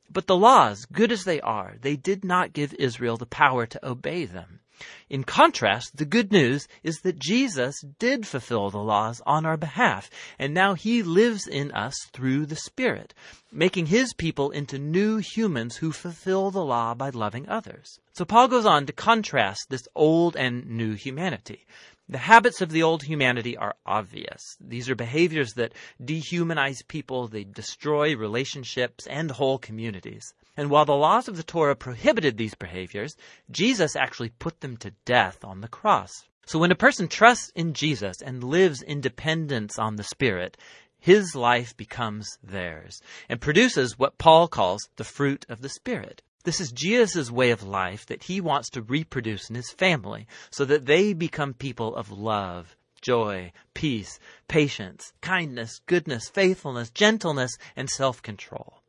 But 0.09 0.27
the 0.27 0.37
laws, 0.37 0.85
good 0.85 1.11
as 1.11 1.25
they 1.25 1.41
are, 1.41 1.75
they 1.81 1.97
did 1.97 2.23
not 2.23 2.53
give 2.53 2.73
Israel 2.75 3.17
the 3.17 3.25
power 3.25 3.65
to 3.65 3.85
obey 3.85 4.23
them. 4.23 4.60
In 5.09 5.23
contrast, 5.23 5.97
the 5.97 6.05
good 6.05 6.31
news 6.31 6.67
is 6.83 7.01
that 7.01 7.19
Jesus 7.19 7.75
did 7.99 8.25
fulfill 8.25 8.69
the 8.69 8.77
laws 8.77 9.21
on 9.25 9.45
our 9.45 9.57
behalf, 9.57 10.09
and 10.39 10.53
now 10.53 10.73
he 10.73 11.03
lives 11.03 11.47
in 11.47 11.71
us 11.71 11.95
through 12.13 12.45
the 12.45 12.55
Spirit, 12.55 13.13
making 13.51 13.87
his 13.87 14.13
people 14.13 14.51
into 14.51 14.79
new 14.79 15.17
humans 15.17 15.77
who 15.77 15.91
fulfill 15.91 16.51
the 16.51 16.63
law 16.63 16.93
by 16.93 17.09
loving 17.09 17.47
others. 17.49 17.99
So 18.13 18.25
Paul 18.25 18.47
goes 18.47 18.65
on 18.65 18.85
to 18.85 18.93
contrast 18.93 19.67
this 19.69 19.87
old 19.95 20.35
and 20.35 20.65
new 20.65 20.93
humanity. 20.93 21.65
The 22.09 22.17
habits 22.17 22.59
of 22.59 22.71
the 22.71 22.83
old 22.83 23.03
humanity 23.03 23.55
are 23.55 23.75
obvious. 23.85 24.57
These 24.59 24.89
are 24.89 24.95
behaviors 24.95 25.53
that 25.53 25.73
dehumanize 26.03 26.85
people, 26.87 27.27
they 27.27 27.45
destroy 27.45 28.17
relationships 28.17 29.07
and 29.07 29.31
whole 29.31 29.57
communities. 29.57 30.33
And 30.61 30.69
while 30.69 30.85
the 30.85 30.93
laws 30.93 31.27
of 31.27 31.37
the 31.37 31.43
Torah 31.43 31.75
prohibited 31.75 32.37
these 32.37 32.53
behaviors, 32.53 33.17
Jesus 33.49 33.95
actually 33.95 34.29
put 34.29 34.61
them 34.61 34.77
to 34.77 34.93
death 35.05 35.43
on 35.43 35.61
the 35.61 35.67
cross. 35.67 36.11
So 36.45 36.59
when 36.59 36.69
a 36.69 36.75
person 36.75 37.07
trusts 37.07 37.51
in 37.55 37.73
Jesus 37.73 38.21
and 38.21 38.43
lives 38.43 38.83
in 38.83 39.01
dependence 39.01 39.79
on 39.79 39.95
the 39.95 40.03
Spirit, 40.03 40.57
his 40.99 41.35
life 41.35 41.75
becomes 41.75 42.37
theirs 42.43 43.01
and 43.27 43.41
produces 43.41 43.97
what 43.97 44.19
Paul 44.19 44.47
calls 44.47 44.87
the 44.97 45.03
fruit 45.03 45.47
of 45.49 45.61
the 45.61 45.69
Spirit. 45.69 46.21
This 46.43 46.61
is 46.61 46.71
Jesus' 46.71 47.31
way 47.31 47.49
of 47.49 47.63
life 47.63 48.05
that 48.05 48.21
he 48.21 48.39
wants 48.39 48.69
to 48.69 48.83
reproduce 48.83 49.49
in 49.49 49.55
his 49.55 49.71
family 49.71 50.27
so 50.51 50.63
that 50.65 50.85
they 50.85 51.13
become 51.13 51.55
people 51.55 51.95
of 51.95 52.11
love, 52.11 52.75
joy, 53.01 53.51
peace, 53.73 54.19
patience, 54.47 55.11
kindness, 55.21 55.81
goodness, 55.87 56.29
faithfulness, 56.29 56.91
gentleness, 56.91 57.57
and 57.75 57.89
self-control. 57.89 58.80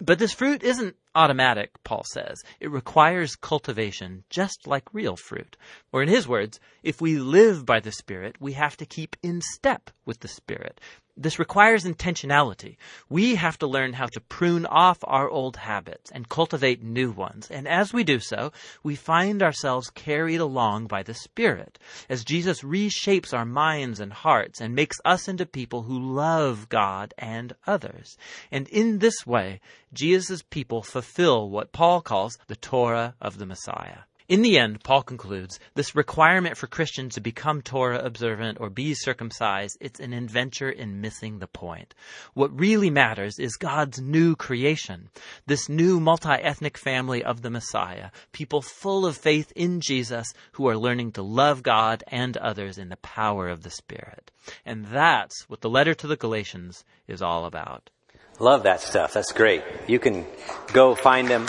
But 0.00 0.18
this 0.18 0.32
fruit 0.32 0.62
isn't 0.62 0.96
automatic, 1.14 1.70
Paul 1.84 2.04
says. 2.10 2.42
It 2.58 2.70
requires 2.70 3.36
cultivation, 3.36 4.24
just 4.30 4.66
like 4.66 4.94
real 4.94 5.16
fruit. 5.16 5.56
Or 5.92 6.02
in 6.02 6.08
his 6.08 6.26
words, 6.26 6.58
if 6.82 7.00
we 7.00 7.18
live 7.18 7.66
by 7.66 7.80
the 7.80 7.92
Spirit, 7.92 8.36
we 8.40 8.52
have 8.52 8.76
to 8.78 8.86
keep 8.86 9.16
in 9.22 9.42
step 9.42 9.90
with 10.06 10.20
the 10.20 10.28
Spirit. 10.28 10.80
This 11.22 11.38
requires 11.38 11.84
intentionality. 11.84 12.78
We 13.10 13.34
have 13.34 13.58
to 13.58 13.66
learn 13.66 13.92
how 13.92 14.06
to 14.06 14.22
prune 14.22 14.64
off 14.64 14.96
our 15.04 15.28
old 15.28 15.58
habits 15.58 16.10
and 16.10 16.26
cultivate 16.30 16.82
new 16.82 17.10
ones. 17.10 17.50
And 17.50 17.68
as 17.68 17.92
we 17.92 18.04
do 18.04 18.20
so, 18.20 18.52
we 18.82 18.96
find 18.96 19.42
ourselves 19.42 19.90
carried 19.90 20.40
along 20.40 20.86
by 20.86 21.02
the 21.02 21.12
Spirit 21.12 21.78
as 22.08 22.24
Jesus 22.24 22.62
reshapes 22.62 23.34
our 23.34 23.44
minds 23.44 24.00
and 24.00 24.14
hearts 24.14 24.62
and 24.62 24.74
makes 24.74 24.96
us 25.04 25.28
into 25.28 25.44
people 25.44 25.82
who 25.82 26.00
love 26.00 26.70
God 26.70 27.12
and 27.18 27.52
others. 27.66 28.16
And 28.50 28.66
in 28.68 29.00
this 29.00 29.26
way, 29.26 29.60
Jesus' 29.92 30.42
people 30.48 30.82
fulfill 30.82 31.50
what 31.50 31.72
Paul 31.72 32.00
calls 32.00 32.38
the 32.46 32.56
Torah 32.56 33.14
of 33.20 33.36
the 33.36 33.44
Messiah. 33.44 34.04
In 34.30 34.42
the 34.42 34.60
end, 34.60 34.84
Paul 34.84 35.02
concludes, 35.02 35.58
this 35.74 35.96
requirement 35.96 36.56
for 36.56 36.68
Christians 36.68 37.14
to 37.14 37.20
become 37.20 37.62
Torah 37.62 37.98
observant 37.98 38.58
or 38.60 38.70
be 38.70 38.94
circumcised, 38.94 39.76
it's 39.80 39.98
an 39.98 40.12
adventure 40.12 40.70
in 40.70 41.00
missing 41.00 41.40
the 41.40 41.48
point. 41.48 41.96
What 42.34 42.56
really 42.56 42.90
matters 42.90 43.40
is 43.40 43.56
God's 43.56 44.00
new 44.00 44.36
creation, 44.36 45.08
this 45.46 45.68
new 45.68 45.98
multi-ethnic 45.98 46.78
family 46.78 47.24
of 47.24 47.42
the 47.42 47.50
Messiah, 47.50 48.10
people 48.30 48.62
full 48.62 49.04
of 49.04 49.16
faith 49.16 49.52
in 49.56 49.80
Jesus 49.80 50.32
who 50.52 50.68
are 50.68 50.78
learning 50.78 51.10
to 51.14 51.22
love 51.22 51.64
God 51.64 52.04
and 52.06 52.36
others 52.36 52.78
in 52.78 52.88
the 52.88 52.98
power 52.98 53.48
of 53.48 53.64
the 53.64 53.70
Spirit. 53.70 54.30
And 54.64 54.86
that's 54.86 55.48
what 55.48 55.60
the 55.60 55.68
letter 55.68 55.94
to 55.94 56.06
the 56.06 56.14
Galatians 56.16 56.84
is 57.08 57.20
all 57.20 57.46
about. 57.46 57.90
Love 58.38 58.62
that 58.62 58.80
stuff. 58.80 59.12
That's 59.12 59.32
great. 59.32 59.64
You 59.88 59.98
can 59.98 60.24
go 60.72 60.94
find 60.94 61.26
them 61.26 61.48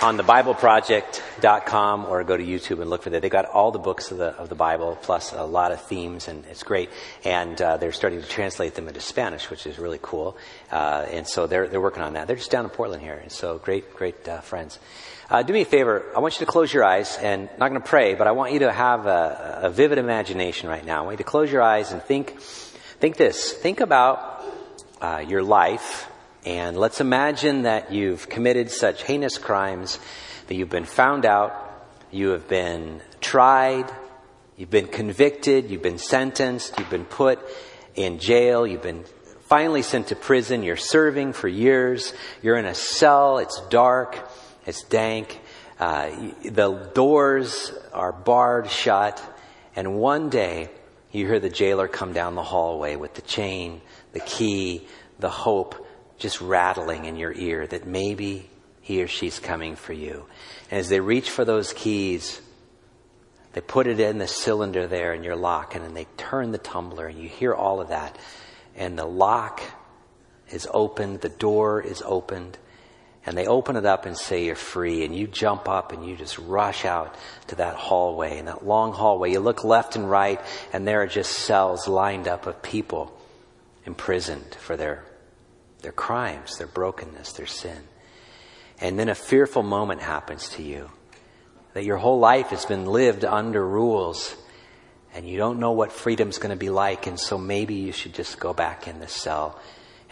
on 0.00 0.16
thebibleproject.com 0.16 2.06
or 2.06 2.22
go 2.24 2.36
to 2.36 2.44
YouTube 2.44 2.80
and 2.80 2.88
look 2.88 3.02
for 3.02 3.10
that. 3.10 3.22
They 3.22 3.28
got 3.28 3.46
all 3.46 3.72
the 3.72 3.78
books 3.78 4.10
of 4.10 4.18
the 4.18 4.28
of 4.36 4.48
the 4.48 4.54
Bible 4.54 4.98
plus 5.02 5.32
a 5.32 5.44
lot 5.44 5.72
of 5.72 5.80
themes, 5.82 6.28
and 6.28 6.44
it's 6.46 6.62
great. 6.62 6.90
And 7.24 7.60
uh, 7.60 7.76
they're 7.78 7.92
starting 7.92 8.22
to 8.22 8.28
translate 8.28 8.74
them 8.74 8.88
into 8.88 9.00
Spanish, 9.00 9.50
which 9.50 9.66
is 9.66 9.78
really 9.78 9.98
cool. 10.00 10.36
Uh, 10.70 11.06
and 11.10 11.26
so 11.26 11.46
they're 11.46 11.68
they're 11.68 11.80
working 11.80 12.02
on 12.02 12.12
that. 12.14 12.26
They're 12.26 12.36
just 12.36 12.50
down 12.50 12.64
in 12.64 12.70
Portland 12.70 13.02
here, 13.02 13.14
and 13.14 13.32
so 13.32 13.58
great 13.58 13.94
great 13.94 14.28
uh, 14.28 14.40
friends. 14.40 14.78
Uh, 15.30 15.42
do 15.42 15.52
me 15.52 15.62
a 15.62 15.66
favor. 15.66 16.04
I 16.16 16.20
want 16.20 16.40
you 16.40 16.46
to 16.46 16.50
close 16.50 16.72
your 16.72 16.84
eyes, 16.84 17.18
and 17.20 17.50
I'm 17.52 17.58
not 17.58 17.68
going 17.68 17.82
to 17.82 17.86
pray, 17.86 18.14
but 18.14 18.26
I 18.26 18.30
want 18.30 18.54
you 18.54 18.60
to 18.60 18.72
have 18.72 19.04
a, 19.06 19.60
a 19.64 19.70
vivid 19.70 19.98
imagination 19.98 20.70
right 20.70 20.84
now. 20.84 21.00
I 21.00 21.02
want 21.02 21.14
you 21.14 21.24
to 21.24 21.30
close 21.30 21.52
your 21.52 21.62
eyes 21.62 21.92
and 21.92 22.02
think 22.02 22.40
think 22.40 23.16
this. 23.16 23.52
Think 23.52 23.80
about 23.80 24.42
uh, 25.00 25.24
your 25.26 25.42
life 25.42 26.08
and 26.48 26.78
let's 26.78 27.02
imagine 27.02 27.64
that 27.64 27.92
you've 27.92 28.26
committed 28.30 28.70
such 28.70 29.02
heinous 29.02 29.36
crimes 29.36 29.98
that 30.46 30.54
you've 30.54 30.70
been 30.70 30.86
found 30.86 31.26
out, 31.26 31.52
you 32.10 32.30
have 32.30 32.48
been 32.48 33.02
tried, 33.20 33.84
you've 34.56 34.70
been 34.70 34.86
convicted, 34.86 35.70
you've 35.70 35.82
been 35.82 35.98
sentenced, 35.98 36.78
you've 36.78 36.88
been 36.88 37.04
put 37.04 37.38
in 37.96 38.18
jail, 38.18 38.66
you've 38.66 38.80
been 38.80 39.04
finally 39.40 39.82
sent 39.82 40.06
to 40.06 40.16
prison, 40.16 40.62
you're 40.62 40.78
serving 40.78 41.34
for 41.34 41.48
years, 41.48 42.14
you're 42.42 42.56
in 42.56 42.64
a 42.64 42.74
cell, 42.74 43.36
it's 43.36 43.60
dark, 43.68 44.18
it's 44.64 44.84
dank, 44.84 45.38
uh, 45.78 46.08
the 46.44 46.90
doors 46.94 47.72
are 47.92 48.10
barred 48.10 48.70
shut, 48.70 49.22
and 49.76 49.98
one 49.98 50.30
day 50.30 50.70
you 51.12 51.26
hear 51.26 51.40
the 51.40 51.50
jailer 51.50 51.88
come 51.88 52.14
down 52.14 52.36
the 52.36 52.42
hallway 52.42 52.96
with 52.96 53.12
the 53.12 53.22
chain, 53.22 53.82
the 54.14 54.20
key, 54.20 54.88
the 55.18 55.28
hope, 55.28 55.84
just 56.18 56.40
rattling 56.40 57.04
in 57.04 57.16
your 57.16 57.32
ear 57.32 57.66
that 57.66 57.86
maybe 57.86 58.50
he 58.80 59.02
or 59.02 59.06
she's 59.06 59.38
coming 59.38 59.76
for 59.76 59.92
you. 59.92 60.26
And 60.70 60.80
as 60.80 60.88
they 60.88 61.00
reach 61.00 61.30
for 61.30 61.44
those 61.44 61.72
keys, 61.72 62.40
they 63.52 63.60
put 63.60 63.86
it 63.86 64.00
in 64.00 64.18
the 64.18 64.28
cylinder 64.28 64.86
there 64.86 65.14
in 65.14 65.22
your 65.22 65.36
lock 65.36 65.74
and 65.74 65.84
then 65.84 65.94
they 65.94 66.06
turn 66.16 66.52
the 66.52 66.58
tumbler 66.58 67.06
and 67.06 67.18
you 67.18 67.28
hear 67.28 67.54
all 67.54 67.80
of 67.80 67.88
that. 67.88 68.16
And 68.76 68.98
the 68.98 69.06
lock 69.06 69.62
is 70.50 70.68
opened, 70.72 71.20
the 71.20 71.28
door 71.28 71.80
is 71.80 72.02
opened, 72.04 72.58
and 73.26 73.36
they 73.36 73.46
open 73.46 73.76
it 73.76 73.84
up 73.84 74.06
and 74.06 74.16
say 74.16 74.46
you're 74.46 74.54
free 74.54 75.04
and 75.04 75.14
you 75.14 75.26
jump 75.26 75.68
up 75.68 75.92
and 75.92 76.06
you 76.06 76.16
just 76.16 76.38
rush 76.38 76.84
out 76.84 77.14
to 77.48 77.56
that 77.56 77.74
hallway 77.74 78.38
and 78.38 78.48
that 78.48 78.64
long 78.64 78.92
hallway 78.92 79.30
you 79.30 79.40
look 79.40 79.64
left 79.64 79.96
and 79.96 80.10
right 80.10 80.40
and 80.72 80.86
there 80.88 81.02
are 81.02 81.06
just 81.06 81.32
cells 81.32 81.86
lined 81.86 82.26
up 82.26 82.46
of 82.46 82.62
people 82.62 83.14
imprisoned 83.84 84.54
for 84.54 84.78
their 84.78 85.04
their 85.82 85.92
crimes 85.92 86.58
their 86.58 86.66
brokenness 86.66 87.32
their 87.32 87.46
sin 87.46 87.78
and 88.80 88.98
then 88.98 89.08
a 89.08 89.14
fearful 89.14 89.62
moment 89.62 90.00
happens 90.00 90.48
to 90.50 90.62
you 90.62 90.90
that 91.74 91.84
your 91.84 91.96
whole 91.96 92.18
life 92.18 92.48
has 92.48 92.64
been 92.64 92.86
lived 92.86 93.24
under 93.24 93.66
rules 93.66 94.36
and 95.14 95.28
you 95.28 95.36
don't 95.36 95.58
know 95.58 95.72
what 95.72 95.92
freedom's 95.92 96.38
going 96.38 96.50
to 96.50 96.56
be 96.56 96.70
like 96.70 97.06
and 97.06 97.18
so 97.18 97.38
maybe 97.38 97.74
you 97.74 97.92
should 97.92 98.14
just 98.14 98.38
go 98.38 98.52
back 98.52 98.86
in 98.88 99.00
the 99.00 99.08
cell 99.08 99.58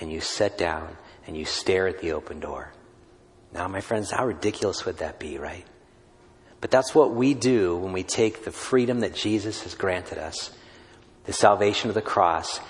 and 0.01 0.11
you 0.11 0.21
sit 0.21 0.59
down 0.59 0.97
and 1.27 1.37
you 1.37 1.45
stare 1.45 1.87
at 1.89 2.01
the 2.01 2.12
open 2.12 2.41
door 2.41 2.73
now, 3.57 3.69
my 3.69 3.81
friends, 3.81 4.11
how 4.11 4.27
ridiculous 4.27 4.85
would 4.85 4.99
that 4.99 5.19
be, 5.19 5.39
right? 5.39 5.64
But 6.61 6.71
that's 6.71 6.95
what 6.95 7.14
we 7.14 7.33
do 7.33 7.77
when 7.77 7.93
we 7.93 8.03
take 8.03 8.45
the 8.45 8.51
freedom 8.51 9.01
that 9.01 9.14
Jesus 9.14 9.62
has 9.62 9.75
granted 9.75 10.19
us, 10.19 10.51
the 11.25 11.33
salvation 11.33 11.89
of 11.89 11.95
the 11.95 12.03
cross, 12.03 12.61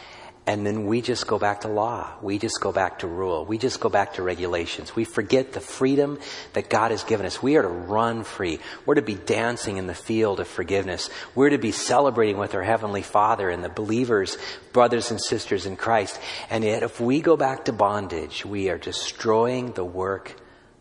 and 0.46 0.64
then 0.64 0.86
we 0.86 1.02
just 1.02 1.26
go 1.26 1.40
back 1.40 1.62
to 1.62 1.68
law. 1.68 2.12
We 2.22 2.38
just 2.38 2.60
go 2.60 2.70
back 2.70 3.00
to 3.00 3.08
rule. 3.08 3.44
We 3.44 3.58
just 3.58 3.80
go 3.80 3.88
back 3.88 4.14
to 4.14 4.22
regulations. 4.22 4.94
We 4.94 5.04
forget 5.04 5.52
the 5.52 5.60
freedom 5.60 6.20
that 6.52 6.70
God 6.70 6.92
has 6.92 7.02
given 7.02 7.26
us. 7.26 7.42
We 7.42 7.56
are 7.56 7.62
to 7.62 7.68
run 7.68 8.22
free. 8.22 8.60
We're 8.84 8.94
to 8.94 9.02
be 9.02 9.16
dancing 9.16 9.76
in 9.76 9.88
the 9.88 9.94
field 9.94 10.38
of 10.38 10.46
forgiveness. 10.46 11.10
We're 11.34 11.50
to 11.50 11.58
be 11.58 11.72
celebrating 11.72 12.38
with 12.38 12.54
our 12.54 12.62
Heavenly 12.62 13.02
Father 13.02 13.50
and 13.50 13.64
the 13.64 13.68
believers, 13.68 14.38
brothers 14.72 15.10
and 15.10 15.20
sisters 15.20 15.66
in 15.66 15.76
Christ. 15.76 16.20
And 16.48 16.62
yet, 16.62 16.84
if 16.84 17.00
we 17.00 17.20
go 17.20 17.36
back 17.36 17.64
to 17.64 17.72
bondage, 17.72 18.44
we 18.44 18.70
are 18.70 18.78
destroying 18.78 19.72
the 19.72 19.84
work 19.84 20.40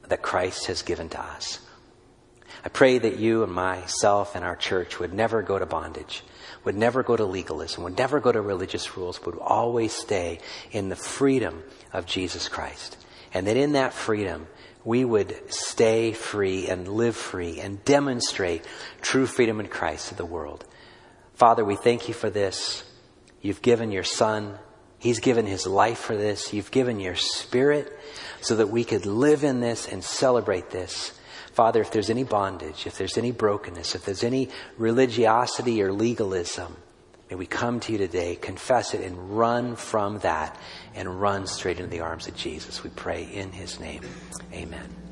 that 0.09 0.22
Christ 0.22 0.68
has 0.68 0.84
given 0.84 1.09
to 1.09 1.20
us. 1.20 1.59
I 2.63 2.70
pray 2.70 2.97
that 2.97 3.18
you 3.18 3.43
and 3.43 3.51
myself 3.51 4.36
and 4.36 4.43
our 4.43 4.55
church 4.55 4.99
would 4.99 5.13
never 5.13 5.41
go 5.41 5.57
to 5.57 5.66
bondage, 5.66 6.24
would 6.66 6.76
never 6.76 7.03
go 7.03 7.16
to 7.16 7.26
legalism, 7.26 7.84
would 7.84 7.97
never 7.97 8.20
go 8.20 8.32
to 8.32 8.41
religious 8.41 8.97
rules, 8.97 9.24
would 9.26 9.38
always 9.38 9.93
stay 9.93 10.39
in 10.72 10.89
the 10.89 10.95
freedom 10.95 11.63
of 11.93 12.05
Jesus 12.05 12.49
Christ. 12.49 12.97
And 13.34 13.47
that 13.47 13.57
in 13.57 13.74
that 13.74 13.93
freedom, 13.93 14.47
we 14.84 15.05
would 15.05 15.51
stay 15.51 16.11
free 16.11 16.68
and 16.68 16.88
live 16.88 17.16
free 17.16 17.59
and 17.59 17.84
demonstrate 17.86 18.66
true 19.01 19.26
freedom 19.26 19.59
in 19.59 19.68
Christ 19.68 20.09
to 20.09 20.16
the 20.16 20.26
world. 20.26 20.66
Father, 21.36 21.66
we 21.66 21.76
thank 21.76 22.07
you 22.07 22.13
for 22.13 22.30
this. 22.30 22.84
You've 23.41 23.61
given 23.61 23.91
your 23.91 24.03
Son. 24.03 24.57
He's 24.99 25.20
given 25.20 25.45
his 25.45 25.68
life 25.68 25.99
for 25.99 26.16
this. 26.16 26.53
You've 26.53 26.72
given 26.72 26.99
your 26.99 27.16
Spirit 27.16 27.91
so 28.41 28.55
that 28.55 28.70
we 28.70 28.84
could 28.84 29.05
live 29.05 29.43
in 29.43 29.59
this 29.59 29.88
and 29.88 30.03
celebrate 30.03 30.70
this. 30.70 31.11
Father, 31.56 31.80
if 31.80 31.89
there's 31.91 32.10
any 32.10 32.26
bondage, 32.26 32.86
if 32.86 32.97
there's 32.97 33.18
any 33.18 33.32
brokenness, 33.32 33.95
if 33.95 34.03
there's 34.03 34.26
any 34.26 34.49
religiosity 34.78 35.82
or 35.82 35.93
legalism, 35.93 36.76
may 37.30 37.38
we 37.38 37.45
come 37.45 37.80
to 37.80 37.93
you 37.93 37.97
today, 37.97 38.36
confess 38.36 38.93
it, 38.93 38.99
and 38.99 39.38
run 39.38 39.78
from 39.78 40.20
that 40.20 40.60
and 40.95 41.22
run 41.22 41.47
straight 41.47 41.80
into 41.80 41.89
the 41.89 42.01
arms 42.01 42.28
of 42.28 42.36
Jesus. 42.36 42.84
We 42.84 42.89
pray 42.89 43.24
in 43.24 43.53
his 43.53 43.80
name. 43.80 44.01
Amen. 44.51 45.05